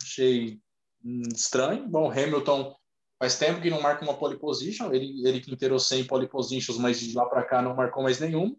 Achei 0.00 0.60
hum, 1.04 1.22
estranho. 1.34 1.86
Bom, 1.86 2.10
Hamilton 2.10 2.74
faz 3.18 3.38
tempo 3.38 3.60
que 3.60 3.68
não 3.68 3.82
marca 3.82 4.04
uma 4.04 4.16
pole 4.16 4.38
position. 4.38 4.92
Ele, 4.92 5.26
ele 5.28 5.40
que 5.40 5.52
inteirou 5.52 5.78
100 5.78 6.06
pole 6.06 6.28
positions, 6.28 6.78
mas 6.78 6.98
de 6.98 7.14
lá 7.14 7.26
para 7.26 7.44
cá 7.44 7.60
não 7.60 7.76
marcou 7.76 8.02
mais 8.02 8.18
nenhum. 8.18 8.56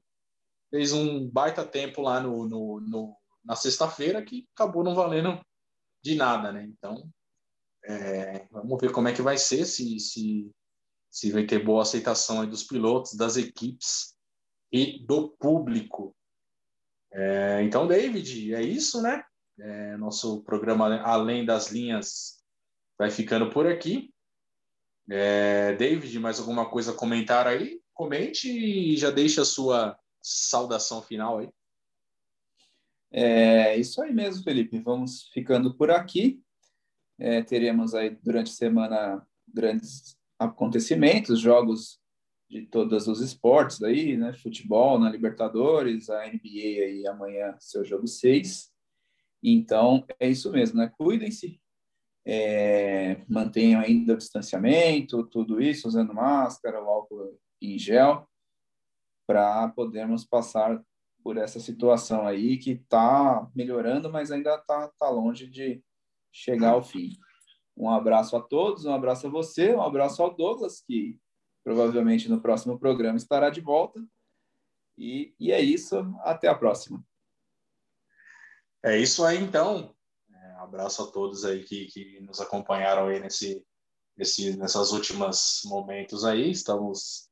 Fez 0.69 0.93
um 0.93 1.27
baita 1.27 1.65
tempo 1.65 2.01
lá 2.01 2.19
no, 2.19 2.47
no, 2.47 2.79
no 2.79 3.17
na 3.43 3.55
sexta-feira 3.55 4.23
que 4.23 4.47
acabou 4.53 4.83
não 4.83 4.93
valendo 4.93 5.41
de 6.03 6.15
nada, 6.15 6.51
né? 6.51 6.63
Então, 6.65 7.09
é, 7.85 8.47
vamos 8.51 8.79
ver 8.79 8.91
como 8.91 9.07
é 9.07 9.13
que 9.13 9.21
vai 9.21 9.37
ser, 9.37 9.65
se, 9.65 9.99
se, 9.99 10.51
se 11.09 11.31
vai 11.31 11.45
ter 11.45 11.63
boa 11.63 11.81
aceitação 11.81 12.45
dos 12.45 12.63
pilotos, 12.63 13.15
das 13.15 13.37
equipes 13.37 14.15
e 14.71 14.99
do 15.05 15.29
público. 15.29 16.15
É, 17.11 17.63
então, 17.63 17.87
David, 17.87 18.53
é 18.53 18.61
isso, 18.61 19.01
né? 19.01 19.23
É, 19.59 19.97
nosso 19.97 20.41
programa 20.43 21.01
Além 21.01 21.43
das 21.45 21.71
Linhas 21.71 22.43
vai 22.97 23.09
ficando 23.09 23.49
por 23.49 23.65
aqui. 23.65 24.13
É, 25.09 25.73
David, 25.75 26.19
mais 26.19 26.39
alguma 26.39 26.69
coisa 26.69 26.91
a 26.91 26.95
comentar 26.95 27.47
aí? 27.47 27.81
Comente 27.93 28.49
e 28.49 28.95
já 28.95 29.09
deixe 29.09 29.41
a 29.41 29.45
sua 29.45 29.97
saudação 30.21 31.01
final 31.01 31.39
aí. 31.39 31.49
É 33.11 33.75
isso 33.75 34.01
aí 34.01 34.13
mesmo, 34.13 34.43
Felipe. 34.43 34.79
Vamos 34.79 35.29
ficando 35.33 35.73
por 35.73 35.89
aqui. 35.89 36.41
É, 37.17 37.41
teremos 37.41 37.95
aí 37.95 38.11
durante 38.11 38.51
a 38.51 38.55
semana 38.55 39.27
grandes 39.47 40.18
acontecimentos, 40.39 41.39
jogos 41.39 41.99
de 42.49 42.65
todos 42.65 43.07
os 43.07 43.21
esportes 43.21 43.83
aí, 43.83 44.17
né? 44.17 44.33
Futebol 44.33 44.97
na 44.97 45.09
Libertadores, 45.09 46.09
a 46.09 46.25
NBA 46.25 46.83
aí 46.85 47.05
amanhã, 47.05 47.55
seu 47.59 47.85
jogo 47.85 48.07
6. 48.07 48.71
Então, 49.43 50.05
é 50.19 50.27
isso 50.29 50.51
mesmo, 50.51 50.79
né? 50.79 50.91
Cuidem-se, 50.97 51.61
é, 52.25 53.23
mantenham 53.27 53.81
ainda 53.81 54.13
o 54.13 54.17
distanciamento, 54.17 55.27
tudo 55.27 55.61
isso, 55.61 55.87
usando 55.87 56.13
máscara, 56.13 56.81
o 56.81 56.87
álcool 56.87 57.39
em 57.61 57.77
gel, 57.77 58.27
para 59.27 59.67
podermos 59.69 60.25
passar 60.25 60.83
por 61.23 61.37
essa 61.37 61.59
situação 61.59 62.25
aí 62.25 62.57
que 62.57 62.71
está 62.71 63.47
melhorando, 63.53 64.11
mas 64.11 64.31
ainda 64.31 64.55
está 64.55 64.87
tá 64.87 65.09
longe 65.09 65.47
de 65.47 65.83
chegar 66.31 66.71
ao 66.71 66.83
fim. 66.83 67.11
Um 67.79 67.89
abraço 67.89 68.35
a 68.35 68.41
todos, 68.41 68.83
um 68.83 68.93
abraço 68.93 69.25
a 69.25 69.29
você, 69.29 69.73
um 69.73 69.81
abraço 69.81 70.21
ao 70.21 70.35
Douglas, 70.35 70.81
que 70.81 71.17
provavelmente 71.63 72.27
no 72.27 72.41
próximo 72.41 72.77
programa 72.77 73.15
estará 73.15 73.49
de 73.49 73.61
volta. 73.61 74.05
E, 74.97 75.33
e 75.39 75.53
é 75.53 75.61
isso, 75.61 75.97
até 76.23 76.49
a 76.49 76.55
próxima. 76.55 77.01
É 78.83 78.97
isso 78.97 79.23
aí, 79.23 79.37
então. 79.37 79.95
É, 80.29 80.51
abraço 80.57 81.03
a 81.03 81.07
todos 81.07 81.45
aí 81.45 81.63
que, 81.63 81.85
que 81.85 82.19
nos 82.19 82.41
acompanharam 82.41 83.07
aí 83.07 83.21
nesse, 83.21 83.65
nesse, 84.17 84.57
nessas 84.57 84.91
últimas 84.91 85.61
momentos 85.63 86.25
aí. 86.25 86.51
Estamos 86.51 87.29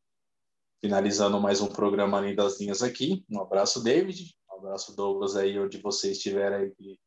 finalizando 0.80 1.42
mais 1.42 1.60
um 1.60 1.68
programa 1.68 2.20
Além 2.20 2.34
das 2.34 2.58
Linhas 2.58 2.82
aqui. 2.82 3.26
Um 3.30 3.42
abraço, 3.42 3.84
David. 3.84 4.34
Um 4.50 4.56
abraço, 4.56 4.96
Douglas, 4.96 5.36
aí 5.36 5.60
onde 5.60 5.78
você 5.82 6.12
estiver 6.12 6.54
aí. 6.54 6.72
Que 6.72 6.98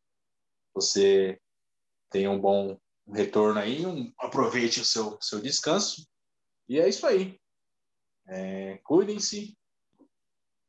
você 0.74 1.40
tenha 2.10 2.30
um 2.30 2.38
bom 2.38 2.78
retorno 3.12 3.58
aí. 3.58 3.84
Um, 3.84 4.12
aproveite 4.18 4.80
o 4.80 4.84
seu, 4.84 5.18
seu 5.20 5.40
descanso. 5.40 6.06
E 6.68 6.78
é 6.78 6.88
isso 6.88 7.06
aí. 7.06 7.38
É, 8.26 8.78
Cuidem-se. 8.84 9.56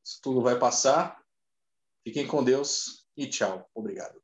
Isso 0.03 0.19
tudo 0.22 0.41
vai 0.41 0.57
passar. 0.57 1.22
Fiquem 2.03 2.27
com 2.27 2.43
Deus 2.43 3.07
e 3.15 3.27
tchau. 3.27 3.69
Obrigado. 3.73 4.22